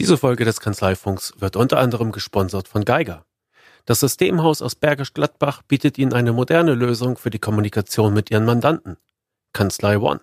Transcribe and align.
Diese 0.00 0.16
Folge 0.16 0.46
des 0.46 0.60
Kanzleifunks 0.60 1.34
wird 1.40 1.56
unter 1.56 1.78
anderem 1.78 2.10
gesponsert 2.10 2.68
von 2.68 2.86
Geiger. 2.86 3.26
Das 3.84 4.00
Systemhaus 4.00 4.62
aus 4.62 4.74
Bergisch 4.74 5.12
Gladbach 5.12 5.60
bietet 5.60 5.98
Ihnen 5.98 6.14
eine 6.14 6.32
moderne 6.32 6.72
Lösung 6.72 7.18
für 7.18 7.28
die 7.28 7.38
Kommunikation 7.38 8.14
mit 8.14 8.30
Ihren 8.30 8.46
Mandanten. 8.46 8.96
Kanzlei 9.52 9.98
One. 9.98 10.20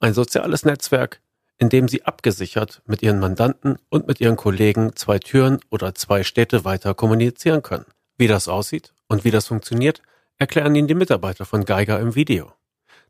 Ein 0.00 0.14
soziales 0.14 0.64
Netzwerk, 0.64 1.20
in 1.58 1.68
dem 1.68 1.88
Sie 1.88 2.04
abgesichert 2.06 2.80
mit 2.86 3.02
Ihren 3.02 3.20
Mandanten 3.20 3.76
und 3.90 4.06
mit 4.06 4.18
Ihren 4.18 4.36
Kollegen 4.36 4.96
zwei 4.96 5.18
Türen 5.18 5.60
oder 5.68 5.94
zwei 5.94 6.24
Städte 6.24 6.64
weiter 6.64 6.94
kommunizieren 6.94 7.60
können. 7.60 7.84
Wie 8.16 8.28
das 8.28 8.48
aussieht 8.48 8.94
und 9.08 9.24
wie 9.24 9.30
das 9.30 9.46
funktioniert, 9.46 10.00
erklären 10.38 10.74
Ihnen 10.74 10.88
die 10.88 10.94
Mitarbeiter 10.94 11.44
von 11.44 11.66
Geiger 11.66 12.00
im 12.00 12.14
Video. 12.14 12.50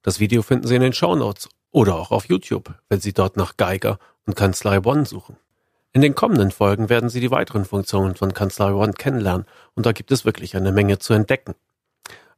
Das 0.03 0.19
Video 0.19 0.43
finden 0.43 0.67
Sie 0.67 0.75
in 0.75 0.83
den 0.83 0.95
Shownotes 0.95 1.49
oder 1.71 1.95
auch 1.95 2.11
auf 2.11 2.29
YouTube, 2.29 2.75
wenn 2.89 2.99
Sie 2.99 3.13
dort 3.13 3.37
nach 3.37 3.57
Geiger 3.57 4.01
und 4.27 4.35
Kanzlei 4.35 4.81
One 4.81 5.07
suchen. 5.07 5.37
In 5.97 6.03
den 6.03 6.15
kommenden 6.15 6.51
Folgen 6.51 6.91
werden 6.91 7.09
Sie 7.09 7.21
die 7.21 7.31
weiteren 7.31 7.65
Funktionen 7.65 8.17
von 8.17 8.35
Kanzlei 8.35 8.71
One 8.71 8.93
kennenlernen 8.93 9.47
und 9.73 9.87
da 9.87 9.93
gibt 9.93 10.13
es 10.13 10.27
wirklich 10.27 10.55
eine 10.55 10.71
Menge 10.71 10.99
zu 10.99 11.15
entdecken. 11.15 11.55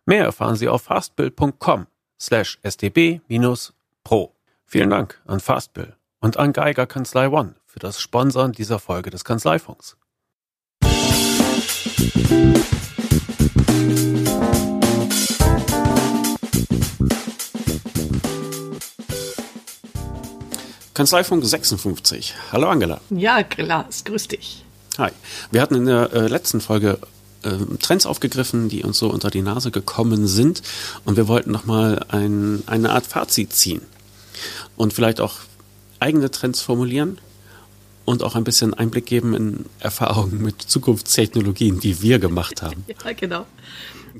Mehr 0.06 0.26
erfahren 0.26 0.58
Sie 0.58 0.68
auf 0.68 0.82
fastbill.com 0.82 1.88
slash 2.20 2.60
stb-pro. 2.62 4.36
Vielen 4.66 4.90
Dank 4.90 5.22
an 5.26 5.40
Fastbill 5.40 5.96
und 6.20 6.36
an 6.36 6.52
Geiger 6.52 6.86
Kanzlei 6.86 7.30
One 7.30 7.56
für 7.66 7.80
das 7.80 8.02
Sponsern 8.02 8.52
dieser 8.52 8.80
Folge 8.80 9.10
des 9.10 9.24
Kanzleifunks. 9.24 9.96
Kanzleifunk 20.96 21.44
56. 21.44 22.36
Hallo 22.54 22.70
Angela. 22.70 23.02
Ja, 23.10 23.42
Grillas, 23.42 24.06
grüß 24.06 24.30
dich. 24.30 24.64
Hi. 24.98 25.12
Wir 25.52 25.62
hatten 25.62 25.76
in 25.76 25.88
der 25.88 26.14
äh, 26.14 26.28
letzten 26.28 26.62
Folge 26.62 27.00
äh, 27.44 27.50
Trends 27.82 28.06
aufgegriffen, 28.06 28.70
die 28.70 28.82
uns 28.82 28.98
so 28.98 29.10
unter 29.10 29.30
die 29.30 29.42
Nase 29.42 29.72
gekommen 29.72 30.26
sind. 30.26 30.62
Und 31.04 31.18
wir 31.18 31.28
wollten 31.28 31.52
nochmal 31.52 32.06
ein, 32.08 32.64
eine 32.66 32.92
Art 32.92 33.08
Fazit 33.08 33.52
ziehen. 33.52 33.82
Und 34.78 34.94
vielleicht 34.94 35.20
auch 35.20 35.34
eigene 36.00 36.32
Trends 36.32 36.62
formulieren 36.62 37.18
und 38.06 38.24
auch 38.24 38.36
ein 38.36 38.46
bisschen 38.46 38.74
Einblick 38.74 39.06
geben 39.06 39.34
in 39.34 39.66
Erfahrungen 39.82 40.42
mit 40.42 40.62
Zukunftstechnologien, 40.62 41.82
die 41.82 42.02
wir 42.02 42.20
gemacht 42.20 42.62
haben. 42.62 42.86
ja, 43.06 43.12
genau. 43.12 43.46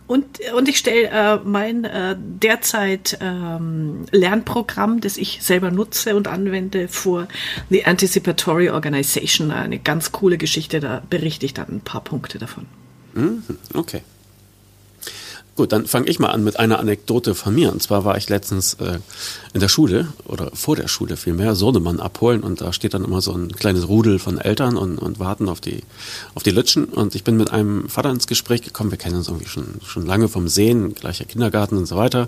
Und, 0.08 0.40
und 0.56 0.68
ich 0.68 0.78
stelle 0.78 1.10
äh, 1.10 1.40
mein 1.44 1.86
äh, 1.86 2.16
derzeit 2.20 3.18
ähm, 3.22 4.06
Lernprogramm, 4.12 5.02
das 5.02 5.18
ich 5.18 5.40
selber 5.42 5.72
nutze 5.72 6.16
und 6.16 6.28
anwende, 6.28 6.88
vor 6.88 7.28
The 7.70 7.86
Anticipatory 7.86 8.70
Organization. 8.70 9.52
Eine 9.52 9.80
ganz 9.80 10.12
coole 10.12 10.38
Geschichte, 10.38 10.80
da 10.80 11.02
berichte 11.10 11.46
ich 11.46 11.54
dann 11.54 11.68
ein 11.70 11.82
paar 11.82 12.02
Punkte 12.02 12.40
davon. 12.40 12.66
Mhm, 13.14 13.44
okay. 13.74 14.02
Gut, 15.56 15.72
dann 15.72 15.86
fange 15.86 16.08
ich 16.10 16.20
mal 16.20 16.32
an 16.32 16.44
mit 16.44 16.60
einer 16.60 16.80
Anekdote 16.80 17.34
von 17.34 17.56
mir. 17.56 17.72
Und 17.72 17.82
zwar 17.82 18.04
war 18.04 18.18
ich 18.18 18.28
letztens 18.28 18.74
äh, 18.76 19.00
in 19.54 19.62
der 19.62 19.70
Schule 19.70 20.10
oder 20.26 20.52
vor 20.54 20.76
der 20.76 20.90
Schule 20.90 21.16
vielmehr 21.16 21.56
Sohnemann 21.56 22.02
abholen 22.02 22.44
und 22.44 22.60
da 22.60 22.74
steht 22.74 22.94
dann 22.94 23.06
immer 23.06 23.22
so 23.22 23.32
ein 23.32 23.54
kleines 23.54 23.88
Rudel 23.88 24.20
von 24.20 24.38
Eltern 24.38 24.76
und, 24.76 24.98
und 24.98 25.18
warten 25.20 25.48
auf 25.48 25.62
die 25.62 25.84
auf 26.34 26.44
die 26.44 26.52
Lütschen. 26.52 26.84
Und 26.84 27.16
ich 27.16 27.24
bin 27.24 27.38
mit 27.38 27.52
einem 27.52 27.88
Vater 27.88 28.10
ins 28.10 28.28
Gespräch 28.28 28.64
gekommen. 28.64 28.92
Wir 28.92 28.98
kennen 28.98 29.16
uns 29.16 29.30
irgendwie 29.30 29.48
schon 29.48 29.80
schon 29.86 30.06
lange 30.06 30.28
vom 30.28 30.50
Sehen, 30.50 30.94
gleicher 30.94 31.24
Kindergarten 31.24 31.78
und 31.78 31.86
so 31.86 31.96
weiter. 31.96 32.28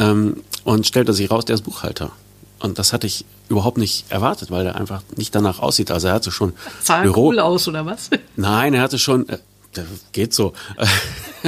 Ähm, 0.00 0.42
und 0.64 0.84
stellte 0.84 1.12
sich 1.12 1.30
raus, 1.30 1.44
der 1.44 1.54
ist 1.54 1.62
Buchhalter. 1.62 2.10
Und 2.58 2.80
das 2.80 2.92
hatte 2.92 3.06
ich 3.06 3.24
überhaupt 3.48 3.78
nicht 3.78 4.06
erwartet, 4.08 4.50
weil 4.50 4.66
er 4.66 4.74
einfach 4.74 5.02
nicht 5.16 5.32
danach 5.34 5.60
aussieht. 5.60 5.92
Also 5.92 6.08
er 6.08 6.14
hatte 6.14 6.32
schon 6.32 6.54
Sah 6.82 7.02
Büro. 7.02 7.28
cool 7.28 7.38
aus 7.38 7.68
oder 7.68 7.86
was? 7.86 8.10
Nein, 8.34 8.74
er 8.74 8.82
hatte 8.82 8.98
schon. 8.98 9.28
Äh, 9.28 9.38
geht 10.12 10.34
so. 10.34 10.54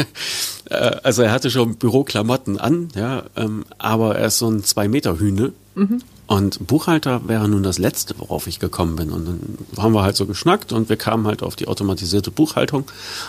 Äh, 0.71 0.97
also 1.03 1.23
er 1.23 1.33
hatte 1.33 1.51
schon 1.51 1.77
Büroklamotten 1.77 2.59
an, 2.59 2.89
ja, 2.95 3.25
ähm, 3.37 3.65
aber 3.79 4.17
er 4.17 4.27
ist 4.27 4.39
so 4.39 4.49
ein 4.49 4.65
zwei 4.65 4.89
Meter 4.89 5.19
Hühne. 5.19 5.53
Mhm. 5.75 6.03
Und 6.27 6.67
Buchhalter 6.67 7.29
wäre 7.29 7.49
nun 7.49 7.63
das 7.63 7.79
Letzte, 7.79 8.15
worauf 8.19 8.49
ich 8.49 8.59
gekommen 8.59 8.97
bin. 8.97 9.13
Und 9.13 9.27
dann 9.27 9.59
haben 9.77 9.95
wir 9.95 10.03
halt 10.03 10.17
so 10.17 10.27
geschnackt 10.27 10.73
und 10.73 10.89
wir 10.89 10.97
kamen 10.97 11.25
halt 11.27 11.43
auf 11.45 11.55
die 11.55 11.69
automatisierte 11.69 12.33
Buchhaltung. 12.33 12.85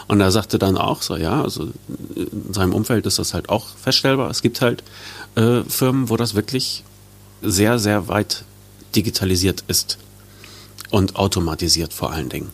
Und 0.07 0.19
er 0.19 0.31
sagte 0.31 0.57
dann 0.57 0.77
auch 0.77 1.03
so, 1.03 1.15
ja, 1.15 1.43
also 1.43 1.69
in 2.15 2.53
seinem 2.53 2.73
Umfeld 2.73 3.05
ist 3.05 3.19
das 3.19 3.35
halt 3.35 3.49
auch 3.49 3.67
feststellbar. 3.67 4.31
Es 4.31 4.41
gibt 4.41 4.61
halt 4.61 4.83
äh, 5.35 5.61
Firmen, 5.63 6.09
wo 6.09 6.17
das 6.17 6.33
wirklich 6.33 6.83
sehr, 7.43 7.77
sehr 7.77 8.07
weit 8.07 8.45
digitalisiert 8.95 9.63
ist. 9.67 9.99
Und 10.89 11.17
automatisiert 11.17 11.93
vor 11.93 12.13
allen 12.13 12.29
Dingen. 12.29 12.49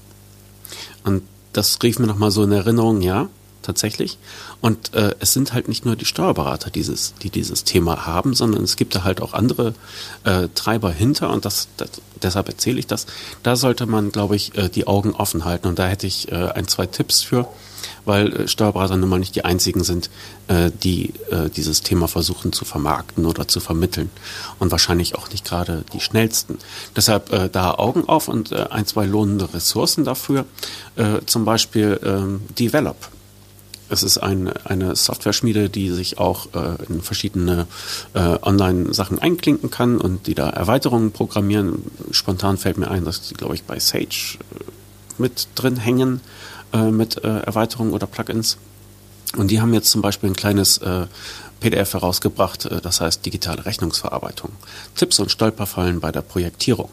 Und 1.05 1.21
das 1.53 1.77
rief 1.83 1.99
mir 1.99 2.07
nochmal 2.07 2.31
so 2.31 2.43
in 2.43 2.51
Erinnerung, 2.51 3.01
ja, 3.01 3.29
tatsächlich. 3.63 4.17
Und 4.61 4.93
äh, 4.93 5.15
es 5.19 5.33
sind 5.33 5.53
halt 5.53 5.67
nicht 5.67 5.85
nur 5.85 5.95
die 5.95 6.05
Steuerberater, 6.05 6.69
dieses, 6.69 7.13
die 7.21 7.29
dieses 7.29 7.63
Thema 7.63 8.05
haben, 8.05 8.33
sondern 8.33 8.63
es 8.63 8.75
gibt 8.75 8.95
da 8.95 9.03
halt 9.03 9.21
auch 9.21 9.33
andere 9.33 9.73
äh, 10.23 10.47
Treiber 10.53 10.91
hinter 10.91 11.31
und 11.31 11.45
das, 11.45 11.67
das 11.77 11.89
deshalb 12.23 12.47
erzähle 12.49 12.79
ich 12.79 12.87
das. 12.87 13.05
Da 13.43 13.55
sollte 13.55 13.85
man, 13.85 14.11
glaube 14.11 14.35
ich, 14.35 14.57
äh, 14.57 14.69
die 14.69 14.87
Augen 14.87 15.11
offen 15.11 15.45
halten 15.45 15.67
und 15.67 15.79
da 15.79 15.87
hätte 15.87 16.07
ich 16.07 16.31
äh, 16.31 16.35
ein, 16.35 16.67
zwei 16.67 16.85
Tipps 16.85 17.21
für, 17.21 17.47
weil 18.05 18.33
äh, 18.33 18.47
Steuerberater 18.47 18.97
nun 18.97 19.09
mal 19.09 19.19
nicht 19.19 19.35
die 19.35 19.45
einzigen 19.45 19.83
sind, 19.83 20.09
äh, 20.47 20.71
die 20.71 21.13
äh, 21.29 21.49
dieses 21.49 21.81
Thema 21.81 22.07
versuchen 22.07 22.53
zu 22.53 22.65
vermarkten 22.65 23.25
oder 23.25 23.47
zu 23.47 23.59
vermitteln 23.59 24.09
und 24.59 24.71
wahrscheinlich 24.71 25.15
auch 25.15 25.29
nicht 25.29 25.45
gerade 25.45 25.83
die 25.93 25.99
schnellsten. 25.99 26.57
Deshalb 26.95 27.31
äh, 27.31 27.49
da 27.49 27.75
Augen 27.75 28.07
auf 28.07 28.27
und 28.27 28.51
äh, 28.51 28.67
ein, 28.69 28.85
zwei 28.85 29.05
lohnende 29.05 29.53
Ressourcen 29.53 30.03
dafür, 30.03 30.45
äh, 30.95 31.19
zum 31.25 31.45
Beispiel 31.45 31.99
äh, 32.03 32.53
Develop. 32.59 33.12
Es 33.93 34.01
ist 34.01 34.17
ein, 34.17 34.51
eine 34.65 34.95
Software-Schmiede, 34.95 35.69
die 35.69 35.91
sich 35.91 36.17
auch 36.17 36.47
äh, 36.55 36.83
in 36.89 37.03
verschiedene 37.03 37.67
äh, 38.15 38.37
Online-Sachen 38.41 39.19
einklinken 39.19 39.69
kann 39.69 40.01
und 40.01 40.25
die 40.25 40.33
da 40.33 40.49
Erweiterungen 40.49 41.11
programmieren. 41.11 41.83
Spontan 42.09 42.57
fällt 42.57 42.79
mir 42.79 42.89
ein, 42.89 43.05
dass 43.05 43.27
sie, 43.27 43.35
glaube 43.35 43.53
ich, 43.53 43.65
bei 43.65 43.77
Sage 43.77 44.39
äh, 44.39 44.63
mit 45.19 45.47
drin 45.53 45.77
hängen 45.77 46.21
äh, 46.73 46.89
mit 46.89 47.23
äh, 47.23 47.41
Erweiterungen 47.41 47.93
oder 47.93 48.07
Plugins. 48.07 48.57
Und 49.37 49.51
die 49.51 49.61
haben 49.61 49.75
jetzt 49.75 49.91
zum 49.91 50.01
Beispiel 50.01 50.29
ein 50.29 50.35
kleines 50.35 50.79
PDF 51.59 51.93
herausgebracht, 51.93 52.69
das 52.83 53.01
heißt 53.01 53.25
digitale 53.25 53.65
Rechnungsverarbeitung. 53.65 54.51
Tipps 54.95 55.17
und 55.17 55.31
Stolperfallen 55.31 55.99
bei 56.01 56.11
der 56.11 56.21
Projektierung. 56.21 56.89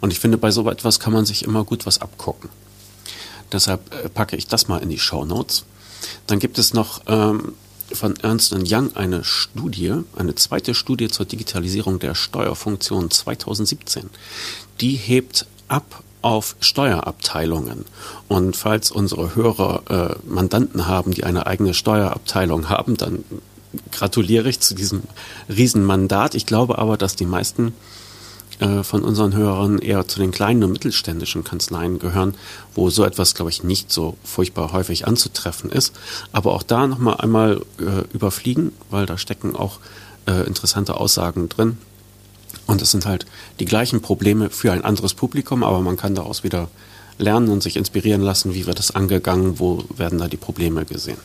Und 0.00 0.12
ich 0.12 0.20
finde, 0.20 0.38
bei 0.38 0.52
so 0.52 0.70
etwas 0.70 1.00
kann 1.00 1.12
man 1.12 1.26
sich 1.26 1.42
immer 1.42 1.64
gut 1.64 1.84
was 1.84 2.00
abgucken. 2.00 2.50
Deshalb 3.50 4.14
packe 4.14 4.36
ich 4.36 4.46
das 4.46 4.68
mal 4.68 4.78
in 4.78 4.90
die 4.90 5.00
Show 5.00 5.24
Notes. 5.24 5.64
Dann 6.26 6.38
gibt 6.38 6.58
es 6.58 6.74
noch 6.74 7.02
ähm, 7.06 7.54
von 7.92 8.16
Ernst 8.16 8.54
Young 8.54 8.96
eine 8.96 9.24
Studie, 9.24 9.94
eine 10.16 10.34
zweite 10.34 10.74
Studie 10.74 11.08
zur 11.08 11.26
Digitalisierung 11.26 11.98
der 11.98 12.14
Steuerfunktion 12.14 13.10
2017. 13.10 14.10
Die 14.80 14.94
hebt 14.96 15.46
ab 15.68 16.02
auf 16.22 16.56
Steuerabteilungen. 16.58 17.84
Und 18.26 18.56
falls 18.56 18.90
unsere 18.90 19.36
Hörer 19.36 20.18
äh, 20.24 20.28
Mandanten 20.28 20.86
haben, 20.86 21.12
die 21.12 21.24
eine 21.24 21.46
eigene 21.46 21.72
Steuerabteilung 21.72 22.68
haben, 22.68 22.96
dann 22.96 23.24
gratuliere 23.92 24.48
ich 24.48 24.60
zu 24.60 24.74
diesem 24.74 25.02
Riesenmandat. 25.48 26.34
Ich 26.34 26.46
glaube 26.46 26.78
aber, 26.78 26.96
dass 26.96 27.14
die 27.14 27.26
meisten 27.26 27.74
äh, 28.58 28.82
von 28.82 29.04
unseren 29.04 29.34
Hörern 29.34 29.78
eher 29.78 30.08
zu 30.08 30.18
den 30.18 30.30
kleinen 30.30 30.64
und 30.64 30.72
mittelständischen 30.72 31.44
Kanzleien 31.44 31.98
gehören, 31.98 32.34
wo 32.74 32.88
so 32.88 33.04
etwas, 33.04 33.34
glaube 33.34 33.50
ich, 33.50 33.62
nicht 33.62 33.92
so 33.92 34.16
furchtbar 34.24 34.72
häufig 34.72 35.06
anzutreffen 35.06 35.70
ist. 35.70 35.94
Aber 36.32 36.54
auch 36.54 36.62
da 36.62 36.86
nochmal 36.86 37.16
einmal 37.16 37.60
äh, 37.78 38.14
überfliegen, 38.14 38.72
weil 38.90 39.04
da 39.06 39.18
stecken 39.18 39.56
auch 39.56 39.78
äh, 40.26 40.46
interessante 40.46 40.96
Aussagen 40.96 41.48
drin. 41.48 41.78
Und 42.66 42.82
es 42.82 42.90
sind 42.90 43.06
halt 43.06 43.26
die 43.60 43.64
gleichen 43.64 44.00
Probleme 44.00 44.50
für 44.50 44.72
ein 44.72 44.84
anderes 44.84 45.14
Publikum, 45.14 45.62
aber 45.62 45.80
man 45.80 45.96
kann 45.96 46.14
daraus 46.14 46.42
wieder 46.42 46.68
lernen 47.18 47.48
und 47.48 47.62
sich 47.62 47.76
inspirieren 47.76 48.22
lassen, 48.22 48.54
wie 48.54 48.66
wird 48.66 48.78
das 48.78 48.90
angegangen, 48.90 49.58
wo 49.58 49.84
werden 49.96 50.18
da 50.18 50.28
die 50.28 50.36
Probleme 50.36 50.84
gesehen. 50.84 51.18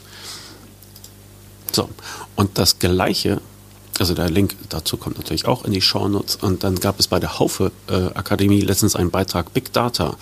So, 1.72 1.89
und 2.36 2.57
das 2.57 2.80
Gleiche, 2.80 3.42
also 4.01 4.15
der 4.15 4.31
Link 4.31 4.56
dazu 4.69 4.98
kommt 4.98 5.18
natürlich 5.18 5.45
auch 5.45 5.63
in 5.63 5.74
die 5.74 5.81
Shownotes. 5.81 6.38
Und 6.38 6.63
dann 6.63 6.80
gab 6.80 7.00
es 7.00 7.07
bei 7.07 7.19
der 7.19 7.38
Haufe 7.38 7.71
äh, 7.88 8.07
Akademie 8.15 8.62
letztens 8.62 8.95
einen 8.95 9.12
Beitrag 9.12 9.53
Big 9.53 9.71
Data, 9.74 10.18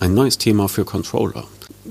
ein 0.00 0.12
neues 0.12 0.36
Thema 0.36 0.68
für 0.68 0.84
Controller. 0.84 1.44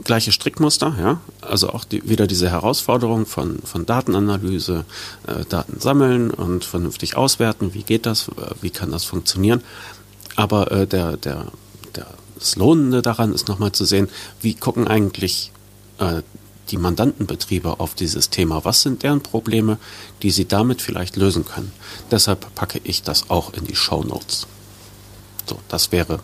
Gleiche 0.04 0.32
Strickmuster, 0.32 0.96
ja, 1.00 1.20
also 1.42 1.70
auch 1.70 1.84
die, 1.84 2.08
wieder 2.08 2.28
diese 2.28 2.52
Herausforderung 2.52 3.26
von, 3.26 3.58
von 3.64 3.88
Datenanalyse, 3.88 4.86
äh, 5.26 5.44
Daten 5.50 5.80
sammeln 5.80 6.30
und 6.30 6.64
vernünftig 6.64 7.18
auswerten. 7.18 7.74
Wie 7.74 7.84
geht 7.84 8.06
das? 8.06 8.30
Wie 8.62 8.70
kann 8.70 8.92
das 8.92 9.04
funktionieren? 9.04 9.64
Aber 10.36 10.72
äh, 10.72 10.86
der, 10.86 11.18
der, 11.18 11.48
der, 11.96 12.06
das 12.38 12.56
Lohnende 12.56 13.02
daran 13.02 13.34
ist 13.34 13.48
nochmal 13.48 13.72
zu 13.72 13.84
sehen, 13.84 14.10
wie 14.42 14.54
gucken 14.54 14.88
eigentlich 14.88 15.52
äh, 15.98 16.22
die 16.70 16.78
Mandantenbetriebe 16.78 17.80
auf 17.80 17.96
dieses 17.96 18.30
Thema? 18.30 18.64
Was 18.66 18.82
sind 18.82 19.04
deren 19.04 19.22
Probleme, 19.22 19.78
die 20.22 20.32
sie 20.32 20.46
damit 20.48 20.82
vielleicht 20.82 21.16
lösen 21.16 21.46
können? 21.46 21.72
Deshalb 22.10 22.54
packe 22.56 22.80
ich 22.84 23.04
das 23.04 23.30
auch 23.30 23.54
in 23.54 23.66
die 23.66 23.76
Show 23.76 24.04
Notes. 24.04 24.48
So, 25.48 25.60
das 25.68 25.92
wäre 25.92 26.20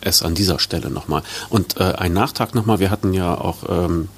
es 0.00 0.22
an 0.22 0.34
dieser 0.34 0.58
Stelle 0.58 0.90
nochmal. 0.90 1.22
Und 1.48 1.78
äh, 1.78 1.94
ein 1.94 2.12
Nachtrag 2.12 2.54
nochmal, 2.54 2.80
wir 2.80 2.90
hatten 2.90 3.14
ja 3.14 3.34
auch 3.34 3.68
ähm, 3.68 4.08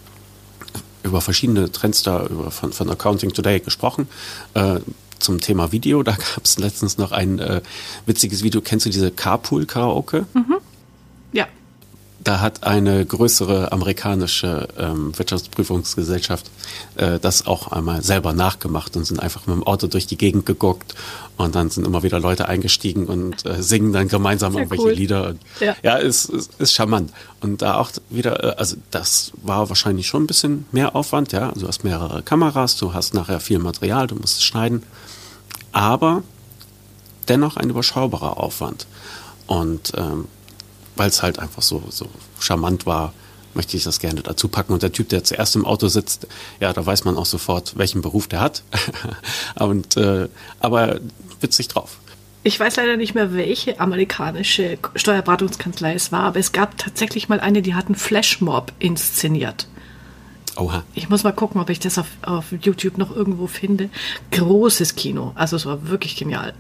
über 1.02 1.20
verschiedene 1.20 1.70
Trends 1.70 2.02
da 2.02 2.26
über, 2.26 2.50
von, 2.50 2.72
von 2.72 2.90
Accounting 2.90 3.32
Today 3.32 3.60
gesprochen. 3.60 4.08
Äh, 4.54 4.80
zum 5.18 5.40
Thema 5.40 5.72
Video, 5.72 6.02
da 6.02 6.12
gab 6.12 6.44
es 6.44 6.58
letztens 6.58 6.98
noch 6.98 7.12
ein 7.12 7.38
äh, 7.38 7.62
witziges 8.06 8.42
Video. 8.42 8.60
Kennst 8.60 8.86
du 8.86 8.90
diese 8.90 9.10
Carpool-Karaoke? 9.10 10.26
Mhm. 10.34 10.56
Da 12.24 12.40
hat 12.40 12.64
eine 12.64 13.04
größere 13.04 13.70
amerikanische 13.70 14.68
ähm, 14.78 15.16
Wirtschaftsprüfungsgesellschaft 15.16 16.50
äh, 16.96 17.18
das 17.18 17.46
auch 17.46 17.70
einmal 17.70 18.02
selber 18.02 18.32
nachgemacht 18.32 18.96
und 18.96 19.04
sind 19.04 19.20
einfach 19.20 19.46
mit 19.46 19.56
dem 19.56 19.62
Auto 19.62 19.86
durch 19.88 20.06
die 20.06 20.16
Gegend 20.16 20.46
geguckt 20.46 20.94
und 21.36 21.54
dann 21.54 21.68
sind 21.68 21.86
immer 21.86 22.02
wieder 22.02 22.20
Leute 22.20 22.48
eingestiegen 22.48 23.06
und 23.06 23.44
äh, 23.44 23.62
singen 23.62 23.92
dann 23.92 24.08
gemeinsam 24.08 24.52
Sehr 24.52 24.62
irgendwelche 24.62 24.84
cool. 24.84 24.92
Lieder. 24.92 25.34
Ja, 25.60 25.76
ja 25.82 25.96
ist, 25.96 26.30
ist, 26.30 26.52
ist 26.58 26.72
charmant. 26.72 27.12
Und 27.40 27.60
da 27.60 27.76
auch 27.76 27.90
wieder, 28.08 28.42
äh, 28.42 28.56
also 28.56 28.76
das 28.90 29.32
war 29.42 29.68
wahrscheinlich 29.68 30.06
schon 30.06 30.24
ein 30.24 30.26
bisschen 30.26 30.64
mehr 30.72 30.96
Aufwand, 30.96 31.32
ja. 31.32 31.50
Also 31.50 31.62
du 31.62 31.68
hast 31.68 31.84
mehrere 31.84 32.22
Kameras, 32.22 32.76
du 32.76 32.94
hast 32.94 33.12
nachher 33.12 33.40
viel 33.40 33.58
Material, 33.58 34.06
du 34.06 34.14
musst 34.14 34.38
es 34.38 34.44
schneiden. 34.44 34.82
Aber 35.72 36.22
dennoch 37.28 37.58
ein 37.58 37.68
überschaubarer 37.68 38.38
Aufwand. 38.38 38.86
Und 39.46 39.92
ähm, 39.96 40.26
weil 40.96 41.08
es 41.08 41.22
halt 41.22 41.38
einfach 41.38 41.62
so, 41.62 41.82
so 41.90 42.06
charmant 42.38 42.86
war, 42.86 43.12
möchte 43.54 43.76
ich 43.76 43.84
das 43.84 43.98
gerne 43.98 44.22
dazu 44.22 44.48
packen. 44.48 44.72
Und 44.72 44.82
der 44.82 44.92
Typ, 44.92 45.08
der 45.08 45.24
zuerst 45.24 45.56
im 45.56 45.64
Auto 45.64 45.88
sitzt, 45.88 46.26
ja, 46.60 46.72
da 46.72 46.84
weiß 46.84 47.04
man 47.04 47.16
auch 47.16 47.26
sofort, 47.26 47.76
welchen 47.76 48.02
Beruf 48.02 48.28
der 48.28 48.40
hat. 48.40 48.62
Und, 49.58 49.96
äh, 49.96 50.28
aber 50.60 51.00
witzig 51.40 51.68
drauf. 51.68 51.98
Ich 52.42 52.60
weiß 52.60 52.76
leider 52.76 52.96
nicht 52.98 53.14
mehr, 53.14 53.32
welche 53.32 53.80
amerikanische 53.80 54.76
Steuerberatungskanzlei 54.94 55.94
es 55.94 56.12
war, 56.12 56.24
aber 56.24 56.38
es 56.38 56.52
gab 56.52 56.76
tatsächlich 56.76 57.28
mal 57.28 57.40
eine, 57.40 57.62
die 57.62 57.74
hat 57.74 57.86
einen 57.86 57.94
Flashmob 57.94 58.72
inszeniert. 58.78 59.66
Oha. 60.56 60.84
Ich 60.94 61.08
muss 61.08 61.24
mal 61.24 61.32
gucken, 61.32 61.60
ob 61.60 61.70
ich 61.70 61.80
das 61.80 61.98
auf, 61.98 62.06
auf 62.22 62.44
YouTube 62.60 62.98
noch 62.98 63.14
irgendwo 63.14 63.46
finde. 63.46 63.88
Großes 64.30 64.94
Kino. 64.94 65.32
Also 65.34 65.56
es 65.56 65.66
war 65.66 65.88
wirklich 65.88 66.16
genial. 66.16 66.52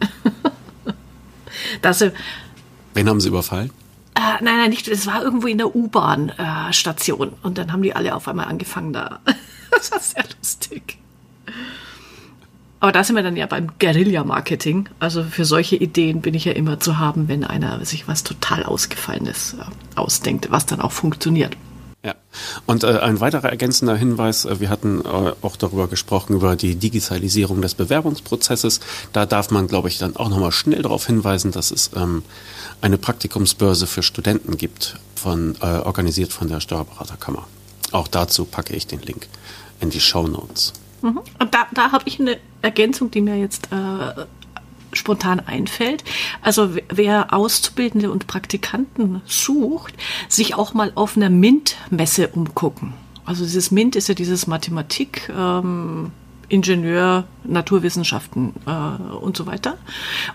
das, 1.82 2.04
Wen 2.94 3.08
haben 3.08 3.20
sie 3.20 3.28
überfallen? 3.28 3.70
Nein, 4.40 4.56
nein, 4.58 4.70
nicht. 4.70 4.88
Es 4.88 5.06
war 5.06 5.22
irgendwo 5.22 5.46
in 5.46 5.58
der 5.58 5.74
U-Bahn-Station. 5.74 7.28
Äh, 7.28 7.46
und 7.46 7.58
dann 7.58 7.72
haben 7.72 7.82
die 7.82 7.94
alle 7.94 8.14
auf 8.14 8.28
einmal 8.28 8.46
angefangen 8.46 8.92
da. 8.92 9.20
das 9.70 9.90
war 9.92 10.00
sehr 10.00 10.24
lustig. 10.38 10.98
Aber 12.80 12.92
da 12.92 13.02
sind 13.02 13.16
wir 13.16 13.22
dann 13.22 13.36
ja 13.36 13.46
beim 13.46 13.70
Guerilla-Marketing. 13.78 14.88
Also 14.98 15.24
für 15.24 15.44
solche 15.44 15.76
Ideen 15.76 16.20
bin 16.20 16.34
ich 16.34 16.44
ja 16.44 16.52
immer 16.52 16.80
zu 16.80 16.98
haben, 16.98 17.28
wenn 17.28 17.44
einer 17.44 17.84
sich 17.84 18.06
was 18.08 18.24
total 18.24 18.64
Ausgefallenes 18.64 19.56
äh, 19.58 19.98
ausdenkt, 19.98 20.50
was 20.50 20.66
dann 20.66 20.80
auch 20.80 20.92
funktioniert. 20.92 21.56
Ja, 22.04 22.14
und 22.66 22.84
äh, 22.84 22.98
ein 22.98 23.20
weiterer 23.20 23.48
ergänzender 23.48 23.96
Hinweis, 23.96 24.44
äh, 24.44 24.60
wir 24.60 24.68
hatten 24.68 25.00
äh, 25.00 25.32
auch 25.40 25.56
darüber 25.56 25.88
gesprochen, 25.88 26.34
über 26.34 26.54
die 26.54 26.74
Digitalisierung 26.74 27.62
des 27.62 27.74
Bewerbungsprozesses. 27.74 28.80
Da 29.14 29.24
darf 29.24 29.50
man, 29.50 29.68
glaube 29.68 29.88
ich, 29.88 29.96
dann 29.96 30.14
auch 30.14 30.28
nochmal 30.28 30.52
schnell 30.52 30.82
darauf 30.82 31.06
hinweisen, 31.06 31.50
dass 31.50 31.70
es 31.70 31.90
ähm, 31.96 32.22
eine 32.82 32.98
Praktikumsbörse 32.98 33.86
für 33.86 34.02
Studenten 34.02 34.58
gibt, 34.58 34.98
von, 35.14 35.56
äh, 35.62 35.64
organisiert 35.64 36.34
von 36.34 36.48
der 36.48 36.60
Steuerberaterkammer. 36.60 37.46
Auch 37.92 38.08
dazu 38.08 38.44
packe 38.44 38.76
ich 38.76 38.86
den 38.86 39.00
Link 39.00 39.26
in 39.80 39.88
die 39.88 40.00
Show 40.00 40.28
Notes. 40.28 40.74
Mhm. 41.00 41.20
Und 41.38 41.54
da, 41.54 41.66
da 41.72 41.90
habe 41.90 42.04
ich 42.06 42.20
eine 42.20 42.36
Ergänzung, 42.60 43.10
die 43.10 43.22
mir 43.22 43.38
jetzt 43.38 43.68
äh, 43.72 44.26
spontan 44.94 45.40
einfällt. 45.40 46.04
Also 46.42 46.76
wer 46.88 47.32
Auszubildende 47.32 48.10
und 48.10 48.26
Praktikanten 48.26 49.22
sucht, 49.26 49.94
sich 50.28 50.54
auch 50.54 50.74
mal 50.74 50.92
auf 50.94 51.16
einer 51.16 51.30
MINT-Messe 51.30 52.28
umgucken. 52.28 52.94
Also 53.24 53.44
dieses 53.44 53.70
MINT 53.70 53.96
ist 53.96 54.08
ja 54.08 54.14
dieses 54.14 54.46
Mathematik. 54.46 55.30
Ähm, 55.34 56.12
Ingenieur, 56.48 57.24
Naturwissenschaften 57.44 58.54
äh, 58.66 59.14
und 59.14 59.36
so 59.36 59.46
weiter. 59.46 59.76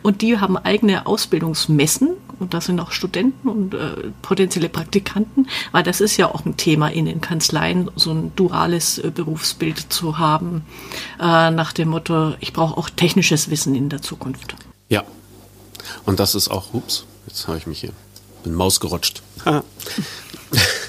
Und 0.01 0.21
die 0.21 0.39
haben 0.39 0.57
eigene 0.57 1.05
Ausbildungsmessen 1.05 2.09
und 2.39 2.53
da 2.53 2.61
sind 2.61 2.79
auch 2.79 2.91
Studenten 2.91 3.47
und 3.47 3.73
äh, 3.73 4.11
potenzielle 4.21 4.69
Praktikanten, 4.69 5.47
weil 5.71 5.83
das 5.83 6.01
ist 6.01 6.17
ja 6.17 6.27
auch 6.33 6.45
ein 6.45 6.57
Thema 6.57 6.89
in 6.89 7.05
den 7.05 7.21
Kanzleien, 7.21 7.89
so 7.95 8.11
ein 8.11 8.31
duales 8.35 8.97
äh, 8.97 9.11
Berufsbild 9.13 9.91
zu 9.91 10.17
haben, 10.17 10.63
äh, 11.19 11.51
nach 11.51 11.73
dem 11.73 11.89
Motto, 11.89 12.33
ich 12.39 12.53
brauche 12.53 12.77
auch 12.77 12.89
technisches 12.89 13.49
Wissen 13.49 13.75
in 13.75 13.89
der 13.89 14.01
Zukunft. 14.01 14.55
Ja, 14.87 15.03
und 16.05 16.19
das 16.19 16.35
ist 16.35 16.49
auch, 16.49 16.73
ups, 16.73 17.05
jetzt 17.27 17.47
habe 17.47 17.57
ich 17.57 17.67
mich 17.67 17.81
hier, 17.81 17.91
bin 18.43 18.53
Maus 18.53 18.79
gerutscht. 18.79 19.21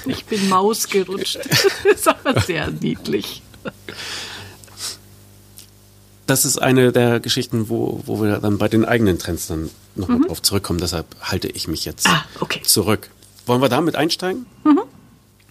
ich 0.05 0.25
bin 0.25 0.49
Maus 0.49 0.87
gerutscht. 0.87 1.39
das 1.49 1.85
ist 1.85 2.07
aber 2.07 2.39
sehr 2.41 2.71
niedlich 2.71 3.41
das 6.31 6.45
ist 6.45 6.61
eine 6.61 6.93
der 6.93 7.19
Geschichten, 7.19 7.67
wo, 7.67 8.01
wo 8.05 8.21
wir 8.21 8.37
dann 8.37 8.57
bei 8.57 8.69
den 8.69 8.85
eigenen 8.85 9.19
Trends 9.19 9.47
dann 9.47 9.69
nochmal 9.95 10.19
mhm. 10.19 10.27
drauf 10.27 10.41
zurückkommen. 10.41 10.79
Deshalb 10.79 11.05
halte 11.21 11.49
ich 11.49 11.67
mich 11.67 11.83
jetzt 11.83 12.07
ah, 12.07 12.23
okay. 12.39 12.61
zurück. 12.63 13.09
Wollen 13.45 13.61
wir 13.61 13.67
damit 13.67 13.97
einsteigen? 13.97 14.45
Mhm. 14.63 14.79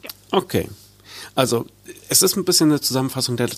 Ja. 0.02 0.10
Okay. 0.30 0.70
Also, 1.34 1.66
es 2.08 2.22
ist 2.22 2.36
ein 2.36 2.46
bisschen 2.46 2.70
eine 2.70 2.80
Zusammenfassung 2.80 3.36
der, 3.36 3.50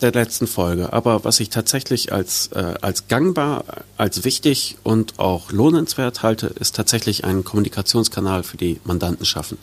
der 0.00 0.12
letzten 0.12 0.46
Folge, 0.46 0.94
aber 0.94 1.24
was 1.24 1.40
ich 1.40 1.50
tatsächlich 1.50 2.10
als, 2.10 2.48
äh, 2.48 2.74
als 2.80 3.06
gangbar, 3.06 3.64
als 3.98 4.24
wichtig 4.24 4.78
und 4.82 5.18
auch 5.18 5.52
lohnenswert 5.52 6.22
halte, 6.22 6.46
ist 6.46 6.74
tatsächlich 6.74 7.24
einen 7.24 7.44
Kommunikationskanal 7.44 8.44
für 8.44 8.56
die 8.56 8.80
Mandanten 8.84 9.26
schaffen. 9.26 9.58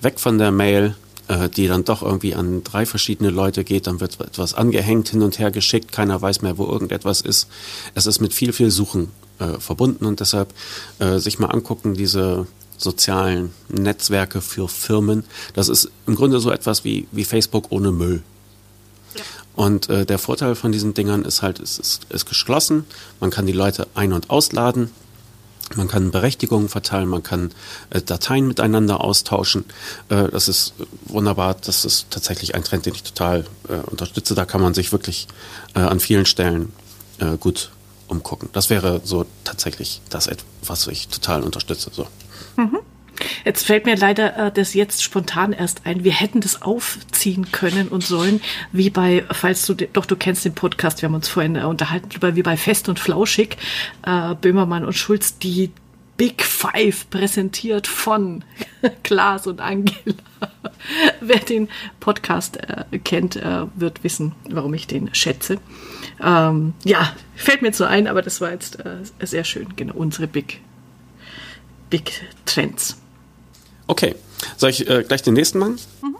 Weg 0.00 0.20
von 0.20 0.38
der 0.38 0.52
Mail, 0.52 0.94
äh, 1.28 1.48
die 1.48 1.66
dann 1.68 1.84
doch 1.84 2.02
irgendwie 2.02 2.34
an 2.34 2.62
drei 2.64 2.86
verschiedene 2.86 3.30
Leute 3.30 3.64
geht, 3.64 3.86
dann 3.86 4.00
wird 4.00 4.20
etwas 4.20 4.54
angehängt, 4.54 5.08
hin 5.08 5.22
und 5.22 5.38
her 5.38 5.50
geschickt, 5.50 5.92
keiner 5.92 6.20
weiß 6.20 6.42
mehr, 6.42 6.58
wo 6.58 6.66
irgendetwas 6.66 7.20
ist. 7.20 7.48
Es 7.94 8.06
ist 8.06 8.20
mit 8.20 8.34
viel, 8.34 8.52
viel 8.52 8.70
Suchen 8.70 9.10
äh, 9.38 9.58
verbunden 9.58 10.06
und 10.06 10.20
deshalb 10.20 10.52
äh, 10.98 11.18
sich 11.18 11.38
mal 11.38 11.48
angucken, 11.48 11.94
diese 11.94 12.46
sozialen 12.76 13.52
Netzwerke 13.68 14.40
für 14.40 14.68
Firmen. 14.68 15.24
Das 15.54 15.68
ist 15.68 15.90
im 16.06 16.14
Grunde 16.14 16.40
so 16.40 16.50
etwas 16.50 16.84
wie, 16.84 17.06
wie 17.12 17.24
Facebook 17.24 17.66
ohne 17.70 17.92
Müll. 17.92 18.22
Und 19.54 19.88
äh, 19.88 20.04
der 20.04 20.18
Vorteil 20.18 20.56
von 20.56 20.72
diesen 20.72 20.94
Dingern 20.94 21.24
ist 21.24 21.42
halt, 21.42 21.60
es 21.60 21.78
ist, 21.78 22.06
ist 22.10 22.26
geschlossen, 22.26 22.84
man 23.20 23.30
kann 23.30 23.46
die 23.46 23.52
Leute 23.52 23.86
ein- 23.94 24.12
und 24.12 24.30
ausladen, 24.30 24.90
man 25.76 25.88
kann 25.88 26.10
Berechtigungen 26.10 26.68
verteilen, 26.68 27.08
man 27.08 27.22
kann 27.22 27.50
äh, 27.90 28.00
Dateien 28.02 28.46
miteinander 28.46 29.00
austauschen. 29.00 29.64
Äh, 30.08 30.28
das 30.28 30.48
ist 30.48 30.74
wunderbar. 31.06 31.54
Das 31.54 31.84
ist 31.84 32.10
tatsächlich 32.10 32.54
ein 32.54 32.64
Trend, 32.64 32.86
den 32.86 32.94
ich 32.94 33.02
total 33.02 33.44
äh, 33.68 33.74
unterstütze. 33.90 34.34
Da 34.34 34.44
kann 34.44 34.60
man 34.60 34.74
sich 34.74 34.92
wirklich 34.92 35.26
äh, 35.74 35.80
an 35.80 36.00
vielen 36.00 36.26
Stellen 36.26 36.72
äh, 37.18 37.36
gut 37.38 37.70
umgucken. 38.08 38.50
Das 38.52 38.70
wäre 38.70 39.00
so 39.04 39.26
tatsächlich 39.44 40.02
das, 40.10 40.28
was 40.62 40.86
ich 40.86 41.08
total 41.08 41.42
unterstütze. 41.42 41.90
So. 41.92 42.06
Mhm. 42.56 42.78
Jetzt 43.44 43.66
fällt 43.66 43.86
mir 43.86 43.96
leider 43.96 44.36
äh, 44.36 44.52
das 44.52 44.74
jetzt 44.74 45.02
spontan 45.02 45.52
erst 45.52 45.86
ein. 45.86 46.04
Wir 46.04 46.12
hätten 46.12 46.40
das 46.40 46.62
aufziehen 46.62 47.52
können 47.52 47.88
und 47.88 48.02
sollen, 48.02 48.40
wie 48.72 48.90
bei, 48.90 49.24
falls 49.30 49.66
du, 49.66 49.74
doch 49.74 50.06
du 50.06 50.16
kennst 50.16 50.44
den 50.44 50.54
Podcast, 50.54 51.02
wir 51.02 51.08
haben 51.08 51.14
uns 51.14 51.28
vorhin 51.28 51.56
äh, 51.56 51.64
unterhalten, 51.64 52.08
wie 52.36 52.42
bei 52.42 52.56
Fest 52.56 52.88
und 52.88 52.98
Flauschig, 52.98 53.56
äh, 54.06 54.34
Böhmermann 54.34 54.84
und 54.84 54.94
Schulz, 54.94 55.38
die 55.38 55.70
Big 56.16 56.44
Five 56.44 57.10
präsentiert 57.10 57.86
von 57.86 58.44
Klaas 59.02 59.46
und 59.46 59.60
Angela. 59.60 60.14
Wer 61.20 61.40
den 61.40 61.68
Podcast 61.98 62.58
äh, 62.58 62.98
kennt, 62.98 63.36
äh, 63.36 63.66
wird 63.74 64.04
wissen, 64.04 64.32
warum 64.48 64.74
ich 64.74 64.86
den 64.86 65.14
schätze. 65.14 65.58
Ähm, 66.22 66.74
ja, 66.84 67.14
fällt 67.34 67.62
mir 67.62 67.72
so 67.72 67.84
ein, 67.84 68.06
aber 68.06 68.22
das 68.22 68.40
war 68.40 68.52
jetzt 68.52 68.84
äh, 68.84 68.98
sehr 69.20 69.44
schön. 69.44 69.74
Genau, 69.76 69.94
unsere 69.94 70.28
Big, 70.28 70.60
Big 71.90 72.12
Trends. 72.44 73.00
Okay, 73.86 74.14
soll 74.56 74.70
ich 74.70 74.88
äh, 74.88 75.04
gleich 75.04 75.22
den 75.22 75.34
nächsten 75.34 75.58
machen? 75.58 75.78
Mhm. 76.02 76.16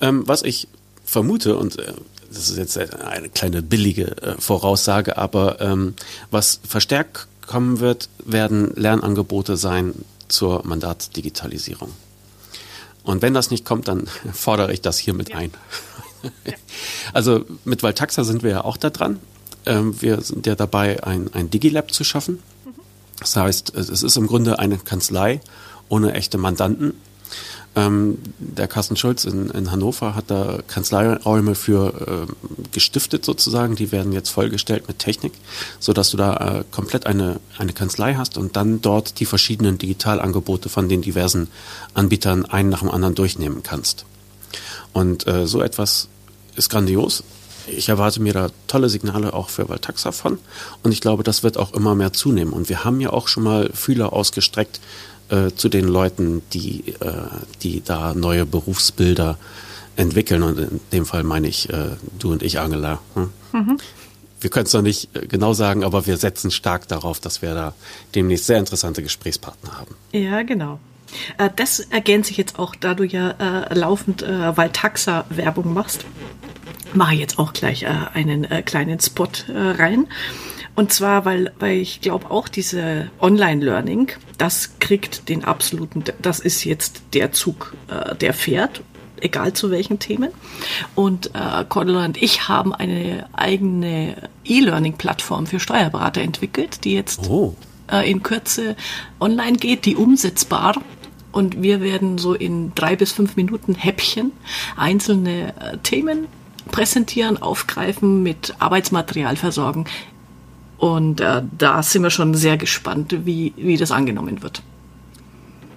Ähm, 0.00 0.22
was 0.26 0.42
ich 0.42 0.68
vermute, 1.04 1.56
und 1.56 1.78
äh, 1.78 1.92
das 2.30 2.50
ist 2.50 2.58
jetzt 2.58 2.78
eine 2.78 3.28
kleine 3.30 3.62
billige 3.62 4.16
äh, 4.22 4.34
Voraussage, 4.38 5.16
aber 5.16 5.60
ähm, 5.60 5.94
was 6.30 6.60
verstärkt 6.66 7.26
kommen 7.46 7.80
wird, 7.80 8.08
werden 8.24 8.72
Lernangebote 8.76 9.56
sein 9.56 9.94
zur 10.28 10.64
Mandatsdigitalisierung. 10.66 11.90
Und 13.02 13.22
wenn 13.22 13.32
das 13.32 13.50
nicht 13.50 13.64
kommt, 13.64 13.88
dann 13.88 14.06
fordere 14.32 14.72
ich 14.72 14.82
das 14.82 14.98
hiermit 14.98 15.30
ja. 15.30 15.36
ein. 15.36 15.52
Ja. 16.44 16.52
Also 17.14 17.44
mit 17.64 17.82
Valtaxa 17.82 18.22
sind 18.24 18.42
wir 18.42 18.50
ja 18.50 18.64
auch 18.64 18.76
da 18.76 18.90
dran. 18.90 19.18
Ähm, 19.64 20.00
wir 20.02 20.20
sind 20.20 20.46
ja 20.46 20.56
dabei, 20.56 21.02
ein, 21.04 21.32
ein 21.32 21.48
Digilab 21.48 21.92
zu 21.92 22.04
schaffen. 22.04 22.42
Mhm. 22.64 22.70
Das 23.20 23.36
heißt, 23.36 23.74
es 23.74 24.02
ist 24.02 24.16
im 24.16 24.26
Grunde 24.26 24.58
eine 24.58 24.78
Kanzlei 24.78 25.40
ohne 25.88 26.14
echte 26.14 26.38
Mandanten, 26.38 26.94
ähm, 27.76 28.18
der 28.38 28.66
Carsten 28.66 28.96
Schulz 28.96 29.24
in, 29.24 29.50
in, 29.50 29.70
Hannover 29.70 30.14
hat 30.14 30.30
da 30.30 30.60
Kanzleiräume 30.66 31.54
für 31.54 32.26
äh, 32.28 32.32
gestiftet 32.72 33.24
sozusagen. 33.24 33.76
Die 33.76 33.92
werden 33.92 34.12
jetzt 34.12 34.30
vollgestellt 34.30 34.88
mit 34.88 34.98
Technik, 34.98 35.32
so 35.78 35.92
dass 35.92 36.10
du 36.10 36.16
da 36.16 36.36
äh, 36.36 36.64
komplett 36.72 37.06
eine, 37.06 37.40
eine 37.58 37.72
Kanzlei 37.72 38.14
hast 38.14 38.38
und 38.38 38.56
dann 38.56 38.80
dort 38.80 39.20
die 39.20 39.26
verschiedenen 39.26 39.78
Digitalangebote 39.78 40.68
von 40.68 40.88
den 40.88 41.02
diversen 41.02 41.48
Anbietern 41.94 42.46
einen 42.46 42.70
nach 42.70 42.80
dem 42.80 42.90
anderen 42.90 43.14
durchnehmen 43.14 43.62
kannst. 43.62 44.06
Und 44.92 45.26
äh, 45.28 45.46
so 45.46 45.62
etwas 45.62 46.08
ist 46.56 46.70
grandios. 46.70 47.22
Ich 47.66 47.90
erwarte 47.90 48.20
mir 48.20 48.32
da 48.32 48.48
tolle 48.66 48.88
Signale 48.88 49.34
auch 49.34 49.50
für 49.50 49.68
Valtaxa 49.68 50.10
von 50.10 50.38
und 50.82 50.92
ich 50.92 51.02
glaube, 51.02 51.22
das 51.22 51.42
wird 51.42 51.58
auch 51.58 51.74
immer 51.74 51.94
mehr 51.94 52.14
zunehmen. 52.14 52.54
Und 52.54 52.70
wir 52.70 52.82
haben 52.82 52.98
ja 53.00 53.10
auch 53.10 53.28
schon 53.28 53.42
mal 53.42 53.70
Fühler 53.74 54.14
ausgestreckt 54.14 54.80
äh, 55.30 55.50
zu 55.54 55.68
den 55.68 55.86
Leuten, 55.86 56.42
die, 56.52 56.94
äh, 57.00 57.12
die 57.62 57.82
da 57.84 58.14
neue 58.14 58.46
Berufsbilder 58.46 59.38
entwickeln. 59.96 60.42
Und 60.42 60.58
in 60.58 60.80
dem 60.92 61.06
Fall 61.06 61.22
meine 61.22 61.48
ich 61.48 61.68
äh, 61.70 61.96
du 62.18 62.32
und 62.32 62.42
ich, 62.42 62.58
Angela. 62.58 63.00
Hm? 63.14 63.30
Mhm. 63.52 63.78
Wir 64.40 64.50
können 64.50 64.66
es 64.66 64.72
noch 64.72 64.82
nicht 64.82 65.14
äh, 65.16 65.26
genau 65.26 65.52
sagen, 65.52 65.84
aber 65.84 66.06
wir 66.06 66.16
setzen 66.16 66.50
stark 66.50 66.88
darauf, 66.88 67.20
dass 67.20 67.42
wir 67.42 67.54
da 67.54 67.74
demnächst 68.14 68.46
sehr 68.46 68.58
interessante 68.58 69.02
Gesprächspartner 69.02 69.78
haben. 69.78 69.94
Ja, 70.12 70.42
genau. 70.42 70.78
Äh, 71.38 71.50
das 71.54 71.80
ergänzt 71.80 72.28
sich 72.28 72.36
jetzt 72.36 72.58
auch, 72.58 72.74
da 72.74 72.94
du 72.94 73.04
ja 73.04 73.30
äh, 73.30 73.74
laufend 73.74 74.22
äh, 74.22 74.56
Valtaxa-Werbung 74.56 75.72
machst. 75.72 76.04
Mache 76.94 77.14
ich 77.14 77.20
jetzt 77.20 77.38
auch 77.38 77.52
gleich 77.52 77.82
äh, 77.82 77.88
einen 78.14 78.44
äh, 78.44 78.62
kleinen 78.62 79.00
Spot 79.00 79.28
äh, 79.48 79.52
rein. 79.52 80.06
Und 80.78 80.92
zwar, 80.92 81.24
weil, 81.24 81.52
weil 81.58 81.78
ich 81.78 82.02
glaube 82.02 82.30
auch 82.30 82.46
diese 82.46 83.10
Online-Learning, 83.18 84.12
das 84.38 84.78
kriegt 84.78 85.28
den 85.28 85.42
absoluten, 85.42 86.04
das 86.22 86.38
ist 86.38 86.62
jetzt 86.62 87.02
der 87.14 87.32
Zug, 87.32 87.74
äh, 87.88 88.14
der 88.14 88.32
fährt, 88.32 88.82
egal 89.20 89.54
zu 89.54 89.72
welchen 89.72 89.98
Themen. 89.98 90.30
Und 90.94 91.34
äh, 91.34 91.64
Cordula 91.68 92.04
und 92.04 92.22
ich 92.22 92.46
haben 92.46 92.72
eine 92.72 93.28
eigene 93.32 94.28
E-Learning-Plattform 94.44 95.48
für 95.48 95.58
Steuerberater 95.58 96.20
entwickelt, 96.20 96.84
die 96.84 96.92
jetzt 96.92 97.28
oh. 97.28 97.56
äh, 97.90 98.08
in 98.08 98.22
Kürze 98.22 98.76
online 99.18 99.56
geht, 99.56 99.84
die 99.84 99.96
umsetzbar 99.96 100.80
und 101.32 101.60
wir 101.60 101.80
werden 101.80 102.18
so 102.18 102.34
in 102.34 102.72
drei 102.76 102.94
bis 102.94 103.10
fünf 103.10 103.34
Minuten 103.34 103.74
Häppchen 103.74 104.30
einzelne 104.76 105.54
äh, 105.58 105.78
Themen 105.78 106.28
präsentieren, 106.70 107.42
aufgreifen, 107.42 108.22
mit 108.22 108.54
Arbeitsmaterial 108.60 109.34
versorgen. 109.34 109.84
Und 110.78 111.20
äh, 111.20 111.42
da 111.56 111.82
sind 111.82 112.02
wir 112.04 112.10
schon 112.10 112.34
sehr 112.34 112.56
gespannt, 112.56 113.14
wie, 113.26 113.52
wie 113.56 113.76
das 113.76 113.90
angenommen 113.90 114.42
wird. 114.42 114.62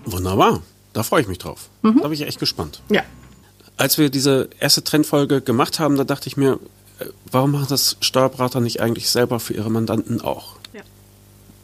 Wunderbar. 0.05 0.61
Da 0.93 1.03
freue 1.03 1.21
ich 1.21 1.27
mich 1.27 1.39
drauf. 1.39 1.69
Mhm. 1.81 1.97
Da 2.01 2.03
bin 2.03 2.13
ich 2.13 2.21
echt 2.21 2.39
gespannt. 2.39 2.81
Ja. 2.89 3.01
Als 3.77 3.97
wir 3.97 4.09
diese 4.09 4.49
erste 4.59 4.83
Trendfolge 4.83 5.41
gemacht 5.41 5.79
haben, 5.79 5.97
da 5.97 6.03
dachte 6.03 6.27
ich 6.27 6.37
mir, 6.37 6.59
äh, 6.99 7.05
warum 7.31 7.51
machen 7.51 7.67
das 7.69 7.97
Steuerberater 8.01 8.59
nicht 8.59 8.81
eigentlich 8.81 9.09
selber 9.09 9.39
für 9.39 9.53
ihre 9.53 9.71
Mandanten 9.71 10.21
auch? 10.21 10.57
Ja. 10.73 10.81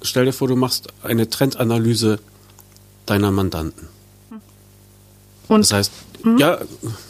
Stell 0.01 0.25
dir 0.25 0.33
vor, 0.33 0.47
du 0.47 0.55
machst 0.55 0.87
eine 1.03 1.29
Trendanalyse 1.29 2.19
deiner 3.05 3.31
Mandanten. 3.31 3.87
Und 5.47 5.61
das 5.61 5.71
heißt, 5.71 5.91
mhm. 6.23 6.37
ja, 6.37 6.59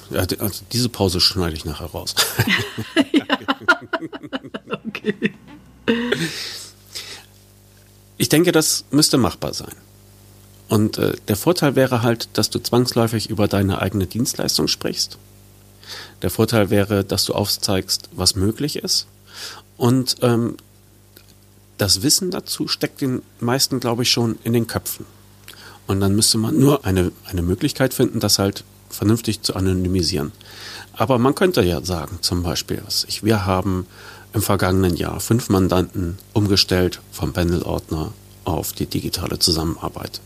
ja, 0.09 0.25
also 0.39 0.63
diese 0.71 0.89
Pause 0.89 1.19
schneide 1.19 1.55
ich 1.55 1.65
nachher 1.65 1.87
raus. 1.87 2.13
ja. 3.13 3.25
Ich 8.27 8.29
denke, 8.29 8.51
das 8.51 8.83
müsste 8.91 9.17
machbar 9.17 9.53
sein. 9.53 9.71
Und 10.67 10.97
äh, 10.97 11.13
der 11.29 11.37
Vorteil 11.37 11.77
wäre 11.77 12.01
halt, 12.01 12.27
dass 12.33 12.49
du 12.49 12.59
zwangsläufig 12.59 13.29
über 13.29 13.47
deine 13.47 13.81
eigene 13.81 14.05
Dienstleistung 14.05 14.67
sprichst. 14.67 15.17
Der 16.21 16.29
Vorteil 16.29 16.69
wäre, 16.69 17.05
dass 17.05 17.23
du 17.23 17.33
aufzeigst, 17.33 18.09
was 18.11 18.35
möglich 18.35 18.75
ist. 18.75 19.07
Und 19.77 20.17
ähm, 20.23 20.57
das 21.77 22.01
Wissen 22.01 22.29
dazu 22.29 22.67
steckt 22.67 22.99
den 22.99 23.21
meisten, 23.39 23.79
glaube 23.79 24.03
ich, 24.03 24.11
schon 24.11 24.37
in 24.43 24.51
den 24.51 24.67
Köpfen. 24.67 25.05
Und 25.87 26.01
dann 26.01 26.13
müsste 26.13 26.37
man 26.37 26.59
nur 26.59 26.83
eine, 26.83 27.13
eine 27.27 27.43
Möglichkeit 27.43 27.93
finden, 27.93 28.19
das 28.19 28.39
halt 28.39 28.65
vernünftig 28.89 29.41
zu 29.41 29.55
anonymisieren. 29.55 30.33
Aber 30.91 31.17
man 31.17 31.33
könnte 31.33 31.61
ja 31.61 31.81
sagen, 31.81 32.19
zum 32.19 32.43
Beispiel, 32.43 32.81
was 32.85 33.05
ich, 33.05 33.23
wir 33.23 33.45
haben 33.45 33.87
im 34.37 34.43
vergangenen 34.43 34.95
Jahr 34.95 35.19
fünf 35.19 35.49
Mandanten 35.49 36.19
umgestellt 36.31 37.01
vom 37.11 37.33
Pendelordner 37.33 38.13
auf 38.45 38.71
die 38.71 38.85
digitale 38.85 39.39
Zusammenarbeit. 39.39 40.21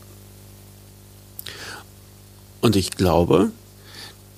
Und 2.60 2.76
ich 2.76 2.90
glaube, 2.90 3.50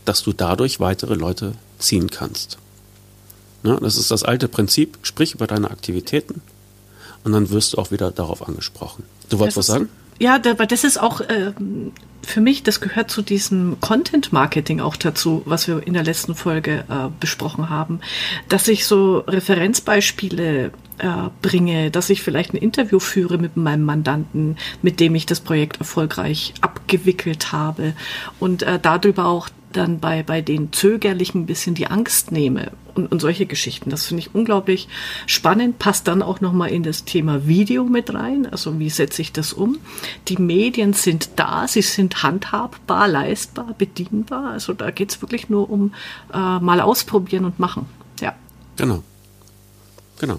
dass 0.04 0.22
du 0.22 0.32
dadurch 0.32 0.78
weitere 0.78 1.14
Leute 1.14 1.54
ziehen 1.80 2.08
kannst. 2.08 2.56
Ja, 3.64 3.80
das 3.80 3.96
ist 3.96 4.12
das 4.12 4.22
alte 4.22 4.46
Prinzip, 4.46 4.96
sprich 5.02 5.34
über 5.34 5.48
deine 5.48 5.72
Aktivitäten 5.72 6.40
und 7.24 7.32
dann 7.32 7.50
wirst 7.50 7.72
du 7.72 7.78
auch 7.78 7.90
wieder 7.90 8.12
darauf 8.12 8.46
angesprochen. 8.46 9.02
Du 9.28 9.40
wolltest 9.40 9.56
was 9.56 9.66
sagen? 9.66 9.88
Ja, 10.18 10.34
aber 10.36 10.66
das 10.66 10.84
ist 10.84 11.00
auch 11.00 11.20
äh, 11.20 11.52
für 12.22 12.40
mich, 12.40 12.62
das 12.62 12.80
gehört 12.80 13.10
zu 13.10 13.22
diesem 13.22 13.76
Content 13.80 14.32
Marketing 14.32 14.80
auch 14.80 14.96
dazu, 14.96 15.42
was 15.44 15.68
wir 15.68 15.86
in 15.86 15.94
der 15.94 16.04
letzten 16.04 16.34
Folge 16.34 16.84
äh, 16.88 17.08
besprochen 17.20 17.68
haben, 17.68 18.00
dass 18.48 18.68
ich 18.68 18.86
so 18.86 19.18
Referenzbeispiele 19.18 20.72
äh, 20.98 21.30
bringe, 21.42 21.90
dass 21.90 22.10
ich 22.10 22.22
vielleicht 22.22 22.54
ein 22.54 22.58
Interview 22.58 22.98
führe 22.98 23.38
mit 23.38 23.56
meinem 23.56 23.84
Mandanten, 23.84 24.56
mit 24.82 25.00
dem 25.00 25.14
ich 25.14 25.26
das 25.26 25.40
Projekt 25.40 25.78
erfolgreich 25.78 26.54
abgewickelt 26.60 27.52
habe 27.52 27.94
und 28.40 28.62
äh, 28.62 28.78
darüber 28.80 29.26
auch 29.26 29.48
dann 29.76 29.98
bei, 29.98 30.22
bei 30.22 30.40
den 30.40 30.72
Zögerlichen 30.72 31.42
ein 31.42 31.46
bisschen 31.46 31.74
die 31.74 31.88
Angst 31.88 32.32
nehme 32.32 32.72
und, 32.94 33.10
und 33.10 33.20
solche 33.20 33.46
Geschichten. 33.46 33.90
Das 33.90 34.06
finde 34.06 34.22
ich 34.22 34.34
unglaublich 34.34 34.88
spannend, 35.26 35.78
passt 35.78 36.08
dann 36.08 36.22
auch 36.22 36.40
nochmal 36.40 36.70
in 36.70 36.82
das 36.82 37.04
Thema 37.04 37.46
Video 37.46 37.84
mit 37.84 38.14
rein. 38.14 38.46
Also 38.46 38.78
wie 38.78 38.90
setze 38.90 39.22
ich 39.22 39.32
das 39.32 39.52
um? 39.52 39.78
Die 40.28 40.36
Medien 40.36 40.92
sind 40.92 41.30
da, 41.36 41.66
sie 41.68 41.82
sind 41.82 42.22
handhabbar, 42.22 43.08
leistbar, 43.08 43.74
bedienbar. 43.76 44.52
Also 44.52 44.72
da 44.72 44.90
geht 44.90 45.10
es 45.10 45.22
wirklich 45.22 45.48
nur 45.48 45.68
um 45.68 45.92
äh, 46.32 46.58
mal 46.60 46.80
ausprobieren 46.80 47.44
und 47.44 47.58
machen. 47.58 47.86
Ja. 48.20 48.34
Genau. 48.76 49.02
Genau. 50.20 50.38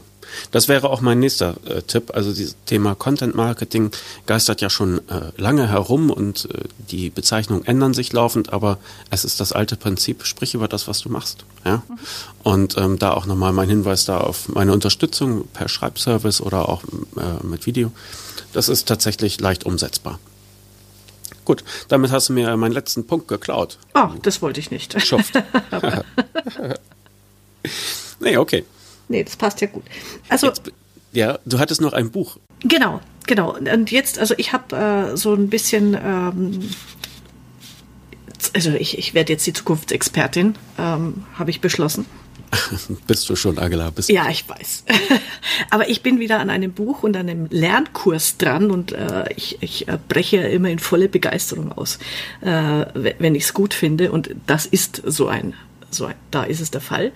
Das 0.52 0.68
wäre 0.68 0.90
auch 0.90 1.02
mein 1.02 1.20
nächster 1.20 1.56
äh, 1.66 1.82
Tipp. 1.82 2.12
Also 2.14 2.34
dieses 2.34 2.56
Thema 2.66 2.96
Content 2.96 3.36
Marketing 3.36 3.92
geistert 4.26 4.62
ja 4.62 4.70
schon 4.70 5.00
äh, 5.10 5.32
lange 5.38 5.70
herum 5.70 6.10
und 6.10 6.50
äh, 6.54 6.64
die 6.90 7.10
Bezeichnungen 7.10 7.66
ändern 7.66 7.94
sich 7.94 8.14
laufend, 8.14 8.54
aber 8.54 8.78
es 9.10 9.26
ist 9.26 9.40
das 9.40 9.52
alte 9.52 9.76
Prinzip, 9.76 10.26
sprich 10.26 10.54
über 10.54 10.68
das, 10.68 10.88
was 10.88 11.00
du 11.02 11.10
machst. 11.10 11.46
Ja? 11.66 11.84
Mhm. 11.88 11.98
Und 12.44 12.78
ähm, 12.78 13.00
da 13.00 13.12
auch 13.12 13.26
nochmal 13.26 13.54
mein 13.54 13.70
Hinweis 13.70 14.06
da 14.06 14.20
auf 14.20 14.50
meine 14.50 14.74
Unterstützung 14.74 15.48
per 15.48 15.68
Schreibservice 15.68 16.42
oder 16.42 16.70
auch 16.70 16.84
äh, 16.84 17.46
mit 17.46 17.66
Video. 17.66 17.92
Das 18.54 18.70
ist 18.70 18.88
tatsächlich 18.88 19.40
leicht 19.40 19.66
umsetzbar. 19.66 20.20
Gut, 21.44 21.64
damit 21.90 22.12
hast 22.12 22.30
du 22.30 22.34
mir 22.34 22.56
meinen 22.58 22.72
letzten 22.72 23.06
Punkt 23.06 23.28
geklaut. 23.28 23.78
Oh, 23.94 24.10
das 24.22 24.42
wollte 24.42 24.60
ich 24.60 24.72
nicht. 24.72 25.00
Schuft. 25.06 25.34
nee, 28.20 28.38
okay. 28.38 28.66
Nee, 29.08 29.24
das 29.24 29.36
passt 29.36 29.62
ja 29.62 29.68
gut. 29.68 29.84
Also. 30.30 30.48
Jetzt, 30.48 30.72
ja, 31.12 31.40
du 31.46 31.60
hattest 31.60 31.82
noch 31.82 31.94
ein 31.94 32.12
Buch. 32.12 32.38
Genau, 32.64 33.00
genau. 33.28 33.56
Und 33.56 33.92
jetzt, 33.92 34.20
also 34.20 34.34
ich 34.38 34.54
habe 34.54 34.76
äh, 35.14 35.18
so 35.18 35.34
ein 35.34 35.50
bisschen. 35.50 35.98
Ähm, 36.02 36.70
also 38.54 38.72
ich, 38.72 38.98
ich 38.98 39.14
werde 39.14 39.34
jetzt 39.34 39.46
die 39.46 39.54
Zukunftsexpertin, 39.54 40.56
ähm, 40.78 41.26
habe 41.38 41.50
ich 41.50 41.62
beschlossen. 41.62 42.06
bist 43.08 43.30
du 43.30 43.36
schon, 43.36 43.58
Angela? 43.58 43.90
Bist 43.90 44.10
ja, 44.10 44.30
ich 44.30 44.48
weiß. 44.48 44.86
Aber 45.70 45.90
ich 45.90 46.02
bin 46.02 46.20
wieder 46.20 46.40
an 46.40 46.50
einem 46.50 46.72
Buch 46.72 47.04
und 47.04 47.16
an 47.18 47.30
einem 47.30 47.48
Lernkurs 47.50 48.38
dran 48.38 48.72
und 48.72 48.92
äh, 48.92 49.26
ich, 49.36 49.58
ich 49.62 49.88
äh, 49.88 49.98
breche 50.08 50.38
immer 50.38 50.70
in 50.70 50.80
volle 50.80 51.10
Begeisterung 51.10 51.72
aus, 51.72 52.00
äh, 52.42 52.86
wenn 52.94 53.36
ich 53.36 53.44
es 53.44 53.54
gut 53.54 53.74
finde. 53.74 54.12
Und 54.12 54.30
das 54.48 54.66
ist 54.66 55.02
so 55.06 55.28
ein 55.28 55.54
so, 55.96 56.10
da 56.32 56.44
ist 56.44 56.62
es 56.62 56.72
der 56.72 56.82
Fall. 56.82 57.12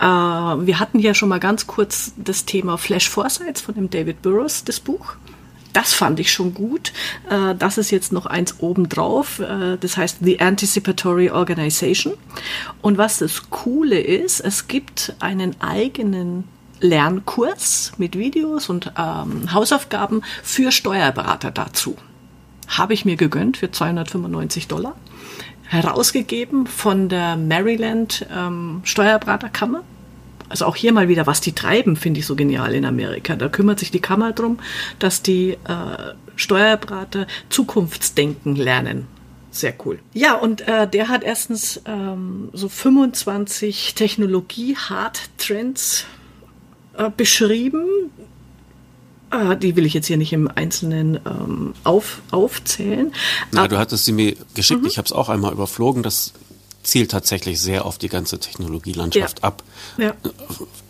Äh, 0.00 0.04
wir 0.04 0.80
hatten 0.80 0.98
ja 0.98 1.14
schon 1.14 1.28
mal 1.28 1.40
ganz 1.40 1.66
kurz 1.66 2.12
das 2.16 2.44
Thema 2.44 2.78
Flash 2.78 3.08
Foresights 3.08 3.60
von 3.60 3.74
dem 3.74 3.90
David 3.90 4.22
Burrows, 4.22 4.64
das 4.64 4.80
Buch. 4.80 5.16
Das 5.72 5.94
fand 5.94 6.20
ich 6.20 6.32
schon 6.32 6.52
gut. 6.54 6.92
Äh, 7.30 7.54
das 7.54 7.78
ist 7.78 7.90
jetzt 7.90 8.12
noch 8.12 8.26
eins 8.26 8.56
obendrauf. 8.60 9.38
Äh, 9.38 9.78
das 9.78 9.96
heißt 9.96 10.18
The 10.20 10.40
Anticipatory 10.40 11.30
Organization. 11.30 12.14
Und 12.82 12.98
was 12.98 13.18
das 13.18 13.50
Coole 13.50 14.00
ist, 14.00 14.40
es 14.40 14.68
gibt 14.68 15.14
einen 15.20 15.60
eigenen 15.60 16.44
Lernkurs 16.80 17.92
mit 17.96 18.18
Videos 18.18 18.68
und 18.68 18.92
ähm, 18.98 19.52
Hausaufgaben 19.52 20.22
für 20.42 20.72
Steuerberater 20.72 21.50
dazu. 21.50 21.96
Habe 22.68 22.94
ich 22.94 23.04
mir 23.04 23.16
gegönnt 23.16 23.58
für 23.58 23.70
295 23.70 24.66
Dollar. 24.68 24.96
Herausgegeben 25.72 26.66
von 26.66 27.08
der 27.08 27.36
Maryland 27.36 28.26
ähm, 28.30 28.82
Steuerberaterkammer. 28.84 29.82
Also 30.50 30.66
auch 30.66 30.76
hier 30.76 30.92
mal 30.92 31.08
wieder, 31.08 31.26
was 31.26 31.40
die 31.40 31.52
treiben, 31.52 31.96
finde 31.96 32.20
ich 32.20 32.26
so 32.26 32.36
genial 32.36 32.74
in 32.74 32.84
Amerika. 32.84 33.36
Da 33.36 33.48
kümmert 33.48 33.78
sich 33.78 33.90
die 33.90 34.00
Kammer 34.00 34.32
drum, 34.32 34.58
dass 34.98 35.22
die 35.22 35.52
äh, 35.52 35.56
Steuerberater 36.36 37.26
Zukunftsdenken 37.48 38.54
lernen. 38.56 39.06
Sehr 39.50 39.72
cool. 39.84 39.98
Ja, 40.12 40.34
und 40.34 40.68
äh, 40.68 40.86
der 40.86 41.08
hat 41.08 41.24
erstens 41.24 41.80
ähm, 41.86 42.50
so 42.52 42.68
25 42.68 43.94
Technologie-Hard-Trends 43.94 46.04
äh, 46.98 47.08
beschrieben. 47.16 47.86
Äh, 49.32 49.56
die 49.56 49.76
will 49.76 49.86
ich 49.86 49.94
jetzt 49.94 50.06
hier 50.06 50.16
nicht 50.16 50.32
im 50.32 50.48
Einzelnen 50.54 51.18
ähm, 51.26 51.74
auf, 51.84 52.20
aufzählen. 52.30 53.12
Na, 53.50 53.66
du 53.66 53.78
hattest 53.78 54.04
sie 54.04 54.12
mir 54.12 54.36
geschickt. 54.54 54.82
Mhm. 54.82 54.86
Ich 54.86 54.98
habe 54.98 55.06
es 55.06 55.12
auch 55.12 55.28
einmal 55.28 55.52
überflogen. 55.52 56.02
Das 56.02 56.32
zielt 56.82 57.12
tatsächlich 57.12 57.60
sehr 57.60 57.84
auf 57.84 57.98
die 57.98 58.08
ganze 58.08 58.38
Technologielandschaft 58.38 59.38
ja. 59.40 59.44
ab. 59.44 59.62
Ja. 59.96 60.14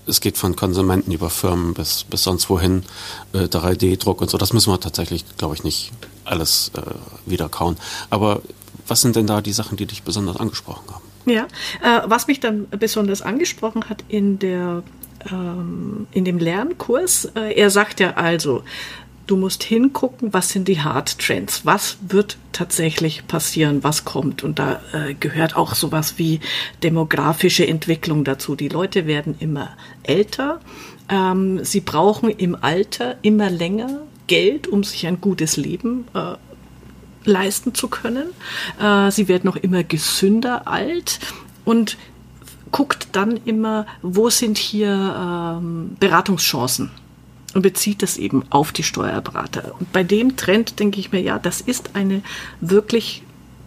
Es 0.06 0.20
geht 0.20 0.36
von 0.38 0.56
Konsumenten 0.56 1.12
über 1.12 1.30
Firmen 1.30 1.74
bis, 1.74 2.04
bis 2.04 2.24
sonst 2.24 2.50
wohin, 2.50 2.82
äh, 3.32 3.44
3D-Druck 3.44 4.20
und 4.20 4.30
so. 4.30 4.38
Das 4.38 4.52
müssen 4.52 4.72
wir 4.72 4.80
tatsächlich, 4.80 5.24
glaube 5.36 5.54
ich, 5.54 5.64
nicht 5.64 5.92
alles 6.24 6.72
äh, 6.76 6.80
wieder 7.30 7.48
kauen. 7.48 7.76
Aber 8.10 8.42
was 8.88 9.02
sind 9.02 9.16
denn 9.16 9.26
da 9.26 9.40
die 9.40 9.52
Sachen, 9.52 9.76
die 9.76 9.86
dich 9.86 10.02
besonders 10.02 10.36
angesprochen 10.36 10.84
haben? 10.92 11.04
Ja, 11.24 11.46
äh, 11.82 12.02
was 12.06 12.26
mich 12.26 12.40
dann 12.40 12.68
besonders 12.70 13.22
angesprochen 13.22 13.88
hat 13.88 14.02
in 14.08 14.40
der 14.40 14.82
ähm, 15.30 16.06
in 16.12 16.24
dem 16.24 16.38
Lernkurs, 16.38 17.26
äh, 17.36 17.54
er 17.54 17.70
sagt 17.70 18.00
ja 18.00 18.14
also, 18.14 18.62
du 19.26 19.36
musst 19.36 19.62
hingucken, 19.62 20.32
was 20.32 20.50
sind 20.50 20.68
die 20.68 20.80
Hard 20.80 21.18
Trends, 21.18 21.64
was 21.64 21.98
wird 22.06 22.36
tatsächlich 22.52 23.26
passieren, 23.26 23.82
was 23.84 24.04
kommt. 24.04 24.42
Und 24.42 24.58
da 24.58 24.80
äh, 24.92 25.14
gehört 25.14 25.56
auch 25.56 25.74
sowas 25.74 26.14
wie 26.18 26.40
demografische 26.82 27.66
Entwicklung 27.66 28.24
dazu. 28.24 28.56
Die 28.56 28.68
Leute 28.68 29.06
werden 29.06 29.36
immer 29.38 29.70
älter, 30.02 30.60
ähm, 31.08 31.64
sie 31.64 31.80
brauchen 31.80 32.30
im 32.30 32.56
Alter 32.60 33.16
immer 33.22 33.50
länger 33.50 34.02
Geld, 34.26 34.68
um 34.68 34.84
sich 34.84 35.06
ein 35.06 35.20
gutes 35.20 35.56
Leben 35.56 36.06
äh, 36.14 36.34
leisten 37.24 37.74
zu 37.74 37.88
können. 37.88 38.28
Äh, 38.80 39.10
sie 39.10 39.28
werden 39.28 39.46
noch 39.46 39.56
immer 39.56 39.84
gesünder 39.84 40.66
alt 40.68 41.20
und 41.64 41.96
guckt 42.72 43.08
dann 43.12 43.38
immer, 43.44 43.86
wo 44.02 44.30
sind 44.30 44.58
hier 44.58 44.90
ähm, 44.90 45.96
Beratungschancen 46.00 46.90
und 47.54 47.62
bezieht 47.62 48.02
das 48.02 48.16
eben 48.16 48.42
auf 48.50 48.72
die 48.72 48.82
Steuerberater. 48.82 49.76
Und 49.78 49.92
bei 49.92 50.02
dem 50.02 50.36
Trend 50.36 50.80
denke 50.80 50.98
ich 50.98 51.12
mir, 51.12 51.20
ja, 51.20 51.38
das 51.38 51.60
ist 51.60 51.90
eine 51.94 52.22
wirklich 52.60 53.22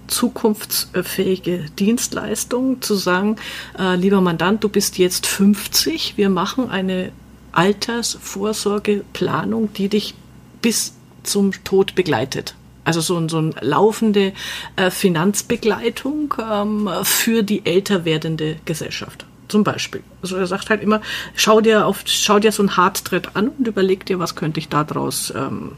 zukunftsfähige 0.07 1.67
Dienstleistung, 1.79 2.81
zu 2.81 2.95
sagen, 2.95 3.37
äh, 3.77 3.95
lieber 3.95 4.19
Mandant, 4.21 4.63
du 4.63 4.69
bist 4.69 4.97
jetzt 4.97 5.27
50, 5.27 6.17
wir 6.17 6.29
machen 6.29 6.69
eine 6.69 7.11
Altersvorsorgeplanung, 7.51 9.73
die 9.73 9.89
dich 9.89 10.15
bis 10.61 10.93
zum 11.23 11.51
Tod 11.63 11.95
begleitet. 11.95 12.55
Also 12.85 13.01
so, 13.01 13.27
so 13.27 13.39
eine 13.39 13.51
laufende 13.61 14.31
äh, 14.75 14.91
Finanzbegleitung 14.91 16.33
ähm, 16.39 16.89
für 17.03 17.43
die 17.43 17.65
älter 17.65 18.05
werdende 18.05 18.57
Gesellschaft. 18.65 19.25
Zum 19.47 19.63
Beispiel. 19.63 20.01
Also 20.21 20.37
er 20.37 20.47
sagt 20.47 20.69
halt 20.69 20.81
immer, 20.81 21.01
schau 21.35 21.61
dir 21.61 21.85
auf, 21.85 22.03
schau 22.05 22.39
dir 22.39 22.51
so 22.51 22.63
ein 22.63 22.77
Hardthread 22.77 23.35
an 23.35 23.49
und 23.49 23.67
überleg 23.67 24.05
dir, 24.05 24.19
was 24.19 24.35
könnte 24.35 24.59
ich 24.59 24.69
daraus 24.69 25.33
ähm, 25.35 25.73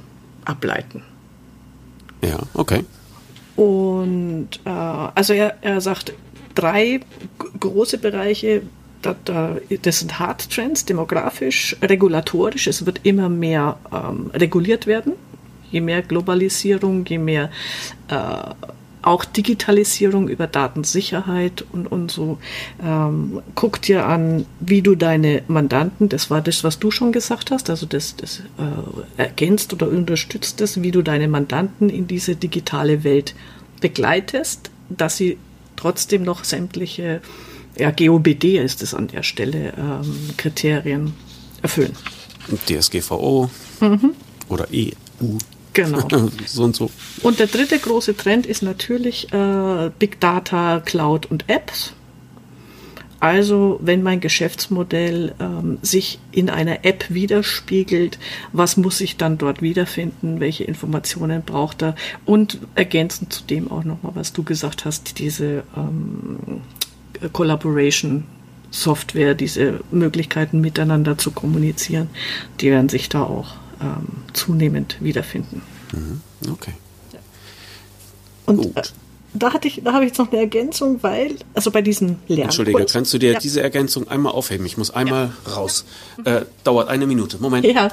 ableiten. 0.46 1.02
Ja, 2.22 2.40
okay. 2.54 2.84
Und 3.56 4.50
äh, 4.66 4.70
also 4.70 5.34
er, 5.34 5.58
er 5.62 5.82
sagt 5.82 6.14
drei 6.56 7.00
große 7.60 7.98
Bereiche, 7.98 8.64
da, 9.02 9.16
da, 9.26 9.58
das 9.82 10.00
sind 10.00 10.20
Hardtrends, 10.20 10.86
demografisch, 10.86 11.76
regulatorisch. 11.82 12.68
Es 12.68 12.86
wird 12.86 13.02
immer 13.04 13.30
mehr 13.30 13.78
ähm, 13.94 14.32
reguliert 14.34 14.88
werden 14.88 15.14
je 15.72 15.82
mehr 15.82 16.02
Globalisierung, 16.02 17.06
je 17.06 17.18
mehr 17.18 17.50
äh, 18.10 18.16
auch 19.08 19.24
Digitalisierung 19.24 20.28
über 20.28 20.48
Datensicherheit 20.48 21.64
und, 21.72 21.88
und 21.88 22.12
so. 22.12 22.40
Ähm, 22.84 23.42
guck 23.56 23.82
dir 23.82 24.06
an, 24.06 24.46
wie 24.60 24.82
du 24.82 24.96
deine 24.96 25.44
Mandanten, 25.48 26.10
das 26.10 26.30
war 26.30 26.42
das, 26.42 26.64
was 26.66 26.78
du 26.80 26.92
schon 26.92 27.14
gesagt 27.14 27.50
hast, 27.50 27.70
also 27.70 27.86
das, 27.86 28.18
das 28.18 28.40
äh, 28.58 29.22
ergänzt 29.22 29.72
oder 29.72 29.88
unterstützt 29.88 30.60
das, 30.60 30.82
wie 30.82 30.92
du 30.92 31.02
deine 31.02 31.30
Mandanten 31.30 31.90
in 31.90 32.08
diese 32.08 32.36
digitale 32.36 33.06
Welt 33.06 33.34
begleitest, 33.80 34.72
dass 34.90 35.16
sie 35.16 35.38
trotzdem 35.78 36.24
noch 36.24 36.44
sämtliche, 36.44 37.22
ja, 37.78 37.92
GOBD 37.92 38.58
ist 38.58 38.84
es 38.84 38.94
an 38.94 39.08
der 39.08 39.24
Stelle, 39.24 39.74
ähm, 39.78 40.32
Kriterien 40.36 41.14
erfüllen. 41.62 41.94
DSGVO 42.66 43.50
mhm. 43.80 44.14
oder 44.50 44.68
EU. 44.74 45.38
Genau. 45.78 46.08
so 46.46 46.64
und 46.64 46.76
so. 46.76 46.90
Und 47.22 47.40
der 47.40 47.46
dritte 47.46 47.78
große 47.78 48.18
Trend 48.18 48.48
ist 48.48 48.64
natürlich 48.64 49.32
äh, 49.32 49.92
Big 50.00 50.20
Data, 50.20 50.80
Cloud 50.80 51.28
und 51.28 51.48
Apps. 51.50 51.94
Also, 53.20 53.80
wenn 53.82 54.04
mein 54.04 54.20
Geschäftsmodell 54.20 55.36
ähm, 55.40 55.78
sich 55.84 56.20
in 56.32 56.50
einer 56.50 56.84
App 56.86 57.06
widerspiegelt, 57.10 58.18
was 58.54 58.78
muss 58.78 59.02
ich 59.02 59.18
dann 59.18 59.38
dort 59.38 59.62
wiederfinden? 59.62 60.40
Welche 60.40 60.64
Informationen 60.64 61.44
braucht 61.44 61.84
er? 61.84 61.96
Und 62.26 62.60
ergänzend 62.76 63.34
zu 63.34 63.44
dem 63.44 63.72
auch 63.72 63.84
nochmal, 63.84 64.14
was 64.16 64.34
du 64.34 64.44
gesagt 64.44 64.86
hast, 64.86 65.20
diese 65.20 65.64
ähm, 65.76 66.62
Collaboration 67.34 68.24
Software, 68.70 69.34
diese 69.34 69.80
Möglichkeiten 69.92 70.60
miteinander 70.60 71.18
zu 71.18 71.32
kommunizieren, 71.32 72.10
die 72.62 72.70
werden 72.70 72.90
sich 72.90 73.10
da 73.10 73.24
auch 73.24 73.56
ähm, 73.82 74.24
zunehmend 74.34 74.98
wiederfinden. 75.02 75.62
Mhm. 75.94 76.22
Okay. 76.52 76.74
Und 78.46 78.78
äh, 78.78 78.82
da 79.34 79.54
hatte 79.54 79.68
ich, 79.68 79.82
da 79.84 79.94
habe 79.94 80.06
ich 80.06 80.12
jetzt 80.12 80.18
noch 80.18 80.32
eine 80.32 80.40
Ergänzung, 80.42 81.04
weil, 81.04 81.36
also 81.54 81.70
bei 81.72 81.82
diesem 81.82 82.18
Lernen. 82.28 82.46
Entschuldige, 82.46 82.86
kannst 82.86 83.14
du 83.14 83.18
dir 83.18 83.34
ja. 83.34 83.40
diese 83.40 83.62
Ergänzung 83.62 84.08
einmal 84.08 84.34
aufheben? 84.34 84.66
Ich 84.66 84.78
muss 84.78 84.90
einmal 84.92 85.32
ja. 85.46 85.54
raus. 85.54 85.86
Äh, 86.24 86.42
dauert 86.64 86.90
eine 86.90 87.06
Minute. 87.06 87.38
Moment. 87.40 87.66
Ja. 87.66 87.92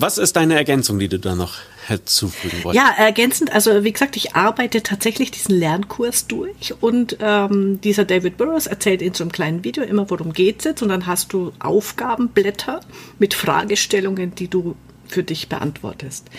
Was 0.00 0.16
ist 0.16 0.36
deine 0.36 0.54
Ergänzung, 0.54 1.00
die 1.00 1.08
du 1.08 1.18
da 1.18 1.34
noch 1.34 1.54
hinzufügen 1.88 2.62
wolltest? 2.62 2.84
Ja, 2.84 2.94
ergänzend, 2.96 3.52
also 3.52 3.82
wie 3.82 3.92
gesagt, 3.92 4.16
ich 4.16 4.36
arbeite 4.36 4.84
tatsächlich 4.84 5.32
diesen 5.32 5.58
Lernkurs 5.58 6.28
durch 6.28 6.72
und 6.80 7.16
ähm, 7.20 7.80
dieser 7.80 8.04
David 8.04 8.36
Burrows 8.36 8.68
erzählt 8.68 9.02
in 9.02 9.12
so 9.14 9.24
einem 9.24 9.32
kleinen 9.32 9.64
Video 9.64 9.82
immer, 9.82 10.08
worum 10.08 10.32
geht 10.32 10.60
es 10.60 10.66
jetzt 10.66 10.82
und 10.82 10.90
dann 10.90 11.06
hast 11.06 11.32
du 11.32 11.52
Aufgabenblätter 11.58 12.80
mit 13.18 13.34
Fragestellungen, 13.34 14.36
die 14.36 14.46
du 14.46 14.76
für 15.08 15.24
dich 15.24 15.48
beantwortest. 15.48 16.30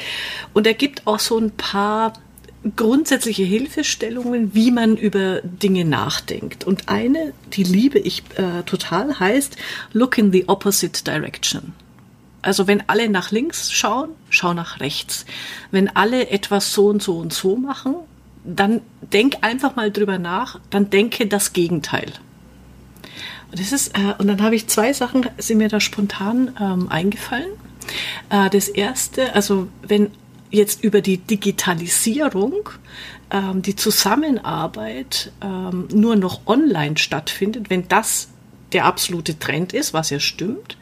Und 0.54 0.66
er 0.66 0.74
gibt 0.74 1.06
auch 1.06 1.20
so 1.20 1.38
ein 1.38 1.52
paar 1.52 2.14
grundsätzliche 2.78 3.44
Hilfestellungen, 3.44 4.56
wie 4.56 4.72
man 4.72 4.96
über 4.96 5.42
Dinge 5.42 5.84
nachdenkt. 5.84 6.66
Und 6.66 6.88
eine, 6.88 7.34
die 7.52 7.64
liebe 7.64 8.00
ich 8.00 8.24
äh, 8.36 8.64
total, 8.66 9.20
heißt 9.20 9.58
Look 9.92 10.18
in 10.18 10.32
the 10.32 10.48
opposite 10.48 11.04
direction. 11.04 11.74
Also 12.42 12.68
wenn 12.68 12.88
alle 12.88 13.10
nach 13.10 13.32
links 13.32 13.72
schauen, 13.72 14.10
schau 14.30 14.54
nach 14.54 14.80
rechts. 14.80 15.26
Wenn 15.72 15.96
alle 15.96 16.30
etwas 16.30 16.74
so 16.74 16.88
und 16.88 17.04
so 17.04 17.18
und 17.18 17.34
so 17.34 17.56
machen, 17.56 17.96
dann 18.44 18.82
denk 19.02 19.38
einfach 19.42 19.76
mal 19.76 19.92
drüber 19.92 20.18
nach, 20.18 20.60
dann 20.70 20.90
denke 20.90 21.28
das 21.28 21.54
Gegenteil. 21.54 22.12
Und, 23.52 23.60
das 23.60 23.72
ist, 23.72 23.98
äh, 23.98 24.14
und 24.18 24.28
dann 24.28 24.42
habe 24.42 24.56
ich 24.56 24.68
zwei 24.68 24.94
Sachen, 24.94 25.28
sind 25.38 25.58
mir 25.58 25.70
da 25.70 25.80
spontan 25.80 26.56
ähm, 26.60 26.88
eingefallen. 26.90 27.52
Äh, 28.30 28.50
das 28.50 28.70
erste, 28.70 29.34
also 29.36 29.68
wenn 29.82 30.12
jetzt 30.52 30.84
über 30.84 31.02
die 31.02 31.18
Digitalisierung 31.18 32.70
ähm, 33.32 33.62
die 33.62 33.76
Zusammenarbeit 33.76 35.32
ähm, 35.42 35.88
nur 35.92 36.16
noch 36.16 36.42
online 36.48 36.98
stattfindet, 36.98 37.70
wenn 37.70 37.88
das 37.88 38.30
der 38.72 38.86
absolute 38.86 39.38
Trend 39.40 39.74
ist, 39.74 39.94
was 39.94 40.10
ja 40.10 40.20
stimmt, 40.20 40.78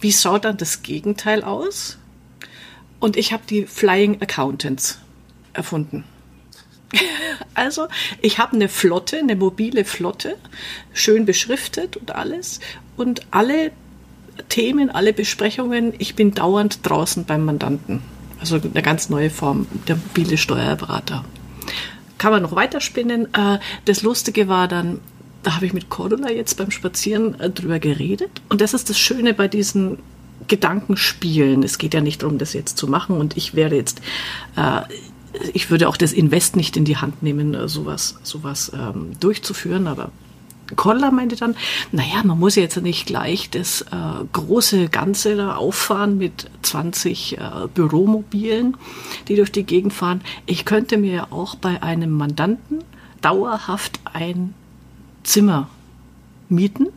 wie 0.00 0.12
schaut 0.12 0.44
dann 0.44 0.56
das 0.56 0.82
Gegenteil 0.82 1.44
aus? 1.44 1.98
Und 2.98 3.16
ich 3.16 3.32
habe 3.32 3.42
die 3.48 3.64
Flying 3.66 4.20
Accountants 4.20 4.98
erfunden. 5.52 6.04
Also, 7.54 7.88
ich 8.22 8.38
habe 8.38 8.54
eine 8.54 8.68
Flotte, 8.68 9.18
eine 9.18 9.34
mobile 9.34 9.84
Flotte, 9.84 10.36
schön 10.92 11.26
beschriftet 11.26 11.96
und 11.96 12.14
alles. 12.14 12.60
Und 12.96 13.26
alle 13.32 13.72
Themen, 14.48 14.90
alle 14.90 15.12
Besprechungen. 15.12 15.92
Ich 15.98 16.14
bin 16.14 16.32
dauernd 16.32 16.88
draußen 16.88 17.24
beim 17.24 17.44
Mandanten. 17.44 18.02
Also 18.40 18.56
eine 18.56 18.82
ganz 18.82 19.10
neue 19.10 19.30
Form, 19.30 19.66
der 19.88 19.96
mobile 19.96 20.38
Steuerberater. 20.38 21.24
Kann 22.18 22.32
man 22.32 22.42
noch 22.42 22.54
weiterspinnen. 22.54 23.32
Äh, 23.34 23.58
das 23.84 24.02
Lustige 24.02 24.48
war 24.48 24.68
dann, 24.68 25.00
da 25.42 25.56
habe 25.56 25.66
ich 25.66 25.72
mit 25.72 25.88
Cordula 25.88 26.30
jetzt 26.30 26.56
beim 26.56 26.70
Spazieren 26.70 27.38
äh, 27.40 27.50
drüber 27.50 27.78
geredet. 27.78 28.30
Und 28.48 28.60
das 28.60 28.74
ist 28.74 28.90
das 28.90 28.98
Schöne 28.98 29.34
bei 29.34 29.48
diesen 29.48 29.98
Gedankenspielen. 30.48 31.62
Es 31.62 31.78
geht 31.78 31.94
ja 31.94 32.00
nicht 32.00 32.22
darum, 32.22 32.38
das 32.38 32.52
jetzt 32.52 32.76
zu 32.76 32.86
machen. 32.86 33.16
Und 33.16 33.36
ich 33.36 33.54
werde 33.54 33.76
jetzt, 33.76 34.00
äh, 34.56 34.82
ich 35.52 35.70
würde 35.70 35.88
auch 35.88 35.96
das 35.96 36.12
Invest 36.12 36.56
nicht 36.56 36.76
in 36.76 36.84
die 36.84 36.96
Hand 36.96 37.22
nehmen, 37.22 37.68
sowas, 37.68 38.18
sowas 38.22 38.72
ähm, 38.74 39.12
durchzuführen. 39.20 39.86
Aber 39.86 40.10
Koller 40.76 41.10
meinte 41.10 41.36
dann, 41.36 41.56
naja, 41.92 42.22
man 42.24 42.38
muss 42.38 42.56
jetzt 42.56 42.80
nicht 42.82 43.06
gleich 43.06 43.50
das 43.50 43.82
äh, 43.82 43.86
große 44.32 44.88
Ganze 44.88 45.36
da 45.36 45.56
auffahren 45.56 46.18
mit 46.18 46.50
20 46.62 47.38
äh, 47.38 47.40
Büromobilen, 47.74 48.76
die 49.28 49.36
durch 49.36 49.52
die 49.52 49.64
Gegend 49.64 49.92
fahren. 49.92 50.20
Ich 50.46 50.64
könnte 50.64 50.96
mir 50.96 51.12
ja 51.12 51.26
auch 51.30 51.54
bei 51.54 51.82
einem 51.82 52.10
Mandanten 52.10 52.84
dauerhaft 53.20 54.00
ein 54.04 54.54
Zimmer 55.22 55.68
mieten 56.48 56.88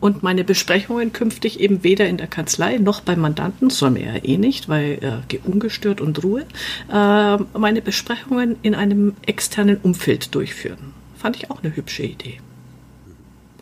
und 0.00 0.22
meine 0.22 0.44
Besprechungen 0.44 1.12
künftig 1.12 1.60
eben 1.60 1.84
weder 1.84 2.08
in 2.08 2.16
der 2.16 2.26
Kanzlei 2.26 2.78
noch 2.78 3.00
beim 3.02 3.20
Mandanten, 3.20 3.70
soll 3.70 3.90
mir 3.90 4.14
ja 4.14 4.24
eh 4.24 4.38
nicht, 4.38 4.68
weil 4.68 5.22
äh, 5.30 5.38
ungestört 5.44 6.00
und 6.00 6.22
Ruhe, 6.24 6.46
äh, 6.90 7.36
meine 7.58 7.82
Besprechungen 7.82 8.56
in 8.62 8.74
einem 8.74 9.14
externen 9.26 9.76
Umfeld 9.76 10.34
durchführen. 10.34 10.94
Fand 11.16 11.36
ich 11.36 11.50
auch 11.50 11.62
eine 11.62 11.76
hübsche 11.76 12.02
Idee. 12.02 12.40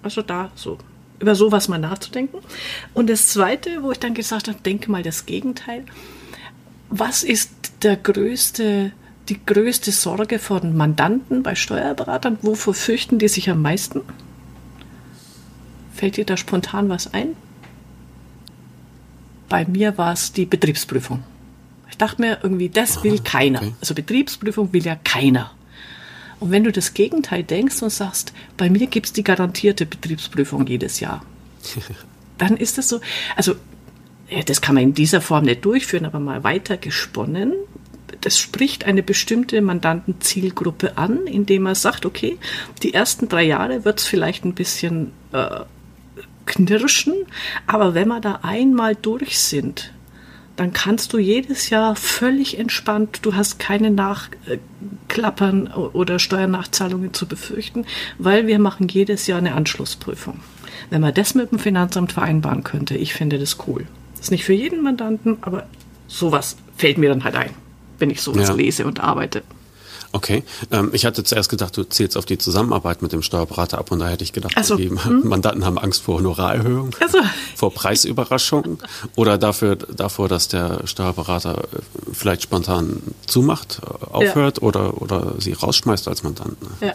Also 0.03 0.23
da 0.23 0.53
so 0.55 0.79
über 1.19 1.35
sowas 1.35 1.69
mal 1.69 1.79
nachzudenken. 1.79 2.39
Und 2.95 3.11
das 3.11 3.29
Zweite, 3.29 3.83
wo 3.83 3.91
ich 3.91 3.99
dann 3.99 4.15
gesagt 4.15 4.47
habe, 4.47 4.59
denke 4.65 4.91
mal 4.91 5.03
das 5.03 5.27
Gegenteil. 5.27 5.85
Was 6.91 7.25
ist 7.25 7.51
der 7.83 7.97
größte, 7.97 8.93
die 9.29 9.39
größte 9.45 9.93
Sorge 9.93 10.39
von 10.39 10.77
Mandanten 10.77 11.43
bei 11.43 11.55
Steuerberatern? 11.55 12.39
Wovor 12.43 12.75
fürchten 12.75 13.19
die 13.19 13.29
sich 13.29 13.51
am 13.51 13.63
meisten? 13.63 14.01
Fällt 15.95 16.17
dir 16.17 16.25
da 16.25 16.37
spontan 16.37 16.89
was 16.89 17.13
ein? 17.13 17.37
Bei 19.49 19.65
mir 19.65 19.99
war 19.99 20.13
es 20.13 20.33
die 20.33 20.47
Betriebsprüfung. 20.47 21.23
Ich 21.91 21.97
dachte 21.97 22.21
mir 22.21 22.39
irgendwie, 22.43 22.69
das 22.69 23.03
will 23.03 23.19
keiner. 23.19 23.61
Okay. 23.61 23.75
Also 23.81 23.95
Betriebsprüfung 23.95 24.73
will 24.73 24.85
ja 24.85 24.97
keiner. 24.97 25.51
Und 26.39 26.51
wenn 26.51 26.65
du 26.65 26.71
das 26.71 26.95
Gegenteil 26.95 27.43
denkst 27.43 27.83
und 27.83 27.91
sagst, 27.91 28.33
bei 28.57 28.71
mir 28.71 28.87
gibt 28.87 29.07
es 29.07 29.13
die 29.13 29.25
garantierte 29.25 29.87
Betriebsprüfung 29.87 30.67
jedes 30.67 31.01
Jahr, 31.01 31.25
dann 32.39 32.57
ist 32.57 32.79
das 32.79 32.89
so, 32.89 33.01
also 33.35 33.57
das 34.47 34.61
kann 34.61 34.75
man 34.75 34.85
in 34.85 34.95
dieser 34.95 35.21
Form 35.21 35.45
nicht 35.45 35.65
durchführen, 35.65 36.05
aber 36.05 36.21
mal 36.21 36.45
weiter 36.45 36.77
gesponnen. 36.77 37.55
Das 38.21 38.39
spricht 38.39 38.85
eine 38.85 39.03
bestimmte 39.03 39.61
Mandantenzielgruppe 39.61 40.99
an, 40.99 41.27
indem 41.27 41.63
man 41.63 41.75
sagt, 41.75 42.07
okay, 42.07 42.39
die 42.83 42.95
ersten 42.95 43.29
drei 43.29 43.45
Jahre 43.45 43.85
wird 43.85 44.01
es 44.01 44.07
vielleicht 44.07 44.45
ein 44.45 44.55
bisschen 44.55 45.13
äh, 45.33 45.61
knirschen, 46.47 47.15
aber 47.67 47.95
wenn 47.95 48.09
wir 48.09 48.21
da 48.21 48.41
einmal 48.43 48.97
durch 48.97 49.39
sind, 49.39 49.93
dann 50.57 50.73
kannst 50.73 51.13
du 51.13 51.19
jedes 51.19 51.71
Jahr 51.71 51.95
völlig 51.95 52.59
entspannt, 52.59 53.21
du 53.23 53.37
hast 53.37 53.61
keine 53.61 53.93
Nachklappern 53.93 55.69
oder 55.69 56.19
Steuernachzahlungen 56.19 57.15
zu 57.15 57.29
befürchten, 57.29 57.87
weil 58.19 58.49
wir 58.49 58.59
machen 58.59 58.89
jedes 58.89 59.29
Jahr 59.29 59.39
eine 59.39 59.55
Anschlussprüfung. 59.55 60.41
Wenn 60.91 61.01
man 61.01 61.15
das 61.15 61.37
mit 61.37 61.53
dem 61.53 61.61
Finanzamt 61.61 62.13
vereinbaren 62.13 62.65
könnte, 62.65 62.97
ich 62.97 63.15
finde 63.15 63.39
das 63.39 63.59
cool. 63.69 63.87
Das 64.13 64.23
ist 64.23 64.31
nicht 64.33 64.45
für 64.45 64.53
jeden 64.53 64.83
Mandanten, 64.83 65.39
aber 65.43 65.69
sowas 66.09 66.57
fällt 66.77 66.99
mir 66.99 67.11
dann 67.11 67.23
halt 67.23 67.37
ein, 67.37 67.51
wenn 67.99 68.11
ich 68.11 68.23
sowas 68.23 68.49
ja. 68.49 68.55
lese 68.55 68.87
und 68.87 69.01
arbeite. 69.01 69.43
Okay, 70.11 70.43
ähm, 70.71 70.91
ich 70.95 71.05
hatte 71.05 71.23
zuerst 71.23 71.51
gedacht, 71.51 71.77
du 71.77 71.85
zählst 71.85 72.17
auf 72.17 72.25
die 72.25 72.39
Zusammenarbeit 72.39 73.03
mit 73.03 73.13
dem 73.13 73.23
Steuerberater 73.23 73.77
ab 73.77 73.91
und 73.91 73.99
da 73.99 74.09
hätte 74.09 74.25
ich 74.25 74.33
gedacht, 74.33 74.55
so. 74.65 74.77
die 74.77 74.89
hm. 74.89 75.23
Mandanten 75.25 75.67
haben 75.67 75.79
Angst 75.79 76.03
vor 76.03 76.17
Honorarerhöhung, 76.17 76.93
so. 77.13 77.19
vor 77.55 77.75
Preisüberraschungen 77.75 78.79
oder 79.17 79.37
dafür, 79.37 79.77
davor, 79.77 80.29
dass 80.29 80.49
der 80.49 80.87
Steuerberater 80.87 81.59
äh, 81.59 81.79
vielleicht 82.13 82.43
spontan 82.43 83.03
zumacht, 83.27 83.81
äh, 83.83 84.05
aufhört 84.07 84.59
ja. 84.59 84.63
oder, 84.63 85.03
oder 85.03 85.35
sie 85.39 85.53
rausschmeißt 85.53 86.09
als 86.09 86.23
Mandanten. 86.23 86.69
Ja. 86.81 86.95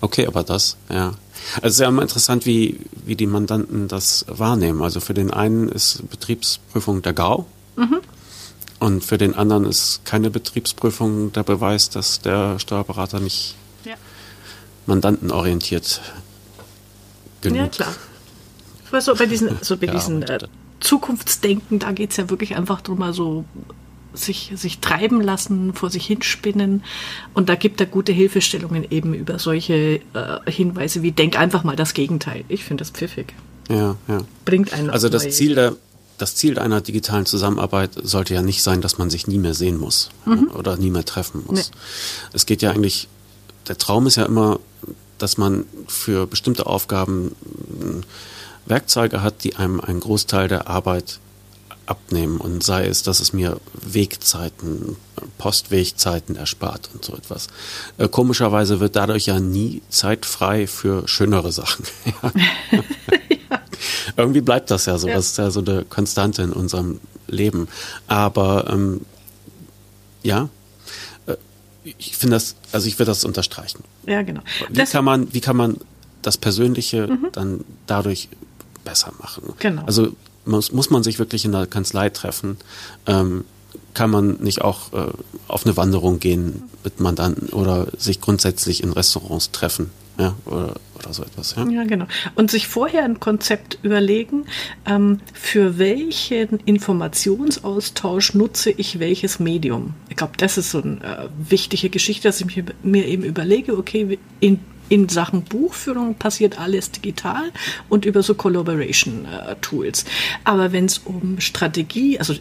Okay, 0.00 0.26
aber 0.26 0.42
das, 0.42 0.76
ja. 0.88 1.14
Also 1.56 1.66
es 1.68 1.72
ist 1.74 1.80
ja 1.80 1.88
immer 1.88 2.02
interessant, 2.02 2.46
wie, 2.46 2.80
wie 3.06 3.14
die 3.14 3.26
Mandanten 3.26 3.86
das 3.86 4.24
wahrnehmen. 4.28 4.82
Also 4.82 4.98
für 4.98 5.14
den 5.14 5.30
einen 5.30 5.68
ist 5.68 6.02
Betriebsprüfung 6.10 7.00
der 7.02 7.12
GAU. 7.12 7.46
Mhm. 7.76 8.00
Und 8.80 9.04
für 9.04 9.18
den 9.18 9.34
anderen 9.34 9.66
ist 9.66 10.04
keine 10.06 10.30
Betriebsprüfung 10.30 11.32
der 11.32 11.42
Beweis, 11.42 11.90
dass 11.90 12.22
der 12.22 12.58
Steuerberater 12.58 13.20
nicht 13.20 13.54
ja. 13.84 13.94
mandantenorientiert 14.86 16.00
genug. 17.42 17.58
Ja, 17.58 17.68
klar. 17.68 17.94
Aber 18.88 19.00
so 19.02 19.14
bei 19.14 19.26
diesen, 19.26 19.58
so 19.60 19.76
bei 19.76 19.86
diesen 19.86 20.22
äh, 20.22 20.38
Zukunftsdenken, 20.80 21.78
da 21.78 21.92
geht 21.92 22.12
es 22.12 22.16
ja 22.16 22.30
wirklich 22.30 22.56
einfach 22.56 22.80
darum, 22.80 23.02
also 23.02 23.44
sich, 24.14 24.50
sich 24.56 24.78
treiben 24.78 25.20
lassen, 25.20 25.74
vor 25.74 25.90
sich 25.90 26.06
hinspinnen. 26.06 26.82
Und 27.34 27.50
da 27.50 27.56
gibt 27.56 27.80
er 27.80 27.86
gute 27.86 28.12
Hilfestellungen 28.12 28.90
eben 28.90 29.12
über 29.12 29.38
solche 29.38 30.00
äh, 30.14 30.50
Hinweise 30.50 31.02
wie 31.02 31.12
denk 31.12 31.38
einfach 31.38 31.64
mal 31.64 31.76
das 31.76 31.92
Gegenteil. 31.92 32.44
Ich 32.48 32.64
finde 32.64 32.80
das 32.80 32.90
pfiffig. 32.90 33.34
Ja, 33.68 33.96
ja. 34.08 34.22
Bringt 34.46 34.72
einen 34.72 34.88
Also 34.88 35.10
das 35.10 35.28
Ziel 35.30 35.54
der 35.54 35.76
das 36.20 36.34
Ziel 36.34 36.58
einer 36.58 36.80
digitalen 36.82 37.24
Zusammenarbeit 37.24 37.92
sollte 38.02 38.34
ja 38.34 38.42
nicht 38.42 38.62
sein, 38.62 38.82
dass 38.82 38.98
man 38.98 39.08
sich 39.08 39.26
nie 39.26 39.38
mehr 39.38 39.54
sehen 39.54 39.78
muss 39.78 40.10
mhm. 40.26 40.50
oder 40.54 40.76
nie 40.76 40.90
mehr 40.90 41.04
treffen 41.04 41.42
muss. 41.46 41.70
Nee. 41.70 41.76
Es 42.34 42.44
geht 42.44 42.60
ja 42.60 42.70
eigentlich, 42.70 43.08
der 43.68 43.78
Traum 43.78 44.06
ist 44.06 44.16
ja 44.16 44.26
immer, 44.26 44.60
dass 45.16 45.38
man 45.38 45.64
für 45.86 46.26
bestimmte 46.26 46.66
Aufgaben 46.66 47.34
Werkzeuge 48.66 49.22
hat, 49.22 49.44
die 49.44 49.56
einem 49.56 49.80
einen 49.80 50.00
Großteil 50.00 50.48
der 50.48 50.68
Arbeit 50.68 51.20
abnehmen 51.86 52.36
und 52.36 52.62
sei 52.62 52.86
es, 52.86 53.02
dass 53.02 53.20
es 53.20 53.32
mir 53.32 53.58
Wegzeiten, 53.72 54.96
Postwegzeiten 55.38 56.36
erspart 56.36 56.90
und 56.94 57.04
so 57.04 57.14
etwas. 57.14 57.48
Äh, 57.98 58.08
komischerweise 58.08 58.78
wird 58.78 58.94
dadurch 58.94 59.26
ja 59.26 59.40
nie 59.40 59.82
Zeit 59.88 60.26
frei 60.26 60.66
für 60.66 61.08
schönere 61.08 61.50
Sachen. 61.50 61.84
Irgendwie 64.16 64.40
bleibt 64.40 64.70
das 64.70 64.86
ja 64.86 64.98
so. 64.98 65.08
Ja. 65.08 65.14
Das 65.14 65.26
ist 65.26 65.38
ja 65.38 65.50
so 65.50 65.60
eine 65.60 65.84
Konstante 65.84 66.42
in 66.42 66.52
unserem 66.52 67.00
Leben. 67.26 67.68
Aber 68.06 68.68
ähm, 68.70 69.02
ja, 70.22 70.48
äh, 71.26 71.36
ich 71.98 72.16
finde 72.16 72.36
das, 72.36 72.56
also 72.72 72.86
ich 72.86 72.98
würde 72.98 73.10
das 73.10 73.24
unterstreichen. 73.24 73.82
Ja, 74.06 74.22
genau. 74.22 74.42
Wie 74.68 74.74
das 74.74 74.90
kann 74.90 75.04
man, 75.04 75.32
wie 75.32 75.40
kann 75.40 75.56
man 75.56 75.78
das 76.22 76.36
Persönliche 76.36 77.06
mhm. 77.06 77.28
dann 77.32 77.64
dadurch 77.86 78.28
besser 78.84 79.12
machen? 79.18 79.54
Genau. 79.58 79.82
Also 79.86 80.14
muss, 80.44 80.72
muss 80.72 80.90
man 80.90 81.02
sich 81.02 81.18
wirklich 81.18 81.44
in 81.44 81.52
der 81.52 81.66
Kanzlei 81.66 82.10
treffen? 82.10 82.56
Ähm, 83.06 83.44
kann 83.94 84.10
man 84.10 84.34
nicht 84.40 84.62
auch 84.62 84.92
äh, 84.92 85.12
auf 85.48 85.64
eine 85.64 85.76
Wanderung 85.76 86.20
gehen 86.20 86.64
mit 86.84 87.00
Mandanten 87.00 87.50
oder 87.50 87.88
sich 87.98 88.20
grundsätzlich 88.20 88.82
in 88.82 88.92
Restaurants 88.92 89.50
treffen? 89.50 89.90
Ja, 90.20 90.34
oder, 90.44 90.74
oder 90.98 91.12
so 91.14 91.22
etwas. 91.22 91.54
Ja? 91.56 91.66
ja, 91.66 91.84
genau. 91.84 92.06
Und 92.34 92.50
sich 92.50 92.68
vorher 92.68 93.04
ein 93.04 93.20
Konzept 93.20 93.78
überlegen, 93.82 94.44
ähm, 94.84 95.20
für 95.32 95.78
welchen 95.78 96.60
Informationsaustausch 96.60 98.34
nutze 98.34 98.70
ich 98.70 98.98
welches 98.98 99.40
Medium. 99.40 99.94
Ich 100.10 100.16
glaube, 100.16 100.34
das 100.36 100.58
ist 100.58 100.72
so 100.72 100.82
eine 100.82 100.96
äh, 101.02 101.28
wichtige 101.38 101.88
Geschichte, 101.88 102.28
dass 102.28 102.42
ich 102.42 102.64
mir 102.82 103.06
eben 103.06 103.24
überlege, 103.24 103.78
okay, 103.78 104.18
in 104.40 104.60
in 104.90 105.08
Sachen 105.08 105.42
Buchführung 105.44 106.16
passiert 106.16 106.58
alles 106.58 106.90
digital 106.90 107.52
und 107.88 108.04
über 108.04 108.24
so 108.24 108.34
Collaboration-Tools. 108.34 110.02
Äh, 110.02 110.06
Aber 110.42 110.72
wenn 110.72 110.86
es 110.86 110.98
um 110.98 111.38
Strategie, 111.38 112.18
also 112.18 112.34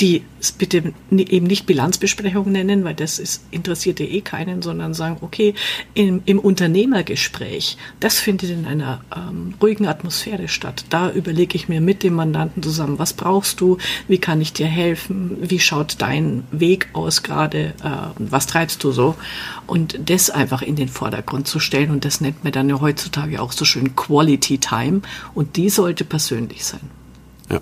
die 0.00 0.24
bitte 0.58 0.92
eben 1.10 1.46
nicht 1.46 1.66
Bilanzbesprechung 1.66 2.50
nennen, 2.50 2.84
weil 2.84 2.94
das 2.94 3.18
ist, 3.18 3.44
interessiert 3.50 4.00
ja 4.00 4.06
eh 4.06 4.20
keinen, 4.20 4.60
sondern 4.60 4.92
sagen, 4.92 5.18
okay, 5.20 5.54
im, 5.94 6.22
im 6.26 6.38
Unternehmergespräch, 6.38 7.76
das 8.00 8.18
findet 8.18 8.50
in 8.50 8.66
einer 8.66 9.04
ähm, 9.16 9.54
ruhigen 9.62 9.86
Atmosphäre 9.86 10.48
statt. 10.48 10.84
Da 10.90 11.10
überlege 11.10 11.56
ich 11.56 11.68
mir 11.68 11.80
mit 11.80 12.02
dem 12.02 12.14
Mandanten 12.14 12.62
zusammen, 12.62 12.98
was 12.98 13.12
brauchst 13.12 13.60
du, 13.60 13.78
wie 14.08 14.18
kann 14.18 14.40
ich 14.40 14.52
dir 14.52 14.66
helfen, 14.66 15.36
wie 15.40 15.60
schaut 15.60 15.96
dein 15.98 16.44
Weg 16.50 16.88
aus 16.92 17.22
gerade, 17.22 17.74
äh, 17.82 18.10
was 18.18 18.46
treibst 18.46 18.82
du 18.82 18.90
so? 18.90 19.14
Und 19.66 19.98
das 20.10 20.28
einfach 20.28 20.62
in 20.62 20.76
den 20.76 20.88
Vordergrund 20.88 21.46
zu 21.46 21.60
stellen 21.60 21.90
und 21.90 22.04
das 22.04 22.20
nennt 22.20 22.42
man 22.42 22.52
dann 22.52 22.68
ja 22.68 22.80
heutzutage 22.80 23.40
auch 23.40 23.52
so 23.52 23.64
schön 23.64 23.94
Quality 23.94 24.58
Time 24.58 25.02
und 25.34 25.56
die 25.56 25.70
sollte 25.70 26.04
persönlich 26.04 26.64
sein. 26.64 26.90
Ja. 27.50 27.60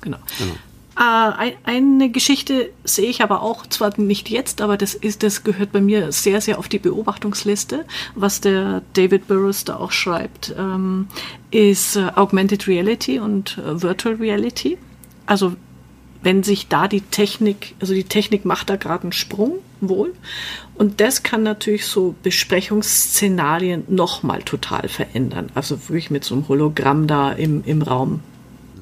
Genau. 0.00 0.18
genau. 0.38 0.54
Äh, 0.98 1.52
eine 1.64 2.10
Geschichte 2.10 2.70
sehe 2.84 3.08
ich 3.08 3.22
aber 3.22 3.42
auch, 3.42 3.66
zwar 3.66 3.98
nicht 3.98 4.28
jetzt, 4.28 4.60
aber 4.60 4.76
das 4.76 4.94
ist, 4.94 5.22
das 5.22 5.44
gehört 5.44 5.72
bei 5.72 5.80
mir 5.80 6.12
sehr, 6.12 6.40
sehr 6.40 6.58
auf 6.58 6.68
die 6.68 6.78
Beobachtungsliste. 6.78 7.84
Was 8.14 8.40
der 8.40 8.82
David 8.92 9.28
Burrows 9.28 9.64
da 9.64 9.76
auch 9.76 9.92
schreibt, 9.92 10.54
ähm, 10.58 11.08
ist 11.50 11.96
äh, 11.96 12.10
Augmented 12.14 12.66
Reality 12.68 13.18
und 13.18 13.58
äh, 13.58 13.82
Virtual 13.82 14.16
Reality. 14.16 14.78
Also 15.26 15.54
wenn 16.22 16.42
sich 16.42 16.68
da 16.68 16.88
die 16.88 17.00
Technik, 17.00 17.74
also 17.80 17.94
die 17.94 18.04
Technik 18.04 18.44
macht 18.44 18.70
da 18.70 18.76
gerade 18.76 19.04
einen 19.04 19.12
Sprung, 19.12 19.54
wohl. 19.80 20.12
Und 20.74 21.00
das 21.00 21.22
kann 21.22 21.42
natürlich 21.42 21.86
so 21.86 22.14
Besprechungsszenarien 22.22 23.84
nochmal 23.88 24.42
total 24.42 24.88
verändern. 24.88 25.50
Also 25.54 25.88
wirklich 25.88 26.10
mit 26.10 26.22
so 26.22 26.34
einem 26.34 26.48
Hologramm 26.48 27.06
da 27.06 27.32
im, 27.32 27.64
im 27.64 27.82
Raum 27.82 28.20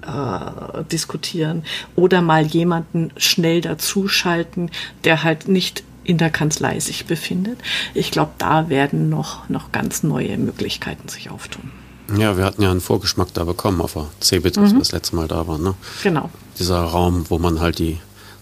äh, 0.07 0.85
diskutieren 0.91 1.65
oder 1.97 2.23
mal 2.23 2.47
jemanden 2.47 3.13
schnell 3.17 3.61
dazuschalten, 3.61 4.71
der 5.05 5.23
halt 5.23 5.49
nicht 5.49 5.85
in 6.05 6.19
der 6.19 6.31
Kanzlei 6.31 6.81
sich 6.81 7.07
befindet. 7.07 7.59
Ich 7.95 8.11
glaube, 8.11 8.33
da 8.39 8.69
werden 8.69 9.11
noch, 9.11 9.49
noch 9.49 9.73
ganz 9.73 10.03
neue 10.03 10.37
Möglichkeiten 10.39 11.09
sich 11.09 11.31
auftun. 11.31 11.71
Ja, 12.17 12.37
wir 12.37 12.45
hatten 12.45 12.63
ja 12.63 12.71
einen 12.71 12.81
Vorgeschmack 12.81 13.33
da 13.35 13.45
bekommen 13.45 13.81
auf 13.81 13.93
der 13.93 14.07
CeBIT, 14.21 14.59
als 14.59 14.71
mhm. 14.71 14.77
wir 14.77 14.79
das 14.81 14.93
letzte 14.93 15.17
Mal 15.17 15.29
da 15.29 15.47
waren. 15.47 15.63
Ne? 15.63 15.75
Genau. 16.03 16.31
Dieser 16.59 16.81
Raum, 16.81 17.27
wo 17.29 17.39
man 17.39 17.61
halt 17.61 17.79
die 17.79 17.99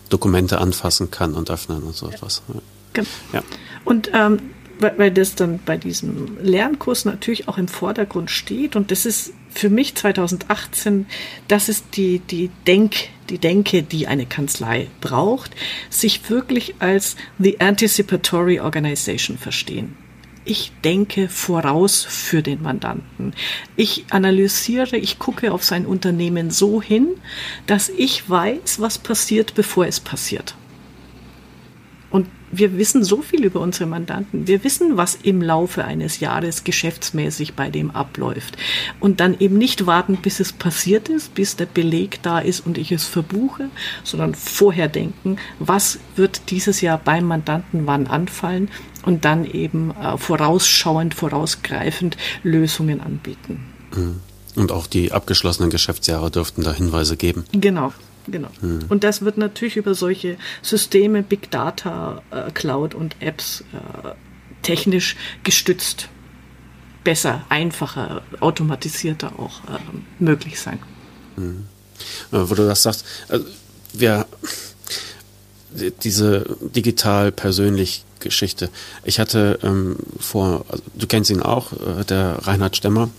Dokumente 0.09 0.59
anfassen 0.59 1.11
kann 1.11 1.35
und 1.35 1.51
öffnen 1.51 1.83
und 1.83 1.95
so 1.95 2.09
etwas. 2.09 2.43
Ja. 2.49 2.61
Genau. 2.95 3.09
Ja. 3.33 3.43
Und 3.85 4.11
ähm, 4.15 4.39
weil, 4.81 4.99
weil 4.99 5.11
das 5.11 5.35
dann 5.35 5.61
bei 5.65 5.77
diesem 5.77 6.39
Lernkurs 6.41 7.05
natürlich 7.05 7.49
auch 7.49 7.59
im 7.59 7.69
Vordergrund 7.69 8.31
steht 8.31 8.77
und 8.77 8.91
das 8.91 9.07
ist 9.07 9.33
für 9.51 9.71
mich 9.71 9.95
2018, 9.95 11.07
das 11.49 11.69
ist 11.69 11.97
die, 11.97 12.21
die 12.21 12.51
Denk, 12.67 13.09
die 13.31 13.39
Denke, 13.39 13.83
die 13.83 14.07
eine 14.07 14.27
Kanzlei 14.27 14.89
braucht, 15.01 15.53
sich 15.91 16.29
wirklich 16.31 16.77
als 16.79 17.17
the 17.39 17.61
anticipatory 17.61 18.61
organization 18.61 19.39
verstehen. 19.39 19.97
Ich 20.45 20.73
denke 20.83 21.29
voraus 21.29 22.07
für 22.09 22.43
den 22.43 22.63
Mandanten. 22.63 23.35
Ich 23.77 24.07
analysiere, 24.09 24.97
ich 24.97 25.19
gucke 25.19 25.53
auf 25.53 25.63
sein 25.63 25.85
Unternehmen 25.85 26.51
so 26.51 26.81
hin, 26.81 27.09
dass 27.67 27.91
ich 27.91 28.29
weiß, 28.31 28.81
was 28.81 28.99
passiert, 28.99 29.55
bevor 29.55 29.87
es 29.87 30.01
passiert. 30.01 30.55
Wir 32.51 32.77
wissen 32.79 33.05
so 33.05 33.23
viel 33.23 33.45
über 33.45 33.61
unsere 33.61 33.87
Mandanten. 33.87 34.47
Wir 34.47 34.65
wissen, 34.65 34.97
was 34.97 35.17
im 35.23 35.43
Laufe 35.43 35.85
eines 35.85 36.21
Jahres 36.21 36.65
geschäftsmäßig 36.65 37.55
bei 37.55 37.71
dem 37.71 37.91
abläuft. 37.91 38.57
Und 39.01 39.21
dann 39.21 39.39
eben 39.39 39.59
nicht 39.59 39.87
warten, 39.87 40.17
bis 40.17 40.41
es 40.41 40.53
passiert 40.53 41.09
ist, 41.09 41.35
bis 41.35 41.57
der 41.57 41.67
Beleg 41.67 42.23
da 42.23 42.39
ist 42.39 42.65
und 42.65 42.79
ich 42.79 42.93
es 42.93 43.05
verbuche, 43.05 43.71
sondern 44.05 44.35
vorher 44.35 44.89
denken, 44.89 45.37
was 45.59 45.99
wird 46.17 46.51
dieses 46.51 46.81
Jahr 46.81 46.99
beim 46.99 47.25
Mandanten 47.25 47.87
wann 47.87 48.07
anfallen 48.07 48.71
und 49.05 49.25
dann 49.25 49.45
eben 49.45 49.91
äh, 49.91 50.17
vorausschauend, 50.19 51.15
vorausgreifend 51.15 52.17
Lösungen 52.43 53.01
anbieten. 53.01 53.65
Mhm. 53.95 54.21
Und 54.57 54.73
auch 54.73 54.87
die 54.87 55.13
abgeschlossenen 55.13 55.71
Geschäftsjahre 55.71 56.31
dürften 56.31 56.63
da 56.63 56.73
Hinweise 56.73 57.17
geben. 57.17 57.45
Genau. 57.53 57.93
Genau. 58.31 58.49
Hm. 58.61 58.81
Und 58.89 59.05
das 59.05 59.23
wird 59.23 59.39
natürlich 59.39 59.77
über 59.77 59.95
solche 59.95 60.37
Systeme, 60.63 61.23
Big 61.23 61.51
Data, 61.51 62.23
äh, 62.31 62.51
Cloud 62.53 62.95
und 62.95 63.17
Apps 63.21 63.65
äh, 63.73 64.09
technisch 64.63 65.17
gestützt 65.45 66.09
besser, 67.05 67.45
einfacher, 67.49 68.23
automatisierter 68.41 69.39
auch 69.39 69.65
äh, 69.65 69.79
möglich 70.19 70.61
sein. 70.61 70.79
Hm. 71.37 71.67
Wo 72.31 72.55
du 72.55 72.67
das 72.67 72.83
sagst, 72.83 73.05
also 73.29 73.45
wir 73.93 74.27
diese 76.03 76.57
digital 76.61 77.33
persönlich 77.33 78.05
Geschichte. 78.21 78.71
Ich 79.05 79.21
hatte 79.21 79.59
ähm, 79.63 79.97
vor, 80.19 80.65
also 80.69 80.83
du 80.95 81.07
kennst 81.07 81.31
ihn 81.31 81.43
auch, 81.43 81.73
äh, 81.73 82.05
der 82.05 82.47
Reinhard 82.47 82.77
Stemmer, 82.77 83.11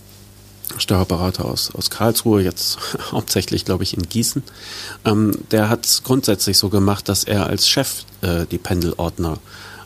Steuerberater 0.78 1.44
aus, 1.44 1.74
aus 1.74 1.90
Karlsruhe, 1.90 2.42
jetzt 2.42 2.78
hauptsächlich, 3.12 3.64
glaube 3.64 3.84
ich, 3.84 3.94
in 3.94 4.08
Gießen. 4.08 4.42
Ähm, 5.04 5.38
der 5.50 5.68
hat 5.68 5.86
es 5.86 6.02
grundsätzlich 6.02 6.58
so 6.58 6.68
gemacht, 6.68 7.08
dass 7.08 7.24
er 7.24 7.46
als 7.46 7.68
Chef 7.68 8.04
äh, 8.22 8.46
die 8.46 8.58
Pendelordner 8.58 9.38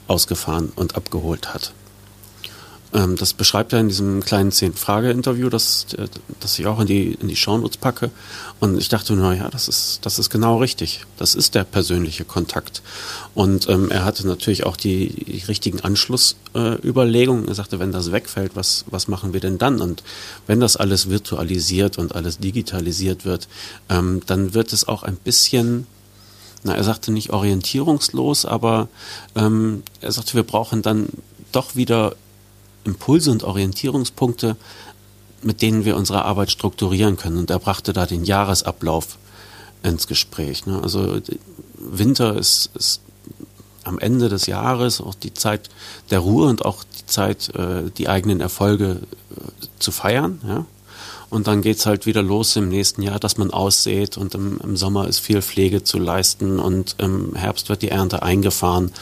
ausgefahren 0.07 0.73
und 0.77 0.97
abgeholt 0.97 1.55
hat. 1.55 1.73
Ähm, 2.95 3.17
das 3.17 3.35
beschreibt 3.35 3.73
er 3.73 3.81
in 3.81 3.89
diesem 3.89 4.23
kleinen 4.23 4.53
Zehn-Frage-Interview, 4.53 5.49
das, 5.49 5.87
äh, 5.99 6.07
das 6.41 6.59
ich 6.59 6.67
auch 6.67 6.79
in 6.81 6.87
die, 6.87 7.13
in 7.15 7.27
die 7.29 7.37
Shownotes 7.37 7.77
packe. 7.77 8.11
Und 8.61 8.79
ich 8.79 8.89
dachte, 8.89 9.15
na 9.15 9.35
ja, 9.35 9.51
das 9.51 9.69
ist, 9.69 9.99
das 10.03 10.21
ist 10.21 10.31
genau 10.31 10.59
richtig. 10.59 11.05
Das 11.17 11.35
ist 11.35 11.57
der 11.57 11.65
persönliche 11.65 12.25
Kontakt. 12.25 12.83
Und 13.35 13.69
ähm, 13.69 13.91
er 13.91 14.05
hatte 14.05 14.27
natürlich 14.27 14.65
auch 14.65 14.77
die, 14.77 15.09
die 15.09 15.45
richtigen 15.47 15.81
Anschlussüberlegungen. 15.81 17.47
Äh, 17.47 17.49
er 17.49 17.55
sagte, 17.55 17.81
wenn 17.81 17.91
das 17.91 18.13
wegfällt, 18.13 18.53
was, 18.55 18.85
was 18.89 19.09
machen 19.09 19.33
wir 19.33 19.41
denn 19.41 19.59
dann? 19.59 19.81
Und 19.81 20.05
wenn 20.47 20.61
das 20.61 20.77
alles 20.77 21.11
virtualisiert 21.11 21.99
und 21.99 22.15
alles 22.15 22.39
digitalisiert 22.39 23.25
wird, 23.25 23.49
ähm, 23.89 24.23
dann 24.27 24.55
wird 24.55 24.73
es 24.73 24.87
auch 24.87 25.03
ein 25.03 25.17
bisschen 25.17 25.87
na, 26.67 26.75
er 26.75 26.83
sagte 26.83 27.13
nicht 27.13 27.29
orientierungslos, 27.29 28.47
aber 28.47 28.89
ähm, 29.37 29.83
er 30.01 30.13
sagte, 30.13 30.33
wir 30.33 30.45
brauchen 30.45 30.81
dann 30.81 31.09
doch 31.53 31.77
wieder 31.77 32.17
Impulse 32.85 33.31
und 33.31 33.45
Orientierungspunkte, 33.45 34.57
mit 35.43 35.63
denen 35.63 35.85
wir 35.85 35.97
unsere 35.97 36.25
Arbeit 36.25 36.51
strukturieren 36.51 37.17
können. 37.17 37.39
Und 37.39 37.51
er 37.51 37.59
brachte 37.59 37.93
da 37.93 38.07
den 38.07 38.25
Jahresablauf 38.25 39.19
ins 39.83 40.07
Gespräch. 40.07 40.67
Ne? 40.67 40.81
Also 40.83 41.21
Winter 41.79 42.37
ist, 42.37 42.71
ist 42.75 43.01
am 43.85 43.99
Ende 43.99 44.29
des 44.29 44.47
Jahres 44.47 45.01
auch 45.01 45.15
die 45.15 45.35
Zeit 45.35 45.69
der 46.11 46.21
Ruhe 46.21 46.49
und 46.49 46.65
auch 46.65 46.85
die 46.85 47.07
Zeit, 47.07 47.55
äh, 47.55 47.91
die 47.97 48.09
eigenen 48.09 48.41
Erfolge 48.41 49.01
äh, 49.37 49.67
zu 49.79 49.93
feiern. 49.93 50.41
Ja? 50.47 50.67
Und 51.35 51.49
dann 51.49 51.63
geht's 51.63 51.85
halt 51.85 52.07
wieder 52.07 52.23
los 52.23 52.55
im 52.55 52.69
nächsten 52.69 53.03
Jahr, 53.03 53.19
dass 53.19 53.39
man 53.39 53.51
aussät 53.51 54.17
und 54.17 54.37
im, 54.37 54.61
im, 54.63 54.77
Sommer 54.77 55.09
ist 55.09 55.19
viel 55.19 55.43
Pflege 55.43 55.83
zu 55.83 55.99
leisten 55.99 56.61
und 56.61 56.95
im 56.99 57.35
Herbst 57.35 57.69
wird 57.69 57.83
die 57.83 57.89
Ernte 57.89 58.23
eingefahren 58.23 58.93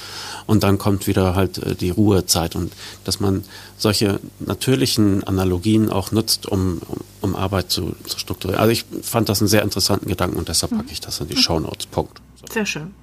und 0.46 0.62
dann 0.62 0.78
kommt 0.78 1.06
wieder 1.06 1.34
halt 1.34 1.58
äh, 1.58 1.74
die 1.74 1.90
Ruhezeit 1.90 2.56
und 2.56 2.72
dass 3.04 3.20
man 3.20 3.44
solche 3.76 4.18
natürlichen 4.40 5.22
Analogien 5.24 5.90
auch 5.90 6.10
nutzt, 6.10 6.46
um, 6.46 6.80
um, 7.20 7.36
Arbeit 7.36 7.70
zu, 7.70 7.94
zu, 8.06 8.18
strukturieren. 8.18 8.62
Also 8.62 8.72
ich 8.72 8.86
fand 9.02 9.28
das 9.28 9.42
einen 9.42 9.48
sehr 9.48 9.62
interessanten 9.62 10.08
Gedanken 10.08 10.38
und 10.38 10.48
deshalb 10.48 10.74
packe 10.74 10.90
ich 10.90 11.02
das 11.02 11.20
in 11.20 11.28
die 11.28 11.34
mhm. 11.34 11.40
Shownotes. 11.40 11.84
Punkt. 11.84 12.22
So. 12.40 12.46
Sehr 12.50 12.64
schön. 12.64 12.94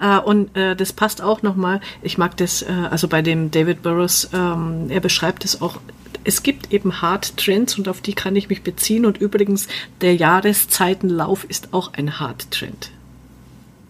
Uh, 0.00 0.20
und 0.24 0.56
uh, 0.56 0.74
das 0.76 0.92
passt 0.92 1.20
auch 1.22 1.42
nochmal. 1.42 1.80
Ich 2.02 2.18
mag 2.18 2.36
das, 2.36 2.62
uh, 2.62 2.86
also 2.88 3.08
bei 3.08 3.20
dem 3.20 3.50
David 3.50 3.82
Burroughs, 3.82 4.30
ähm, 4.32 4.86
er 4.90 5.00
beschreibt 5.00 5.44
es 5.44 5.60
auch 5.60 5.80
es 6.24 6.42
gibt 6.42 6.72
eben 6.72 7.00
Hard 7.00 7.38
Trends 7.38 7.78
und 7.78 7.88
auf 7.88 8.02
die 8.02 8.12
kann 8.12 8.36
ich 8.36 8.50
mich 8.50 8.62
beziehen. 8.62 9.06
Und 9.06 9.18
übrigens, 9.18 9.66
der 10.02 10.14
Jahreszeitenlauf 10.14 11.44
ist 11.44 11.72
auch 11.72 11.94
ein 11.94 12.20
Hard 12.20 12.50
Trend. 12.50 12.90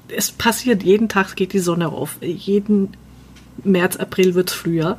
Es 0.08 0.30
passiert, 0.30 0.84
jeden 0.84 1.08
Tag 1.08 1.34
geht 1.34 1.52
die 1.52 1.58
Sonne 1.58 1.88
auf. 1.88 2.16
Jeden 2.20 2.96
März, 3.64 3.96
April 3.96 4.34
wird 4.34 4.50
es 4.50 4.54
früher. 4.54 4.98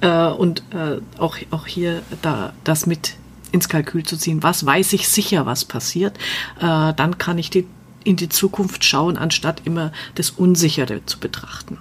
Äh, 0.00 0.28
und 0.28 0.62
äh, 0.70 1.00
auch, 1.18 1.36
auch 1.50 1.66
hier 1.66 2.02
da, 2.22 2.52
das 2.62 2.86
mit 2.86 3.16
ins 3.50 3.68
Kalkül 3.68 4.04
zu 4.04 4.16
ziehen. 4.16 4.42
Was 4.42 4.64
weiß 4.64 4.92
ich 4.92 5.08
sicher, 5.08 5.46
was 5.46 5.64
passiert? 5.64 6.16
Äh, 6.60 6.94
dann 6.94 7.18
kann 7.18 7.38
ich 7.38 7.50
die, 7.50 7.66
in 8.04 8.16
die 8.16 8.28
Zukunft 8.28 8.84
schauen, 8.84 9.16
anstatt 9.16 9.62
immer 9.64 9.92
das 10.14 10.30
Unsichere 10.30 11.04
zu 11.06 11.18
betrachten. 11.18 11.78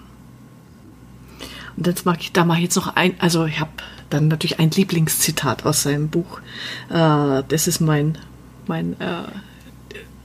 Und 1.76 1.86
jetzt 1.86 2.06
mag 2.06 2.20
ich, 2.22 2.32
da 2.32 2.44
mache 2.44 2.58
ich 2.58 2.66
jetzt 2.66 2.76
noch 2.76 2.96
ein, 2.96 3.16
also 3.20 3.46
ich 3.46 3.60
habe 3.60 3.72
dann 4.10 4.28
natürlich 4.28 4.60
ein 4.60 4.72
Lieblingszitat 4.72 5.66
aus 5.66 5.84
seinem 5.84 6.10
Buch. 6.10 6.40
Äh, 6.90 7.44
das 7.48 7.68
ist 7.68 7.80
mein, 7.80 8.18
mein 8.66 9.00
äh, 9.00 9.24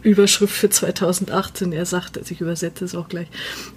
Überschrift 0.02 0.54
für 0.54 0.70
2018. 0.70 1.72
Er 1.72 1.86
sagt, 1.86 2.18
also 2.18 2.32
ich 2.32 2.40
übersetze 2.40 2.84
es 2.84 2.94
auch 2.94 3.08
gleich, 3.08 3.28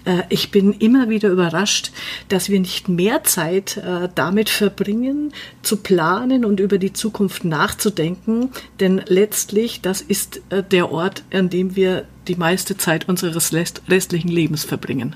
äh, 0.06 0.24
ich 0.30 0.52
bin 0.52 0.74
immer 0.74 1.10
wieder 1.10 1.30
überrascht, 1.30 1.92
dass 2.30 2.50
wir 2.50 2.60
nicht 2.60 2.90
mehr 2.90 3.24
Zeit 3.24 3.78
äh, 3.78 4.10
damit 4.14 4.50
verbringen, 4.50 5.34
zu 5.62 5.78
planen 5.78 6.46
und 6.46 6.60
über 6.60 6.78
die 6.78 6.94
Zukunft 6.94 7.46
nachzudenken, 7.46 8.52
denn 8.80 9.02
letztlich 9.08 9.82
das 9.82 10.02
ist 10.02 10.42
äh, 10.50 10.64
der 10.64 10.92
Ort, 10.92 11.24
an 11.32 11.50
dem 11.50 11.76
wir 11.76 12.06
die 12.28 12.36
meiste 12.36 12.78
Zeit 12.78 13.08
unseres 13.08 13.54
restlichen 13.54 14.30
Lebens 14.30 14.64
verbringen. 14.64 15.16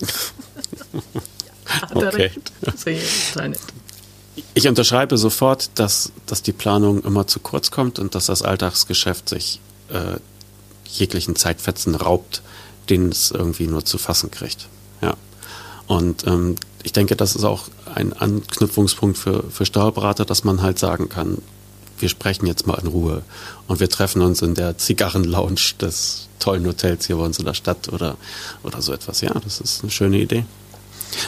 Hat 1.66 1.94
okay. 1.94 2.04
er 2.04 2.14
recht? 2.14 2.52
Sehr 2.76 3.48
nett. 3.48 3.60
Ich 4.54 4.66
unterschreibe 4.66 5.16
sofort, 5.16 5.70
dass, 5.78 6.12
dass 6.26 6.42
die 6.42 6.52
Planung 6.52 7.04
immer 7.04 7.26
zu 7.26 7.40
kurz 7.40 7.70
kommt 7.70 7.98
und 7.98 8.14
dass 8.14 8.26
das 8.26 8.42
Alltagsgeschäft 8.42 9.28
sich 9.28 9.60
äh, 9.92 10.18
jeglichen 10.86 11.36
Zeitfetzen 11.36 11.94
raubt, 11.94 12.42
den 12.88 13.10
es 13.10 13.30
irgendwie 13.30 13.66
nur 13.66 13.84
zu 13.84 13.98
fassen 13.98 14.30
kriegt. 14.30 14.68
Ja. 15.00 15.14
Und 15.86 16.26
ähm, 16.26 16.56
ich 16.82 16.92
denke, 16.92 17.16
das 17.16 17.36
ist 17.36 17.44
auch 17.44 17.68
ein 17.94 18.12
Anknüpfungspunkt 18.12 19.18
für, 19.18 19.44
für 19.50 19.66
Steuerberater, 19.66 20.24
dass 20.24 20.44
man 20.44 20.62
halt 20.62 20.78
sagen 20.78 21.08
kann, 21.08 21.38
wir 21.98 22.08
sprechen 22.08 22.46
jetzt 22.46 22.66
mal 22.66 22.78
in 22.78 22.86
Ruhe 22.86 23.22
und 23.66 23.80
wir 23.80 23.90
treffen 23.90 24.22
uns 24.22 24.40
in 24.42 24.54
der 24.54 24.78
Zigarrenlounge 24.78 25.60
des 25.80 26.28
tollen 26.38 26.66
Hotels 26.66 27.06
hier 27.06 27.16
bei 27.16 27.24
uns 27.24 27.38
in 27.38 27.44
der 27.44 27.54
Stadt 27.54 27.92
oder, 27.92 28.16
oder 28.62 28.80
so 28.80 28.92
etwas. 28.92 29.20
Ja, 29.20 29.34
das 29.34 29.60
ist 29.60 29.82
eine 29.82 29.90
schöne 29.90 30.18
Idee. 30.18 30.44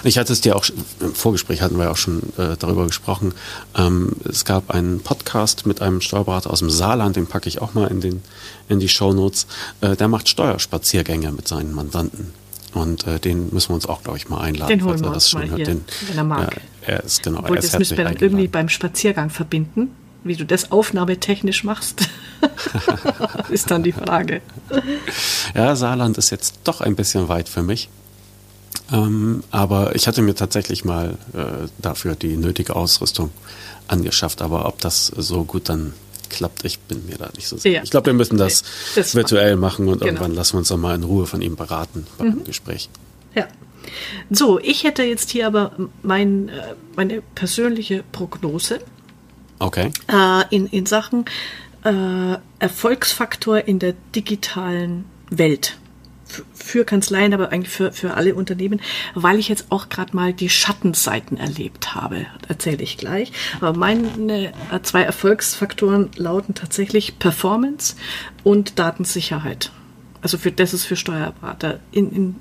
Ich 0.05 0.18
hatte 0.18 0.33
es 0.33 0.40
dir 0.40 0.57
auch 0.57 0.64
im 1.01 1.14
Vorgespräch 1.14 1.62
hatten 1.62 1.79
wir 1.79 1.90
auch 1.90 1.97
schon 1.97 2.23
äh, 2.37 2.57
darüber 2.59 2.87
gesprochen. 2.87 3.35
Ähm, 3.77 4.12
es 4.29 4.45
gab 4.45 4.71
einen 4.71 5.01
Podcast 5.01 5.66
mit 5.66 5.83
einem 5.83 6.01
Steuerberater 6.01 6.51
aus 6.51 6.61
dem 6.61 6.71
Saarland, 6.71 7.16
den 7.16 7.27
packe 7.27 7.49
ich 7.49 7.61
auch 7.61 7.75
mal 7.75 7.88
in 7.88 8.01
den 8.01 8.23
in 8.68 8.81
die 8.81 8.88
Shownotes. 8.88 9.47
Äh, 9.81 9.97
der 9.97 10.09
macht 10.09 10.29
Steuerspaziergänge 10.29 11.33
mit 11.33 11.49
seinen 11.49 11.75
Mandanten. 11.75 12.33
Und 12.75 13.07
äh, 13.07 13.18
den 13.18 13.53
müssen 13.53 13.71
wir 13.71 13.75
uns 13.75 13.87
auch, 13.87 14.03
glaube 14.03 14.18
ich, 14.18 14.29
mal 14.29 14.40
einladen. 14.40 14.79
Den 14.79 14.85
holen 14.85 15.01
wir 15.01 15.11
uns 15.11 15.33
mal 15.35 15.45
hier, 15.45 15.64
den, 15.64 15.85
wenn 16.09 16.16
er 16.16 16.25
mag. 16.25 16.57
Ja, 16.87 16.95
er 16.95 17.05
ist 17.05 17.23
genau. 17.23 17.40
Obwohl, 17.40 17.57
er 17.57 17.62
ist 17.62 17.75
das 17.75 17.79
müssen 17.79 17.99
wir 17.99 18.05
dann 18.05 18.16
irgendwie 18.16 18.49
beim 18.49 18.68
Spaziergang 18.68 19.31
verbinden. 19.31 19.90
Wie 20.25 20.37
du 20.37 20.47
das 20.47 20.71
aufnahmetechnisch 20.71 21.64
machst, 21.64 22.09
ist 23.51 23.73
dann 23.73 23.83
die 23.83 23.92
Frage. 23.92 24.40
Ja, 25.53 25.75
Saarland 25.75 26.16
ist 26.16 26.31
jetzt 26.31 26.61
doch 26.62 26.81
ein 26.81 26.95
bisschen 26.95 27.29
weit 27.29 27.49
für 27.49 27.64
mich. 27.64 27.88
Ähm, 28.90 29.42
aber 29.51 29.95
ich 29.95 30.07
hatte 30.07 30.23
mir 30.23 30.35
tatsächlich 30.35 30.85
mal 30.85 31.16
äh, 31.33 31.68
dafür 31.79 32.14
die 32.14 32.37
nötige 32.37 32.77
Ausrüstung 32.77 33.31
angeschafft. 33.88 34.42
Aber 34.42 34.66
ob 34.66 34.81
das 34.81 35.07
so 35.07 35.45
gut 35.45 35.68
dann 35.68 35.92
klappt, 36.31 36.64
ich 36.64 36.79
bin 36.81 37.07
mir 37.07 37.18
da 37.18 37.31
nicht 37.37 37.47
so 37.47 37.57
sicher. 37.57 37.77
Ja. 37.77 37.83
Ich 37.83 37.90
glaube, 37.90 38.07
wir 38.07 38.14
müssen 38.14 38.38
das, 38.38 38.64
das 38.95 39.14
virtuell 39.14 39.57
machen 39.57 39.88
und 39.88 40.01
genau. 40.01 40.07
irgendwann 40.07 40.35
lassen 40.35 40.55
wir 40.55 40.59
uns 40.59 40.68
dann 40.68 40.81
mal 40.81 40.95
in 40.95 41.05
Ruhe 41.05 41.27
von 41.27 41.42
ihm 41.42 41.57
beraten 41.57 42.07
beim 42.18 42.29
mhm. 42.29 42.45
Gespräch. 42.45 42.88
Ja. 43.35 43.47
So, 44.31 44.59
ich 44.59 44.85
hätte 44.85 45.03
jetzt 45.03 45.31
hier 45.31 45.47
aber 45.47 45.73
mein, 46.03 46.49
äh, 46.49 46.75
meine 46.97 47.23
persönliche 47.35 48.05
Prognose. 48.12 48.81
Okay. 49.59 49.90
Äh, 50.09 50.45
in, 50.51 50.66
in 50.68 50.87
Sachen 50.87 51.25
äh, 51.85 52.37
Erfolgsfaktor 52.59 53.59
in 53.66 53.79
der 53.79 53.95
digitalen 54.14 55.05
Welt 55.31 55.77
für 56.55 56.85
Kanzleien, 56.85 57.35
aber 57.35 57.53
eigentlich 57.53 57.73
für, 57.73 57.92
für 57.92 58.14
alle 58.14 58.35
Unternehmen, 58.35 58.81
weil 59.14 59.38
ich 59.38 59.49
jetzt 59.49 59.66
auch 59.71 59.88
gerade 59.88 60.14
mal 60.16 60.33
die 60.33 60.49
Schattenseiten 60.49 61.37
erlebt 61.37 61.95
habe. 61.95 62.27
Erzähle 62.49 62.83
ich 62.83 62.97
gleich. 62.97 63.33
Aber 63.61 63.77
meine 63.77 64.53
zwei 64.83 65.03
Erfolgsfaktoren 65.03 66.11
lauten 66.16 66.55
tatsächlich 66.55 67.18
Performance 67.18 67.97
und 68.45 68.79
Datensicherheit. 68.79 69.71
Also 70.21 70.38
für 70.38 70.53
das 70.53 70.73
ist 70.73 70.85
für 70.85 70.97
Steuerberater. 70.97 71.81
In, 71.90 72.12
in, 72.12 72.37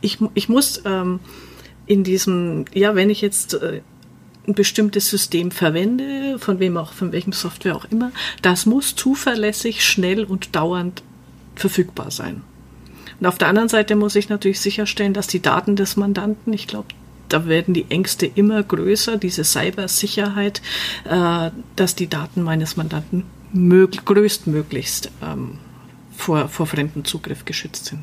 ich, 0.00 0.18
ich 0.34 0.48
muss 0.48 0.82
ähm, 0.84 1.20
in 1.86 2.04
diesem, 2.04 2.64
ja, 2.72 2.94
wenn 2.94 3.10
ich 3.10 3.20
jetzt 3.20 3.54
äh, 3.54 3.82
ein 4.46 4.54
bestimmtes 4.54 5.08
System 5.08 5.50
verwende, 5.50 6.38
von 6.38 6.58
wem 6.58 6.76
auch, 6.76 6.92
von 6.92 7.12
welchem 7.12 7.32
Software 7.32 7.76
auch 7.76 7.86
immer, 7.86 8.12
das 8.42 8.66
muss 8.66 8.94
zuverlässig, 8.94 9.84
schnell 9.84 10.24
und 10.24 10.54
dauernd 10.54 11.02
verfügbar 11.54 12.10
sein. 12.10 12.42
Und 13.20 13.26
auf 13.26 13.38
der 13.38 13.48
anderen 13.48 13.68
Seite 13.68 13.96
muss 13.96 14.14
ich 14.16 14.28
natürlich 14.28 14.60
sicherstellen, 14.60 15.14
dass 15.14 15.26
die 15.26 15.40
Daten 15.40 15.76
des 15.76 15.96
Mandanten, 15.96 16.52
ich 16.52 16.66
glaube, 16.66 16.88
da 17.28 17.46
werden 17.46 17.74
die 17.74 17.86
Ängste 17.88 18.26
immer 18.26 18.62
größer, 18.62 19.16
diese 19.16 19.44
Cybersicherheit, 19.44 20.62
äh, 21.04 21.50
dass 21.74 21.94
die 21.94 22.08
Daten 22.08 22.42
meines 22.42 22.76
Mandanten 22.76 23.24
größtmöglichst 23.52 25.10
ähm, 25.22 25.58
vor, 26.16 26.48
vor 26.48 26.66
fremden 26.66 27.04
Zugriff 27.04 27.44
geschützt 27.44 27.86
sind. 27.86 28.00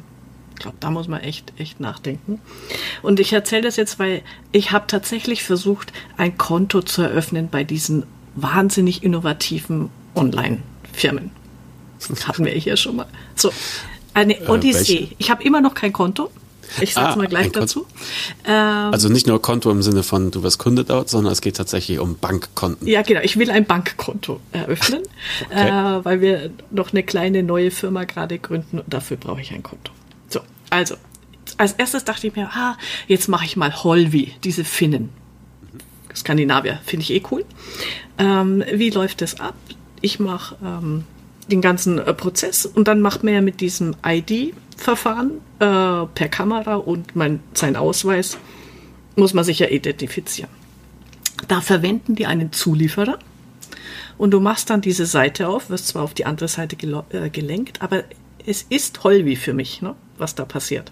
Ich 0.56 0.60
glaube, 0.60 0.78
da 0.80 0.92
muss 0.92 1.08
man 1.08 1.22
echt, 1.22 1.54
echt 1.58 1.80
nachdenken. 1.80 2.40
Und 3.02 3.20
ich 3.20 3.34
erzähle 3.34 3.64
das 3.64 3.76
jetzt, 3.76 4.00
weil 4.00 4.22
ich 4.52 4.72
habe 4.72 4.88
tatsächlich 4.88 5.44
versucht, 5.44 5.92
ein 6.16 6.38
Konto 6.38 6.82
zu 6.82 7.02
eröffnen 7.02 7.50
bei 7.50 7.64
diesen 7.64 8.06
wahnsinnig 8.36 9.04
innovativen 9.04 9.90
Online-Firmen. 10.16 11.32
Hatten 12.26 12.46
wir 12.46 12.52
hier 12.54 12.78
schon 12.78 12.98
mal. 12.98 13.08
So, 13.36 13.52
eine 14.14 14.40
äh, 14.40 14.48
Odyssee. 14.48 14.98
Äh, 14.98 15.08
ich 15.18 15.30
habe 15.30 15.44
immer 15.44 15.62
noch 15.62 15.74
kein 15.74 15.94
Konto. 15.94 16.30
Ich 16.82 16.94
sag's 16.94 17.14
ah, 17.14 17.18
mal 17.18 17.28
gleich 17.28 17.52
dazu. 17.52 17.86
Ähm, 18.46 18.54
also 18.92 19.10
nicht 19.10 19.28
nur 19.28 19.42
Konto 19.42 19.70
im 19.70 19.84
Sinne 19.84 20.02
von 20.02 20.32
du 20.32 20.44
wirst 20.44 20.58
Kunde 20.58 20.84
dort, 20.84 21.10
sondern 21.10 21.32
es 21.32 21.42
geht 21.42 21.58
tatsächlich 21.58 22.00
um 22.00 22.18
Bankkonten. 22.18 22.88
Ja, 22.88 23.02
genau. 23.02 23.22
Ich 23.22 23.38
will 23.38 23.52
ein 23.52 23.66
Bankkonto 23.66 24.40
eröffnen, 24.52 25.04
okay. 25.52 25.68
äh, 25.68 26.06
weil 26.06 26.22
wir 26.22 26.52
noch 26.72 26.92
eine 26.92 27.04
kleine 27.04 27.44
neue 27.44 27.70
Firma 27.70 28.06
gerade 28.06 28.40
gründen 28.40 28.80
und 28.80 28.92
dafür 28.92 29.18
brauche 29.18 29.42
ich 29.42 29.54
ein 29.54 29.62
Konto. 29.62 29.92
So, 30.30 30.40
also 30.70 30.96
als 31.58 31.74
erstes 31.74 32.06
dachte 32.06 32.28
ich 32.28 32.36
mir, 32.36 32.50
ah, 32.54 32.78
jetzt 33.08 33.28
mache 33.28 33.46
ich 33.46 33.56
mal 33.56 33.84
Holvi, 33.84 34.34
diese 34.44 34.64
Finnen. 34.64 35.10
Skandinavier, 36.16 36.80
finde 36.86 37.04
ich 37.04 37.12
eh 37.12 37.24
cool. 37.32 37.46
Ähm, 38.18 38.64
wie 38.72 38.90
läuft 38.90 39.22
das 39.22 39.40
ab? 39.40 39.56
Ich 40.02 40.20
mache 40.20 40.56
ähm, 40.64 41.06
den 41.48 41.62
ganzen 41.62 42.00
äh, 42.00 42.14
Prozess 42.14 42.66
und 42.66 42.88
dann 42.88 43.02
macht 43.02 43.24
man 43.24 43.34
ja 43.34 43.42
mit 43.42 43.62
diesem 43.62 43.96
ID-Verfahren 44.06 45.42
äh, 45.60 46.06
per 46.14 46.30
Kamera 46.30 46.76
und 46.76 47.16
mein, 47.16 47.42
sein 47.54 47.76
Ausweis 47.76 48.38
muss 49.16 49.34
man 49.34 49.44
sich 49.44 49.60
ja 49.60 49.68
identifizieren. 49.68 50.50
Da 51.48 51.62
verwenden 51.62 52.16
die 52.16 52.26
einen 52.26 52.52
Zulieferer 52.52 53.20
und 54.18 54.32
du 54.32 54.40
machst 54.40 54.70
dann 54.70 54.82
diese 54.82 55.06
Seite 55.06 55.48
auf, 55.48 55.70
wirst 55.70 55.88
zwar 55.88 56.04
auf 56.04 56.14
die 56.14 56.26
andere 56.26 56.48
Seite 56.48 56.78
äh, 57.12 57.30
gelenkt, 57.30 57.82
aber 57.82 58.04
es 58.46 58.64
ist 58.64 59.04
Holvi 59.04 59.36
für 59.36 59.54
mich, 59.54 59.82
ne, 59.82 59.96
was 60.18 60.36
da 60.36 60.46
passiert. 60.46 60.92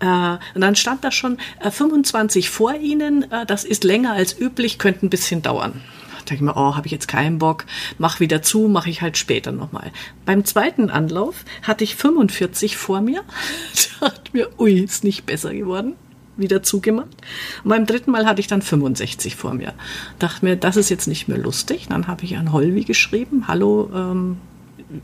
Äh, 0.00 0.36
und 0.54 0.60
dann 0.60 0.76
stand 0.76 1.04
da 1.04 1.10
schon 1.10 1.38
äh, 1.60 1.70
25 1.70 2.50
vor 2.50 2.74
Ihnen, 2.74 3.30
äh, 3.30 3.46
das 3.46 3.64
ist 3.64 3.84
länger 3.84 4.12
als 4.12 4.38
üblich, 4.38 4.78
könnte 4.78 5.06
ein 5.06 5.10
bisschen 5.10 5.42
dauern 5.42 5.82
denke 6.24 6.44
ich 6.44 6.46
mir, 6.46 6.56
oh, 6.56 6.76
habe 6.76 6.86
ich 6.86 6.92
jetzt 6.92 7.08
keinen 7.08 7.38
Bock, 7.38 7.66
mach 7.98 8.20
wieder 8.20 8.42
zu, 8.42 8.68
mache 8.68 8.90
ich 8.90 9.02
halt 9.02 9.16
später 9.16 9.52
nochmal. 9.52 9.92
Beim 10.24 10.44
zweiten 10.44 10.90
Anlauf 10.90 11.44
hatte 11.62 11.84
ich 11.84 11.96
45 11.96 12.76
vor 12.76 13.00
mir. 13.00 13.22
dachte 14.00 14.30
mir, 14.32 14.48
ui, 14.58 14.80
ist 14.80 15.04
nicht 15.04 15.26
besser 15.26 15.54
geworden. 15.54 15.94
Wieder 16.36 16.64
zugemacht. 16.64 17.16
Und 17.62 17.70
beim 17.70 17.86
dritten 17.86 18.10
Mal 18.10 18.26
hatte 18.26 18.40
ich 18.40 18.48
dann 18.48 18.60
65 18.60 19.36
vor 19.36 19.54
mir. 19.54 19.72
Dachte 20.18 20.44
mir, 20.44 20.56
das 20.56 20.76
ist 20.76 20.88
jetzt 20.90 21.06
nicht 21.06 21.28
mehr 21.28 21.38
lustig. 21.38 21.86
Dann 21.88 22.08
habe 22.08 22.24
ich 22.24 22.36
an 22.36 22.52
Holvi 22.52 22.82
geschrieben, 22.82 23.46
hallo, 23.46 23.88
ähm, 23.94 24.38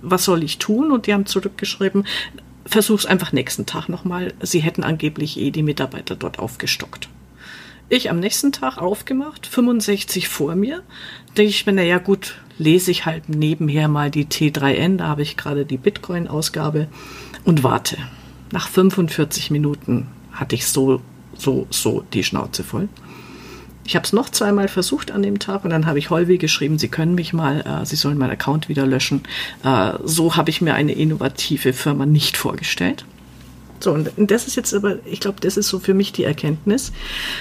was 0.02 0.24
soll 0.24 0.42
ich 0.42 0.59
tun? 0.59 0.90
Und 0.90 1.06
die 1.06 1.14
haben 1.14 1.26
zurückgeschrieben, 1.26 2.04
versuch's 2.66 3.06
einfach 3.06 3.33
nächsten 3.33 3.64
Tag 3.64 3.88
nochmal. 3.88 4.35
Sie 4.40 4.61
hätten 4.61 4.83
angeblich 4.83 5.38
eh 5.38 5.52
die 5.52 5.62
Mitarbeiter 5.62 6.16
dort 6.16 6.40
aufgestockt. 6.40 7.09
Ich 7.92 8.09
am 8.09 8.20
nächsten 8.20 8.53
Tag 8.53 8.79
aufgemacht, 8.79 9.48
65 9.48 10.29
vor 10.29 10.55
mir. 10.55 10.85
Denke 11.37 11.50
ich 11.50 11.66
mir, 11.66 11.72
naja 11.72 11.98
gut, 11.98 12.37
lese 12.57 12.92
ich 12.92 13.05
halt 13.05 13.29
nebenher 13.29 13.88
mal 13.88 14.12
die 14.12 14.26
T3N, 14.26 14.98
da 14.98 15.09
habe 15.09 15.22
ich 15.22 15.37
gerade 15.37 15.66
die 15.66 15.76
Bitcoin-Ausgabe 15.76 16.87
und 17.44 17.64
warte. 17.64 17.96
Nach 18.53 18.68
45 18.68 19.50
Minuten 19.50 20.07
hatte 20.31 20.55
ich 20.55 20.68
so, 20.68 21.03
so, 21.37 21.66
so 21.70 22.05
die 22.12 22.22
Schnauze 22.22 22.62
voll. 22.62 22.88
Ich 23.85 23.96
habe 23.96 24.05
es 24.05 24.12
noch 24.12 24.29
zweimal 24.29 24.68
versucht 24.68 25.11
an 25.11 25.24
dem 25.24 25.40
Tag 25.40 25.64
und 25.64 25.70
dann 25.70 25.87
habe 25.87 25.98
ich 25.98 26.11
Holvi 26.11 26.38
geschrieben, 26.38 26.79
Sie 26.79 26.87
können 26.87 27.16
mich 27.16 27.33
mal, 27.33 27.62
äh, 27.62 27.85
Sie 27.85 27.96
sollen 27.96 28.18
meinen 28.18 28.31
Account 28.31 28.68
wieder 28.68 28.87
löschen. 28.87 29.24
Äh, 29.64 29.94
so 30.05 30.37
habe 30.37 30.50
ich 30.50 30.61
mir 30.61 30.74
eine 30.74 30.92
innovative 30.92 31.72
Firma 31.72 32.07
nicht 32.07 32.37
vorgestellt. 32.37 33.05
So, 33.83 33.93
und 33.93 34.31
das 34.31 34.47
ist 34.47 34.57
jetzt 34.57 34.75
aber, 34.75 34.99
ich 35.07 35.21
glaube, 35.21 35.40
das 35.40 35.57
ist 35.57 35.69
so 35.69 35.79
für 35.79 35.95
mich 35.95 36.12
die 36.12 36.25
Erkenntnis. 36.25 36.93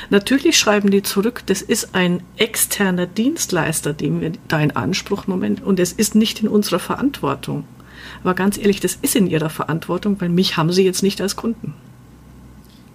Natürlich 0.09 0.57
schreiben 0.57 0.89
die 0.89 1.03
zurück, 1.03 1.43
das 1.45 1.61
ist 1.61 1.93
ein 1.93 2.23
externer 2.37 3.05
Dienstleister, 3.05 3.93
den 3.93 4.21
wir 4.21 4.31
da 4.47 4.59
in 4.61 4.71
Anspruch 4.71 5.27
nehmen 5.27 5.57
und 5.57 5.79
es 5.79 5.91
ist 5.91 6.15
nicht 6.15 6.41
in 6.41 6.47
unserer 6.47 6.79
Verantwortung. 6.79 7.65
Aber 8.23 8.33
ganz 8.33 8.57
ehrlich, 8.57 8.79
das 8.79 8.97
ist 9.01 9.15
in 9.15 9.27
ihrer 9.27 9.49
Verantwortung, 9.49 10.19
weil 10.21 10.29
mich 10.29 10.55
haben 10.55 10.71
sie 10.71 10.83
jetzt 10.83 11.03
nicht 11.03 11.19
als 11.19 11.35
Kunden. 11.35 11.73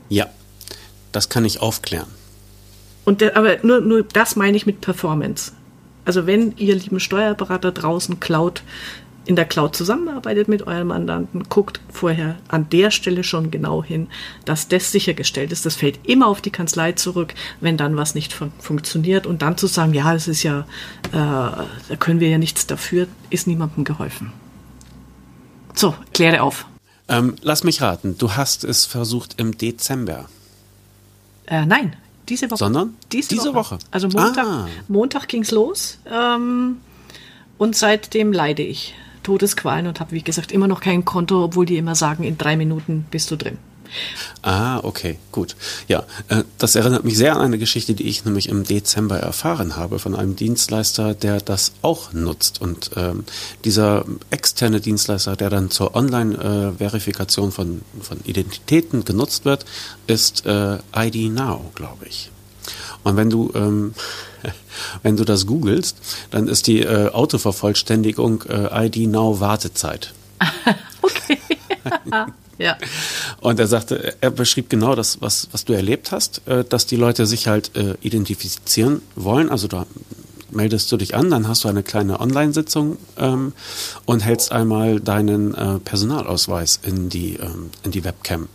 Ja, 0.08 0.26
das 1.12 1.28
kann 1.28 1.44
ich 1.44 1.60
aufklären. 1.60 2.08
Und 3.04 3.20
der, 3.20 3.36
aber 3.36 3.58
nur, 3.62 3.80
nur 3.80 4.02
das 4.02 4.36
meine 4.36 4.56
ich 4.56 4.64
mit 4.64 4.80
Performance. 4.80 5.52
Also 6.06 6.26
wenn 6.26 6.56
ihr 6.56 6.74
lieben 6.74 7.00
Steuerberater 7.00 7.72
draußen 7.72 8.20
Cloud 8.20 8.62
in 9.26 9.36
der 9.36 9.44
Cloud 9.44 9.74
zusammenarbeitet 9.74 10.48
mit 10.48 10.66
eurem 10.66 10.88
Mandanten, 10.88 11.44
guckt 11.48 11.80
vorher 11.90 12.36
an 12.48 12.68
der 12.68 12.90
Stelle 12.90 13.24
schon 13.24 13.50
genau 13.50 13.82
hin, 13.82 14.08
dass 14.44 14.68
das 14.68 14.92
sichergestellt 14.92 15.52
ist. 15.52 15.64
Das 15.64 15.76
fällt 15.76 16.06
immer 16.06 16.26
auf 16.26 16.40
die 16.40 16.50
Kanzlei 16.50 16.92
zurück, 16.92 17.34
wenn 17.60 17.76
dann 17.76 17.96
was 17.96 18.14
nicht 18.14 18.32
fun 18.32 18.52
funktioniert. 18.58 19.26
Und 19.26 19.42
dann 19.42 19.56
zu 19.56 19.66
sagen, 19.66 19.94
ja, 19.94 20.12
das 20.12 20.28
ist 20.28 20.42
ja, 20.42 20.60
äh, 21.10 21.12
da 21.12 21.96
können 21.98 22.20
wir 22.20 22.28
ja 22.28 22.38
nichts 22.38 22.66
dafür, 22.66 23.06
ist 23.30 23.46
niemandem 23.46 23.84
geholfen. 23.84 24.32
So, 25.74 25.94
kläre 26.12 26.42
auf. 26.42 26.66
Ähm, 27.08 27.36
lass 27.42 27.64
mich 27.64 27.82
raten, 27.82 28.16
du 28.16 28.32
hast 28.32 28.64
es 28.64 28.86
versucht 28.86 29.34
im 29.38 29.56
Dezember. 29.58 30.26
Äh, 31.46 31.66
nein, 31.66 31.96
diese 32.28 32.50
Woche. 32.50 32.58
Sondern? 32.58 32.94
Diese, 33.12 33.28
diese 33.28 33.54
Woche. 33.54 33.76
Woche. 33.76 33.78
Also 33.90 34.08
Montag, 34.08 34.46
ah. 34.46 34.68
Montag 34.88 35.28
ging 35.28 35.42
es 35.42 35.50
los. 35.50 35.98
Ähm, 36.10 36.78
und 37.58 37.76
seitdem 37.76 38.32
leide 38.32 38.62
ich. 38.62 38.94
Todesqualen 39.24 39.88
und 39.88 39.98
habe, 39.98 40.12
wie 40.12 40.22
gesagt, 40.22 40.52
immer 40.52 40.68
noch 40.68 40.80
kein 40.80 41.04
Konto, 41.04 41.42
obwohl 41.42 41.66
die 41.66 41.76
immer 41.76 41.96
sagen, 41.96 42.22
in 42.22 42.38
drei 42.38 42.56
Minuten 42.56 43.06
bist 43.10 43.30
du 43.32 43.36
drin. 43.36 43.58
Ah, 44.42 44.80
okay, 44.82 45.18
gut. 45.32 45.56
Ja, 45.88 46.04
äh, 46.28 46.44
das 46.58 46.74
erinnert 46.74 47.04
mich 47.04 47.16
sehr 47.16 47.36
an 47.36 47.42
eine 47.42 47.58
Geschichte, 47.58 47.94
die 47.94 48.08
ich 48.08 48.24
nämlich 48.24 48.48
im 48.48 48.64
Dezember 48.64 49.18
erfahren 49.18 49.76
habe 49.76 49.98
von 49.98 50.14
einem 50.14 50.36
Dienstleister, 50.36 51.14
der 51.14 51.40
das 51.40 51.72
auch 51.82 52.12
nutzt. 52.12 52.60
Und 52.60 52.90
ähm, 52.96 53.24
dieser 53.64 54.04
externe 54.30 54.80
Dienstleister, 54.80 55.36
der 55.36 55.50
dann 55.50 55.70
zur 55.70 55.94
Online-Verifikation 55.94 57.52
von, 57.52 57.82
von 58.00 58.18
Identitäten 58.24 59.04
genutzt 59.04 59.44
wird, 59.44 59.64
ist 60.06 60.44
äh, 60.46 60.78
ID 60.94 61.32
Now, 61.32 61.70
glaube 61.74 62.06
ich. 62.06 62.30
Und 63.02 63.16
wenn 63.16 63.30
du 63.30 63.52
ähm, 63.54 63.94
wenn 65.02 65.16
du 65.16 65.24
das 65.24 65.46
googelst, 65.46 65.96
dann 66.30 66.48
ist 66.48 66.66
die 66.66 66.80
äh, 66.80 67.10
Autovervollständigung 67.10 68.44
äh, 68.48 68.86
ID 68.86 69.08
Now 69.08 69.40
Wartezeit. 69.40 70.12
okay. 71.02 71.38
ja. 72.58 72.76
Und 73.40 73.58
er 73.58 73.66
sagte, 73.66 74.16
er 74.20 74.30
beschrieb 74.30 74.70
genau 74.70 74.94
das, 74.94 75.20
was, 75.20 75.48
was 75.52 75.64
du 75.64 75.72
erlebt 75.72 76.12
hast, 76.12 76.46
äh, 76.46 76.64
dass 76.64 76.86
die 76.86 76.96
Leute 76.96 77.26
sich 77.26 77.46
halt 77.46 77.76
äh, 77.76 77.94
identifizieren 78.00 79.02
wollen. 79.16 79.50
Also 79.50 79.68
da 79.68 79.86
meldest 80.50 80.90
du 80.92 80.96
dich 80.96 81.14
an, 81.14 81.30
dann 81.30 81.48
hast 81.48 81.64
du 81.64 81.68
eine 81.68 81.82
kleine 81.82 82.20
Online-Sitzung 82.20 82.96
ähm, 83.18 83.52
und 84.04 84.24
hältst 84.24 84.52
einmal 84.52 85.00
deinen 85.00 85.54
äh, 85.54 85.78
Personalausweis 85.80 86.80
in 86.82 87.08
die, 87.08 87.34
ähm, 87.34 87.70
in 87.82 87.90
die 87.90 88.04
Webcam 88.04 88.48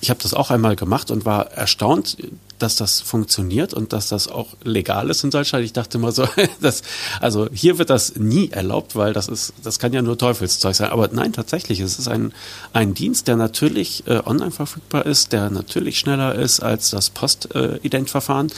ich 0.00 0.10
habe 0.10 0.20
das 0.22 0.34
auch 0.34 0.50
einmal 0.50 0.76
gemacht 0.76 1.10
und 1.10 1.24
war 1.24 1.52
erstaunt, 1.52 2.16
dass 2.62 2.76
das 2.76 3.00
funktioniert 3.00 3.74
und 3.74 3.92
dass 3.92 4.08
das 4.08 4.28
auch 4.28 4.48
legal 4.62 5.10
ist 5.10 5.24
in 5.24 5.30
Deutschland. 5.30 5.64
Ich 5.64 5.72
dachte 5.72 5.98
immer 5.98 6.12
so, 6.12 6.26
dass, 6.60 6.82
also 7.20 7.48
hier 7.52 7.78
wird 7.78 7.90
das 7.90 8.14
nie 8.16 8.50
erlaubt, 8.50 8.94
weil 8.94 9.12
das 9.12 9.28
ist, 9.28 9.52
das 9.62 9.78
kann 9.78 9.92
ja 9.92 10.00
nur 10.00 10.16
Teufelszeug 10.16 10.74
sein. 10.74 10.90
Aber 10.90 11.08
nein, 11.12 11.32
tatsächlich, 11.32 11.80
es 11.80 11.98
ist 11.98 12.08
ein, 12.08 12.32
ein 12.72 12.94
Dienst, 12.94 13.26
der 13.26 13.36
natürlich 13.36 14.06
äh, 14.06 14.20
online 14.24 14.52
verfügbar 14.52 15.06
ist, 15.06 15.32
der 15.32 15.50
natürlich 15.50 15.98
schneller 15.98 16.36
ist 16.36 16.60
als 16.60 16.90
das 16.90 17.10
Postidentverfahren, 17.10 18.52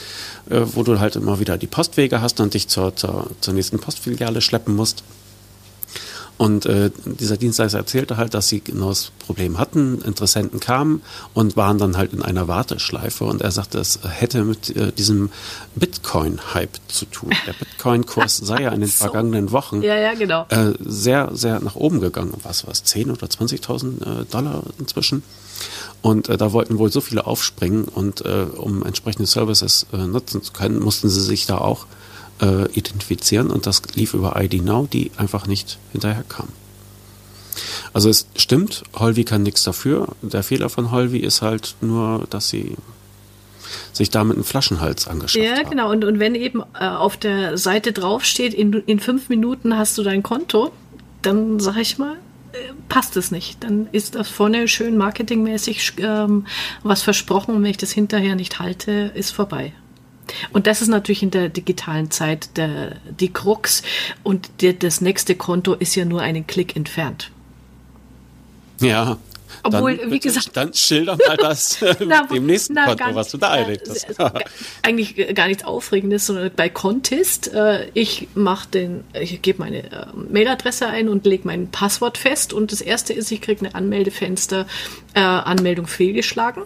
äh, 0.49 0.61
wo 0.73 0.83
du 0.83 0.99
halt 0.99 1.15
immer 1.15 1.39
wieder 1.39 1.57
die 1.57 1.67
Postwege 1.67 2.21
hast 2.21 2.39
und 2.39 2.53
dich 2.53 2.67
zur, 2.67 2.95
zur, 2.95 3.31
zur 3.41 3.53
nächsten 3.53 3.79
Postfiliale 3.79 4.41
schleppen 4.41 4.75
musst. 4.75 5.03
Und 6.37 6.65
äh, 6.65 6.91
dieser 7.05 7.37
Dienstleister 7.37 7.77
erzählte 7.77 8.17
halt, 8.17 8.33
dass 8.33 8.49
sie 8.49 8.59
genau 8.59 8.89
das 8.89 9.11
Problem 9.19 9.57
hatten. 9.57 10.01
Interessenten 10.01 10.59
kamen 10.59 11.01
und 11.33 11.55
waren 11.55 11.77
dann 11.77 11.95
halt 11.95 12.11
in 12.11 12.21
einer 12.21 12.49
Warteschleife. 12.49 13.23
Und 13.23 13.41
er 13.41 13.51
sagte, 13.51 13.79
es 13.79 13.99
hätte 14.07 14.43
mit 14.43 14.75
äh, 14.75 14.91
diesem 14.91 15.29
Bitcoin-Hype 15.75 16.77
zu 16.89 17.05
tun. 17.05 17.31
Der 17.47 17.53
Bitcoin-Kurs 17.53 18.37
sei 18.43 18.63
ja 18.63 18.71
in 18.71 18.81
den 18.81 18.89
so. 18.89 19.05
vergangenen 19.05 19.51
Wochen 19.51 19.81
ja, 19.81 19.95
ja, 19.95 20.13
genau. 20.13 20.45
äh, 20.49 20.73
sehr, 20.79 21.29
sehr 21.33 21.61
nach 21.61 21.75
oben 21.75 22.01
gegangen. 22.01 22.33
Was 22.43 22.65
war 22.65 22.71
es, 22.71 22.83
10 22.83 23.11
oder 23.11 23.27
20.000 23.27 24.21
äh, 24.21 24.25
Dollar 24.25 24.63
inzwischen? 24.77 25.23
Und 26.01 26.27
äh, 26.27 26.37
da 26.37 26.51
wollten 26.51 26.77
wohl 26.77 26.91
so 26.91 26.99
viele 26.99 27.25
aufspringen 27.25 27.85
und 27.85 28.25
äh, 28.25 28.45
um 28.57 28.85
entsprechende 28.85 29.25
Services 29.25 29.87
äh, 29.93 29.97
nutzen 29.97 30.43
zu 30.43 30.51
können, 30.51 30.79
mussten 30.79 31.09
sie 31.09 31.21
sich 31.21 31.45
da 31.45 31.59
auch 31.59 31.85
äh, 32.41 32.69
identifizieren 32.71 33.49
und 33.49 33.65
das 33.65 33.81
lief 33.95 34.13
über 34.13 34.41
ID 34.41 34.63
Now, 34.63 34.87
die 34.91 35.11
einfach 35.17 35.47
nicht 35.47 35.77
hinterherkam. 35.91 36.47
Also 37.93 38.09
es 38.09 38.27
stimmt, 38.35 38.83
Holvi 38.93 39.23
kann 39.23 39.43
nichts 39.43 39.63
dafür. 39.63 40.09
Der 40.21 40.43
Fehler 40.43 40.69
von 40.69 40.91
Holvi 40.91 41.19
ist 41.19 41.41
halt 41.41 41.75
nur, 41.81 42.27
dass 42.29 42.49
sie 42.49 42.75
sich 43.93 44.09
damit 44.09 44.35
einen 44.35 44.43
Flaschenhals 44.43 45.07
angeschafft 45.07 45.43
ja, 45.43 45.51
haben. 45.51 45.63
Ja, 45.63 45.69
genau. 45.69 45.91
Und, 45.91 46.03
und 46.03 46.19
wenn 46.19 46.35
eben 46.35 46.61
äh, 46.79 46.85
auf 46.85 47.17
der 47.17 47.57
Seite 47.57 47.93
draufsteht, 47.93 48.53
in, 48.53 48.73
in 48.73 48.99
fünf 48.99 49.29
Minuten 49.29 49.77
hast 49.77 49.97
du 49.97 50.03
dein 50.03 50.23
Konto, 50.23 50.71
dann 51.21 51.59
sag 51.59 51.77
ich 51.77 51.97
mal, 51.97 52.17
äh, 52.51 52.57
passt 52.89 53.17
es 53.17 53.31
nicht. 53.31 53.63
Dann 53.63 53.87
ist 53.91 54.15
das 54.15 54.27
vorne 54.27 54.67
schön 54.67 54.97
marketingmäßig 54.97 55.93
ähm, 55.99 56.45
was 56.83 57.01
versprochen 57.01 57.55
und 57.55 57.63
wenn 57.63 57.71
ich 57.71 57.77
das 57.77 57.91
hinterher 57.91 58.35
nicht 58.35 58.59
halte, 58.59 59.11
ist 59.15 59.31
vorbei. 59.31 59.73
Und 60.51 60.67
das 60.67 60.81
ist 60.81 60.87
natürlich 60.87 61.23
in 61.23 61.31
der 61.31 61.49
digitalen 61.49 62.11
Zeit 62.11 62.57
der, 62.57 62.95
die 63.19 63.31
Krux. 63.31 63.83
Und 64.23 64.49
der, 64.61 64.73
das 64.73 65.01
nächste 65.01 65.35
Konto 65.35 65.73
ist 65.73 65.95
ja 65.95 66.05
nur 66.05 66.21
einen 66.21 66.47
Klick 66.47 66.75
entfernt. 66.75 67.31
Ja. 68.79 69.17
Obwohl, 69.63 69.97
dann, 69.97 70.11
wie 70.11 70.19
gesagt. 70.19 70.51
Dann 70.53 70.73
schilder 70.73 71.17
mal 71.27 71.37
das 71.37 71.79
na, 72.05 72.23
mit 72.23 72.31
dem 72.31 72.45
nächsten 72.45 72.73
na, 72.73 72.87
Konto, 72.87 73.15
was 73.15 73.31
du 73.31 73.37
da 73.37 73.55
erlebt 73.55 73.87
hast. 73.89 74.07
eigentlich 74.83 75.33
gar 75.33 75.47
nichts 75.47 75.63
Aufregendes, 75.63 76.27
sondern 76.27 76.51
bei 76.55 76.69
Contest, 76.69 77.53
äh, 77.53 77.87
ich 77.93 78.27
mache 78.35 78.69
den, 78.69 79.03
ich 79.13 79.41
gebe 79.41 79.59
meine 79.59 79.83
äh, 79.91 80.05
Mailadresse 80.29 80.87
ein 80.87 81.09
und 81.09 81.25
lege 81.25 81.47
mein 81.47 81.71
Passwort 81.71 82.17
fest. 82.17 82.53
Und 82.53 82.71
das 82.71 82.81
erste 82.81 83.13
ist, 83.13 83.31
ich 83.31 83.41
kriege 83.41 83.65
eine 83.65 83.75
Anmeldefenster, 83.75 84.67
äh, 85.13 85.19
Anmeldung 85.19 85.87
fehlgeschlagen 85.87 86.63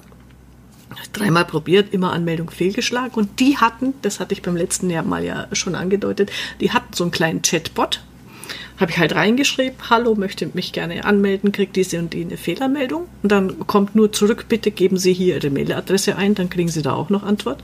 dreimal 1.13 1.45
probiert, 1.45 1.93
immer 1.93 2.11
Anmeldung 2.11 2.49
fehlgeschlagen. 2.49 3.13
Und 3.13 3.39
die 3.39 3.57
hatten, 3.57 3.93
das 4.01 4.19
hatte 4.19 4.33
ich 4.33 4.41
beim 4.41 4.55
letzten 4.55 4.89
Jahr 4.89 5.03
mal 5.03 5.23
ja 5.23 5.47
schon 5.53 5.75
angedeutet, 5.75 6.31
die 6.59 6.71
hatten 6.71 6.93
so 6.93 7.03
einen 7.03 7.11
kleinen 7.11 7.41
Chatbot. 7.41 8.01
Habe 8.79 8.91
ich 8.91 8.97
halt 8.97 9.13
reingeschrieben, 9.13 9.77
hallo, 9.89 10.15
möchte 10.15 10.49
mich 10.53 10.71
gerne 10.71 11.03
anmelden, 11.03 11.51
kriegt 11.51 11.75
diese 11.75 11.99
und 11.99 12.13
die 12.13 12.21
eine 12.21 12.37
Fehlermeldung. 12.37 13.07
Und 13.21 13.31
dann 13.31 13.67
kommt 13.67 13.93
nur 13.93 14.13
zurück, 14.13 14.45
bitte 14.47 14.71
geben 14.71 14.97
Sie 14.97 15.11
hier 15.11 15.35
Ihre 15.35 15.49
Mailadresse 15.49 16.15
ein, 16.15 16.33
dann 16.33 16.49
kriegen 16.49 16.69
Sie 16.69 16.81
da 16.81 16.93
auch 16.93 17.09
noch 17.09 17.23
Antwort. 17.23 17.61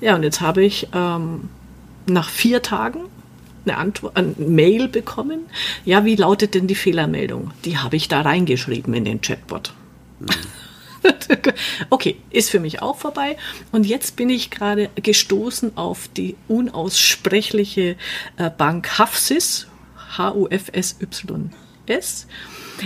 Ja, 0.00 0.16
und 0.16 0.24
jetzt 0.24 0.40
habe 0.40 0.64
ich 0.64 0.88
ähm, 0.92 1.48
nach 2.06 2.28
vier 2.28 2.62
Tagen 2.62 3.00
eine 3.64 3.78
Antwort, 3.78 4.16
eine 4.16 4.34
Mail 4.38 4.88
bekommen. 4.88 5.40
Ja, 5.84 6.04
wie 6.04 6.16
lautet 6.16 6.54
denn 6.54 6.66
die 6.66 6.74
Fehlermeldung? 6.74 7.52
Die 7.64 7.78
habe 7.78 7.96
ich 7.96 8.08
da 8.08 8.22
reingeschrieben 8.22 8.92
in 8.94 9.04
den 9.04 9.20
Chatbot. 9.20 9.72
Mhm. 10.20 10.26
okay, 11.90 12.16
ist 12.30 12.50
für 12.50 12.60
mich 12.60 12.82
auch 12.82 12.96
vorbei. 12.96 13.36
Und 13.72 13.86
jetzt 13.86 14.16
bin 14.16 14.30
ich 14.30 14.50
gerade 14.50 14.90
gestoßen 14.94 15.76
auf 15.76 16.08
die 16.08 16.36
unaussprechliche 16.48 17.96
äh, 18.36 18.50
Bank 18.50 18.98
Hafsis, 18.98 19.68
H-U-F-S-Y-S. 20.16 21.46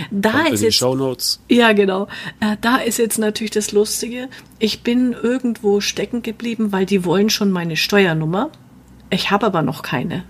Da 0.09 0.31
Kommt 0.31 0.49
ist 0.51 0.61
jetzt, 0.61 0.75
Shownotes. 0.75 1.41
Ja, 1.49 1.73
genau. 1.73 2.07
Äh, 2.39 2.55
da 2.61 2.77
ist 2.77 2.97
jetzt 2.97 3.17
natürlich 3.17 3.51
das 3.51 3.71
Lustige. 3.71 4.29
Ich 4.59 4.83
bin 4.83 5.13
irgendwo 5.13 5.81
stecken 5.81 6.21
geblieben, 6.21 6.71
weil 6.71 6.85
die 6.85 7.03
wollen 7.03 7.29
schon 7.29 7.51
meine 7.51 7.75
Steuernummer. 7.75 8.51
Ich 9.09 9.31
habe 9.31 9.45
aber 9.45 9.61
noch 9.61 9.81
keine 9.81 10.23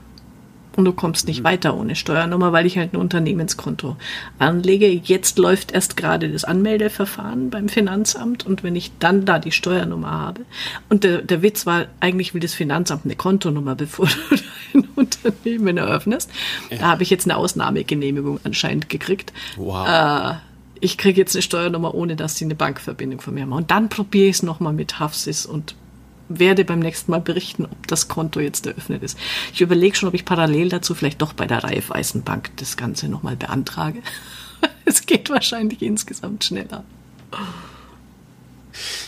und 0.75 0.85
du 0.85 0.93
kommst 0.93 1.27
nicht 1.27 1.41
mhm. 1.41 1.45
weiter 1.45 1.75
ohne 1.75 1.95
Steuernummer, 1.95 2.53
weil 2.53 2.65
ich 2.65 2.77
halt 2.77 2.93
ein 2.93 2.97
Unternehmenskonto 2.97 3.97
anlege. 4.39 4.87
Jetzt 4.87 5.37
läuft 5.37 5.71
erst 5.71 5.97
gerade 5.97 6.29
das 6.29 6.43
Anmeldeverfahren 6.43 7.49
beim 7.49 7.69
Finanzamt 7.69 8.45
und 8.45 8.63
wenn 8.63 8.75
ich 8.75 8.91
dann 8.99 9.25
da 9.25 9.39
die 9.39 9.51
Steuernummer 9.51 10.11
habe 10.11 10.41
und 10.89 11.03
der, 11.03 11.21
der 11.21 11.41
Witz 11.41 11.65
war, 11.65 11.87
eigentlich 11.99 12.33
will 12.33 12.41
das 12.41 12.53
Finanzamt 12.53 13.05
eine 13.05 13.15
Kontonummer, 13.15 13.75
bevor 13.81 14.07
du 14.07 14.37
dein 14.73 14.87
Unternehmen 14.95 15.77
eröffnest. 15.77 16.29
Ja. 16.69 16.77
Da 16.77 16.87
habe 16.87 17.03
ich 17.03 17.09
jetzt 17.09 17.25
eine 17.25 17.37
Ausnahmegenehmigung 17.37 18.39
anscheinend 18.43 18.89
gekriegt. 18.89 19.33
Wow. 19.57 19.87
Äh, 19.87 20.35
ich 20.79 20.97
kriege 20.97 21.21
jetzt 21.21 21.35
eine 21.35 21.43
Steuernummer, 21.43 21.93
ohne 21.93 22.15
dass 22.15 22.35
sie 22.37 22.45
eine 22.45 22.55
Bankverbindung 22.55 23.21
von 23.21 23.35
mir 23.35 23.43
haben. 23.43 23.53
Und 23.53 23.71
dann 23.71 23.89
probiere 23.89 24.29
ich 24.29 24.37
es 24.37 24.43
nochmal 24.43 24.73
mit 24.73 24.99
Hafsis 24.99 25.45
und 25.45 25.75
werde 26.39 26.65
beim 26.65 26.79
nächsten 26.79 27.11
Mal 27.11 27.21
berichten, 27.21 27.65
ob 27.65 27.87
das 27.87 28.07
Konto 28.07 28.39
jetzt 28.39 28.65
eröffnet 28.65 29.03
ist. 29.03 29.17
Ich 29.53 29.61
überlege 29.61 29.95
schon, 29.95 30.09
ob 30.09 30.15
ich 30.15 30.25
parallel 30.25 30.69
dazu 30.69 30.93
vielleicht 30.93 31.21
doch 31.21 31.33
bei 31.33 31.47
der 31.47 31.63
Raiffeisenbank 31.63 32.51
das 32.57 32.77
Ganze 32.77 33.07
nochmal 33.07 33.35
beantrage. 33.35 34.01
es 34.85 35.05
geht 35.05 35.29
wahrscheinlich 35.29 35.81
insgesamt 35.81 36.43
schneller. 36.43 36.83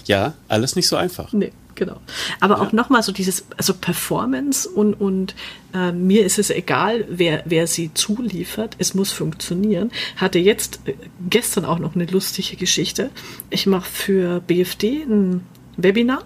Ja, 0.06 0.34
alles 0.48 0.76
nicht 0.76 0.88
so 0.88 0.96
einfach. 0.96 1.32
Nee, 1.32 1.54
genau. 1.76 1.98
Aber 2.40 2.56
ja. 2.56 2.62
auch 2.62 2.72
nochmal 2.74 3.04
so 3.04 3.12
dieses, 3.12 3.46
also 3.58 3.74
Performance 3.74 4.68
und, 4.68 4.94
und 4.96 5.36
äh, 5.74 5.92
mir 5.92 6.26
ist 6.26 6.40
es 6.40 6.50
egal, 6.50 7.06
wer, 7.10 7.44
wer 7.46 7.68
sie 7.68 7.94
zuliefert, 7.94 8.76
es 8.80 8.94
muss 8.94 9.12
funktionieren. 9.12 9.92
Hatte 10.18 10.40
jetzt 10.40 10.82
äh, 10.86 10.96
gestern 11.30 11.66
auch 11.66 11.80
noch 11.80 11.96
eine 11.96 12.06
lustige 12.06 12.58
Geschichte. 12.58 13.10
Ich 13.50 13.66
mache 13.66 13.90
für 13.90 14.42
BFD 14.42 15.04
ein 15.04 15.46
Webinar 15.78 16.24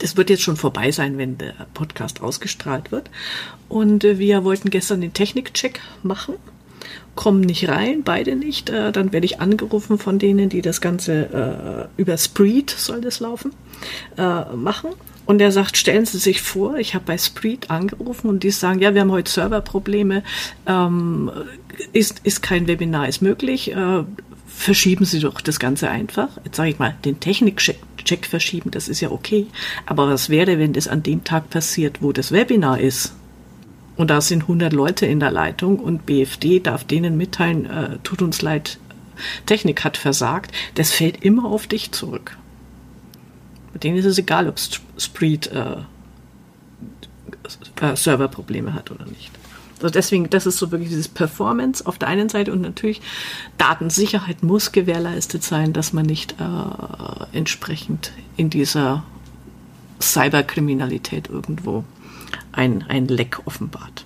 das 0.00 0.16
wird 0.16 0.30
jetzt 0.30 0.42
schon 0.42 0.56
vorbei 0.56 0.90
sein, 0.90 1.18
wenn 1.18 1.38
der 1.38 1.54
Podcast 1.74 2.20
ausgestrahlt 2.22 2.90
wird. 2.90 3.10
Und 3.68 4.02
äh, 4.04 4.18
wir 4.18 4.44
wollten 4.44 4.70
gestern 4.70 5.00
den 5.00 5.12
Technikcheck 5.12 5.80
machen, 6.02 6.34
kommen 7.14 7.42
nicht 7.42 7.68
rein, 7.68 8.02
beide 8.02 8.34
nicht. 8.34 8.70
Äh, 8.70 8.92
dann 8.92 9.12
werde 9.12 9.26
ich 9.26 9.40
angerufen 9.40 9.98
von 9.98 10.18
denen, 10.18 10.48
die 10.48 10.62
das 10.62 10.80
Ganze 10.80 11.88
äh, 11.96 12.00
über 12.00 12.16
Spreed 12.16 12.70
soll 12.70 13.00
das 13.00 13.20
laufen, 13.20 13.52
machen. 14.54 14.90
Und 15.24 15.40
er 15.40 15.52
sagt, 15.52 15.76
stellen 15.76 16.04
Sie 16.04 16.18
sich 16.18 16.42
vor, 16.42 16.76
ich 16.76 16.94
habe 16.94 17.04
bei 17.06 17.16
Spreed 17.16 17.70
angerufen 17.70 18.28
und 18.28 18.42
die 18.42 18.50
sagen, 18.50 18.80
ja, 18.80 18.92
wir 18.92 19.00
haben 19.00 19.12
heute 19.12 19.30
Serverprobleme, 19.30 20.22
ähm, 20.66 21.30
ist, 21.92 22.20
ist 22.24 22.42
kein 22.42 22.66
Webinar, 22.66 23.08
ist 23.08 23.22
möglich, 23.22 23.72
verschieben 24.46 25.06
Sie 25.06 25.20
doch 25.20 25.40
das 25.40 25.58
Ganze 25.58 25.88
einfach. 25.88 26.28
Jetzt 26.44 26.56
sage 26.56 26.70
ich 26.70 26.78
mal, 26.78 26.94
den 27.04 27.20
Technikcheck 27.20 27.78
verschieben, 28.26 28.70
das 28.70 28.88
ist 28.88 29.00
ja 29.00 29.10
okay. 29.10 29.46
Aber 29.86 30.08
was 30.08 30.28
wäre, 30.28 30.58
wenn 30.58 30.72
das 30.72 30.88
an 30.88 31.02
dem 31.02 31.24
Tag 31.24 31.50
passiert, 31.50 32.02
wo 32.02 32.12
das 32.12 32.32
Webinar 32.32 32.80
ist? 32.80 33.14
Und 33.96 34.08
da 34.08 34.20
sind 34.20 34.42
100 34.42 34.72
Leute 34.72 35.06
in 35.06 35.20
der 35.20 35.30
Leitung 35.30 35.78
und 35.78 36.06
BFD 36.06 36.60
darf 36.60 36.84
denen 36.84 37.16
mitteilen, 37.16 37.66
äh, 37.66 37.98
tut 38.02 38.22
uns 38.22 38.40
leid, 38.40 38.78
Technik 39.46 39.84
hat 39.84 39.96
versagt, 39.96 40.52
das 40.76 40.90
fällt 40.90 41.22
immer 41.22 41.44
auf 41.44 41.66
dich 41.66 41.92
zurück. 41.92 42.38
Bei 43.72 43.78
denen 43.78 43.98
ist 43.98 44.06
es 44.06 44.18
egal, 44.18 44.48
ob 44.48 44.56
Spreed 44.98 45.48
äh, 45.48 45.76
äh, 47.80 47.96
Serverprobleme 47.96 48.74
hat 48.74 48.90
oder 48.90 49.04
nicht. 49.04 49.30
Also 49.82 49.92
deswegen, 49.92 50.28
das 50.30 50.46
ist 50.46 50.58
so 50.58 50.70
wirklich 50.70 50.90
dieses 50.90 51.08
Performance 51.08 51.86
auf 51.86 51.98
der 51.98 52.08
einen 52.08 52.28
Seite 52.28 52.52
und 52.52 52.60
natürlich 52.60 53.00
Datensicherheit 53.58 54.42
muss 54.42 54.72
gewährleistet 54.72 55.42
sein, 55.42 55.72
dass 55.72 55.92
man 55.92 56.06
nicht 56.06 56.36
äh, 56.40 57.36
entsprechend 57.36 58.12
in 58.36 58.50
dieser 58.50 59.04
Cyberkriminalität 60.00 61.28
irgendwo 61.28 61.84
ein, 62.52 62.84
ein 62.88 63.06
Leck 63.06 63.40
offenbart. 63.46 64.04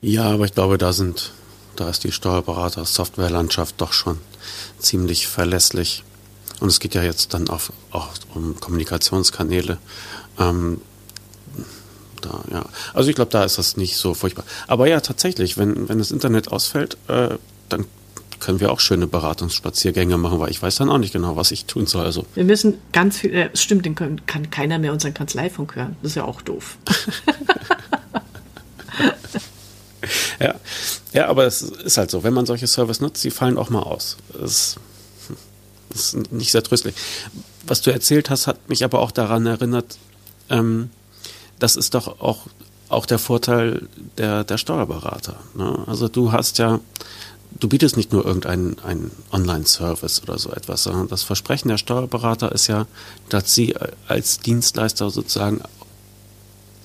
Ja, 0.00 0.24
aber 0.24 0.44
ich 0.44 0.54
glaube, 0.54 0.78
da 0.78 0.92
sind, 0.92 1.32
da 1.76 1.88
ist 1.88 2.04
die 2.04 2.12
Steuerberater 2.12 2.84
Softwarelandschaft 2.84 3.80
doch 3.80 3.92
schon 3.92 4.18
ziemlich 4.78 5.26
verlässlich. 5.26 6.04
Und 6.60 6.68
es 6.68 6.80
geht 6.80 6.94
ja 6.94 7.02
jetzt 7.02 7.34
dann 7.34 7.48
auch, 7.48 7.62
auch 7.90 8.10
um 8.34 8.58
Kommunikationskanäle. 8.60 9.78
Ähm, 10.38 10.80
da, 12.26 12.42
ja. 12.50 12.64
Also 12.94 13.10
ich 13.10 13.16
glaube, 13.16 13.30
da 13.30 13.44
ist 13.44 13.58
das 13.58 13.76
nicht 13.76 13.96
so 13.96 14.14
furchtbar. 14.14 14.44
Aber 14.66 14.88
ja, 14.88 15.00
tatsächlich, 15.00 15.58
wenn, 15.58 15.88
wenn 15.88 15.98
das 15.98 16.10
Internet 16.10 16.48
ausfällt, 16.48 16.96
äh, 17.08 17.36
dann 17.68 17.84
können 18.40 18.60
wir 18.60 18.70
auch 18.70 18.80
schöne 18.80 19.06
Beratungsspaziergänge 19.06 20.18
machen, 20.18 20.38
weil 20.38 20.50
ich 20.50 20.62
weiß 20.62 20.76
dann 20.76 20.90
auch 20.90 20.98
nicht 20.98 21.12
genau, 21.12 21.36
was 21.36 21.50
ich 21.50 21.64
tun 21.64 21.86
soll. 21.86 22.04
Also. 22.04 22.26
Wir 22.34 22.44
müssen 22.44 22.74
ganz 22.92 23.18
viel, 23.18 23.34
äh, 23.34 23.50
stimmt, 23.54 23.86
den 23.86 23.94
kann, 23.94 24.26
kann 24.26 24.50
keiner 24.50 24.78
mehr 24.78 24.92
unseren 24.92 25.14
Kanzleifunk 25.14 25.76
hören. 25.76 25.96
Das 26.02 26.12
ist 26.12 26.16
ja 26.16 26.24
auch 26.24 26.42
doof. 26.42 26.76
ja. 30.40 30.54
ja, 31.12 31.28
aber 31.28 31.46
es 31.46 31.62
ist 31.62 31.96
halt 31.96 32.10
so, 32.10 32.24
wenn 32.24 32.34
man 32.34 32.46
solche 32.46 32.66
Service 32.66 33.00
nutzt, 33.00 33.24
die 33.24 33.30
fallen 33.30 33.58
auch 33.58 33.70
mal 33.70 33.82
aus. 33.82 34.16
Das, 34.38 34.76
das 35.90 36.14
ist 36.14 36.32
nicht 36.32 36.52
sehr 36.52 36.62
tröstlich. 36.62 36.94
Was 37.66 37.80
du 37.80 37.90
erzählt 37.90 38.30
hast, 38.30 38.46
hat 38.46 38.68
mich 38.68 38.84
aber 38.84 39.00
auch 39.00 39.10
daran 39.10 39.46
erinnert, 39.46 39.98
ähm, 40.50 40.90
das 41.58 41.76
ist 41.76 41.94
doch 41.94 42.20
auch, 42.20 42.46
auch 42.88 43.06
der 43.06 43.18
Vorteil 43.18 43.88
der, 44.18 44.44
der 44.44 44.58
Steuerberater. 44.58 45.36
Ne? 45.54 45.84
Also 45.86 46.08
du 46.08 46.32
hast 46.32 46.58
ja, 46.58 46.80
du 47.58 47.68
bietest 47.68 47.96
nicht 47.96 48.12
nur 48.12 48.24
irgendeinen 48.24 48.78
einen 48.80 49.10
Online-Service 49.32 50.22
oder 50.22 50.38
so 50.38 50.50
etwas, 50.50 50.84
sondern 50.84 51.08
das 51.08 51.22
Versprechen 51.22 51.68
der 51.68 51.78
Steuerberater 51.78 52.52
ist 52.52 52.66
ja, 52.66 52.86
dass 53.28 53.54
sie 53.54 53.74
als 54.08 54.40
Dienstleister 54.40 55.10
sozusagen 55.10 55.62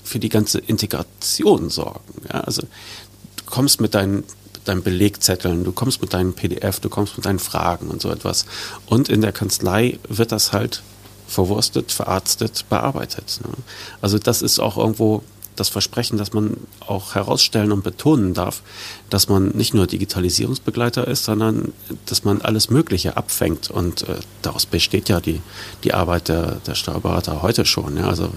für 0.04 0.20
die 0.20 0.30
ganze 0.30 0.60
Integration 0.60 1.70
sorgen. 1.70 2.22
Ja? 2.28 2.42
Also 2.42 2.62
du 2.62 3.44
kommst 3.46 3.82
mit 3.82 3.94
deinen 3.94 4.24
deinen 4.66 4.84
Belegzetteln, 4.84 5.64
du 5.64 5.72
kommst 5.72 6.02
mit 6.02 6.14
deinen 6.14 6.34
PDF, 6.34 6.80
du 6.80 6.90
kommst 6.90 7.18
mit 7.18 7.26
deinen 7.26 7.40
Fragen 7.40 7.90
und 7.90 8.02
so 8.02 8.10
etwas. 8.12 8.46
Und 8.86 9.10
in 9.10 9.22
der 9.22 9.32
Kanzlei 9.32 10.00
wird 10.08 10.32
das 10.32 10.54
halt 10.54 10.84
verwurstet, 11.32 11.92
verarztet, 11.92 12.66
bearbeitet. 12.70 13.40
Ne? 13.44 13.54
Also 14.02 14.20
das 14.20 14.42
ist 14.42 14.60
auch 14.60 14.78
irgendwo 14.78 15.24
das 15.56 15.70
Versprechen, 15.70 16.18
dass 16.18 16.34
man 16.34 16.58
auch 16.80 17.16
herausstellen 17.16 17.72
und 17.72 17.84
betonen 17.84 18.34
darf, 18.34 18.62
dass 19.10 19.28
man 19.28 19.50
nicht 19.50 19.74
nur 19.74 19.86
Digitalisierungsbegleiter 19.86 21.08
ist, 21.08 21.26
sondern 21.26 21.74
dass 22.06 22.24
man 22.24 22.42
alles 22.42 22.70
Mögliche 22.70 23.18
abfängt. 23.18 23.70
Und 23.70 24.08
äh, 24.08 24.16
daraus 24.42 24.66
besteht 24.66 25.10
ja 25.10 25.20
die, 25.20 25.42
die 25.84 25.94
Arbeit 25.94 26.30
der, 26.30 26.58
der 26.66 26.76
Steuerberater 26.76 27.42
heute 27.42 27.66
schon. 27.66 27.98
Ja? 27.98 28.08
Also 28.08 28.30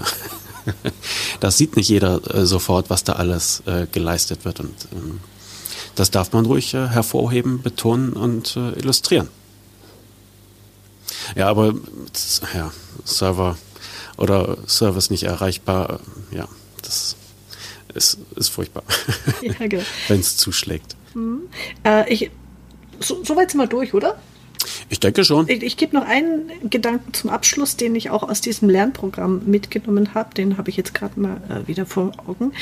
das 1.40 1.56
sieht 1.56 1.76
nicht 1.76 1.88
jeder 1.88 2.20
äh, 2.34 2.46
sofort, 2.46 2.90
was 2.90 3.04
da 3.04 3.14
alles 3.14 3.62
äh, 3.66 3.86
geleistet 3.90 4.44
wird. 4.44 4.60
Und 4.60 4.74
ähm, 4.92 5.20
das 5.94 6.10
darf 6.10 6.32
man 6.32 6.46
ruhig 6.46 6.74
äh, 6.74 6.88
hervorheben, 6.88 7.62
betonen 7.62 8.12
und 8.12 8.56
äh, 8.56 8.72
illustrieren. 8.72 9.28
Ja, 11.36 11.48
aber 11.48 11.74
ja, 12.54 12.72
Server 13.04 13.56
oder 14.16 14.58
Service 14.66 15.10
nicht 15.10 15.24
erreichbar, 15.24 16.00
ja, 16.30 16.48
das 16.82 17.16
ist, 17.94 18.18
ist 18.36 18.48
furchtbar, 18.48 18.82
ja, 19.42 19.54
wenn 20.08 20.20
es 20.20 20.36
zuschlägt. 20.36 20.96
Mhm. 21.14 21.42
Äh, 21.84 22.12
ich, 22.12 22.30
so, 23.00 23.22
so 23.24 23.36
weit 23.36 23.50
sind 23.50 23.60
wir 23.60 23.66
durch, 23.66 23.94
oder? 23.94 24.18
Ich 24.88 25.00
denke 25.00 25.24
schon. 25.24 25.48
Ich, 25.48 25.62
ich 25.62 25.76
gebe 25.76 25.94
noch 25.94 26.06
einen 26.06 26.50
Gedanken 26.70 27.12
zum 27.12 27.30
Abschluss, 27.30 27.76
den 27.76 27.94
ich 27.94 28.10
auch 28.10 28.22
aus 28.22 28.40
diesem 28.40 28.68
Lernprogramm 28.68 29.42
mitgenommen 29.46 30.14
habe. 30.14 30.34
Den 30.34 30.56
habe 30.56 30.70
ich 30.70 30.76
jetzt 30.76 30.94
gerade 30.94 31.18
mal 31.20 31.40
äh, 31.48 31.68
wieder 31.68 31.86
vor 31.86 32.12
Augen 32.26 32.52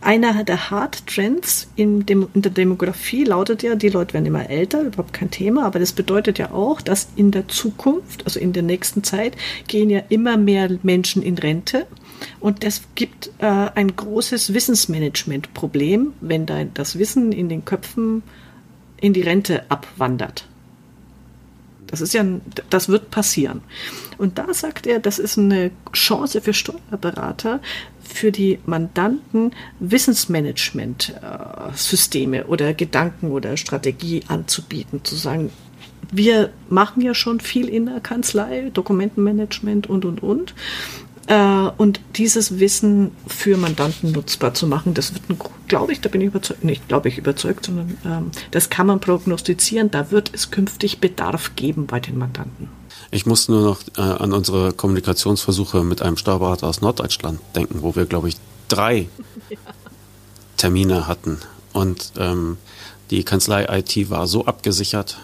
einer 0.00 0.44
der 0.44 0.70
Hard 0.70 1.06
Trends 1.06 1.68
in, 1.76 2.06
dem, 2.06 2.28
in, 2.34 2.42
der 2.42 2.52
Demografie 2.52 3.24
lautet 3.24 3.62
ja, 3.62 3.74
die 3.74 3.88
Leute 3.88 4.14
werden 4.14 4.26
immer 4.26 4.48
älter, 4.48 4.82
überhaupt 4.82 5.12
kein 5.12 5.30
Thema, 5.30 5.66
aber 5.66 5.78
das 5.78 5.92
bedeutet 5.92 6.38
ja 6.38 6.52
auch, 6.52 6.80
dass 6.80 7.08
in 7.16 7.30
der 7.30 7.48
Zukunft, 7.48 8.24
also 8.24 8.40
in 8.40 8.52
der 8.52 8.62
nächsten 8.62 9.04
Zeit, 9.04 9.36
gehen 9.68 9.90
ja 9.90 10.00
immer 10.08 10.36
mehr 10.36 10.78
Menschen 10.82 11.22
in 11.22 11.36
Rente. 11.36 11.86
Und 12.38 12.64
das 12.64 12.82
gibt 12.94 13.30
äh, 13.38 13.46
ein 13.46 13.94
großes 13.96 14.52
Wissensmanagement-Problem, 14.52 16.12
wenn 16.20 16.46
da 16.46 16.64
das 16.64 16.98
Wissen 16.98 17.32
in 17.32 17.48
den 17.48 17.64
Köpfen 17.64 18.22
in 19.00 19.12
die 19.12 19.22
Rente 19.22 19.70
abwandert. 19.70 20.46
Das 21.90 22.00
ist 22.00 22.14
ja, 22.14 22.24
das 22.70 22.88
wird 22.88 23.10
passieren. 23.10 23.60
Und 24.18 24.38
da 24.38 24.54
sagt 24.54 24.86
er, 24.86 25.00
das 25.00 25.18
ist 25.18 25.36
eine 25.38 25.72
Chance 25.92 26.40
für 26.40 26.54
Steuerberater, 26.54 27.60
für 28.00 28.32
die 28.32 28.58
Mandanten 28.66 29.52
Wissensmanagement-Systeme 29.80 32.46
oder 32.46 32.74
Gedanken 32.74 33.32
oder 33.32 33.56
Strategie 33.56 34.22
anzubieten, 34.28 35.04
zu 35.04 35.16
sagen, 35.16 35.50
wir 36.12 36.52
machen 36.68 37.02
ja 37.02 37.14
schon 37.14 37.40
viel 37.40 37.68
in 37.68 37.86
der 37.86 38.00
Kanzlei, 38.00 38.70
Dokumentenmanagement 38.72 39.88
und, 39.88 40.04
und, 40.04 40.22
und. 40.22 40.54
Äh, 41.30 41.70
und 41.76 42.00
dieses 42.16 42.58
Wissen 42.58 43.12
für 43.28 43.56
Mandanten 43.56 44.10
nutzbar 44.10 44.52
zu 44.52 44.66
machen, 44.66 44.94
das 44.94 45.14
wird, 45.14 45.22
glaube 45.68 45.92
ich, 45.92 46.00
da 46.00 46.08
bin 46.08 46.20
ich 46.20 46.26
überzeugt, 46.26 46.64
nicht 46.64 46.88
glaube 46.88 47.08
ich 47.08 47.18
überzeugt, 47.18 47.66
sondern 47.66 47.96
ähm, 48.04 48.30
das 48.50 48.68
kann 48.68 48.88
man 48.88 48.98
prognostizieren, 48.98 49.92
da 49.92 50.10
wird 50.10 50.32
es 50.34 50.50
künftig 50.50 50.98
Bedarf 50.98 51.52
geben 51.54 51.86
bei 51.86 52.00
den 52.00 52.18
Mandanten. 52.18 52.68
Ich 53.12 53.26
muss 53.26 53.48
nur 53.48 53.62
noch 53.62 53.80
äh, 53.96 54.00
an 54.00 54.32
unsere 54.32 54.72
Kommunikationsversuche 54.72 55.84
mit 55.84 56.02
einem 56.02 56.16
Steuerberater 56.16 56.66
aus 56.66 56.80
Norddeutschland 56.80 57.38
denken, 57.54 57.82
wo 57.82 57.94
wir, 57.94 58.06
glaube 58.06 58.28
ich, 58.28 58.36
drei 58.66 59.08
ja. 59.50 59.56
Termine 60.56 61.06
hatten. 61.06 61.38
Und 61.72 62.10
ähm, 62.18 62.56
die 63.12 63.22
Kanzlei 63.22 63.66
IT 63.78 64.10
war 64.10 64.26
so 64.26 64.46
abgesichert, 64.46 65.18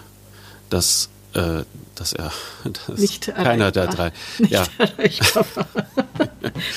dass, 0.71 1.09
äh, 1.35 1.63
dass 1.97 2.13
er 2.13 2.31
dass 2.65 2.99
nicht 2.99 3.35
keiner 3.35 3.73
der 3.73 3.89
drei. 3.89 4.13
ja. 4.49 4.65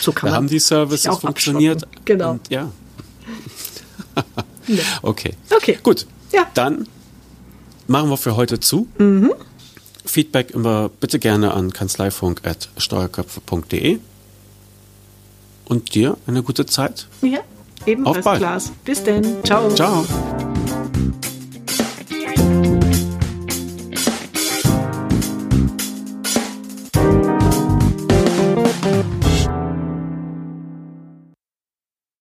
so 0.01 0.11
kann 0.11 0.27
da 0.27 0.31
man 0.31 0.35
haben 0.35 0.47
die 0.47 0.59
Services 0.59 1.17
funktioniert. 1.17 1.87
Genau. 2.05 2.31
Und, 2.31 2.49
ja. 2.49 2.71
okay. 5.01 5.33
Okay. 5.55 5.77
Gut. 5.83 6.07
Ja. 6.31 6.47
Dann 6.53 6.87
machen 7.87 8.09
wir 8.09 8.17
für 8.17 8.35
heute 8.35 8.59
zu. 8.59 8.87
Mhm. 8.97 9.33
Feedback 10.05 10.51
immer 10.51 10.89
bitte 10.89 11.19
gerne 11.19 11.53
an 11.53 11.71
kanzleifunk.steuerköpfe.de. 11.71 13.99
Und 15.65 15.93
dir 15.93 16.17
eine 16.25 16.41
gute 16.41 16.65
Zeit. 16.65 17.07
Ja, 17.21 17.41
ebenfalls, 17.85 18.39
Klaas. 18.39 18.71
Bis 18.83 19.03
denn. 19.03 19.43
Ciao. 19.43 19.69
Ciao. 19.75 20.03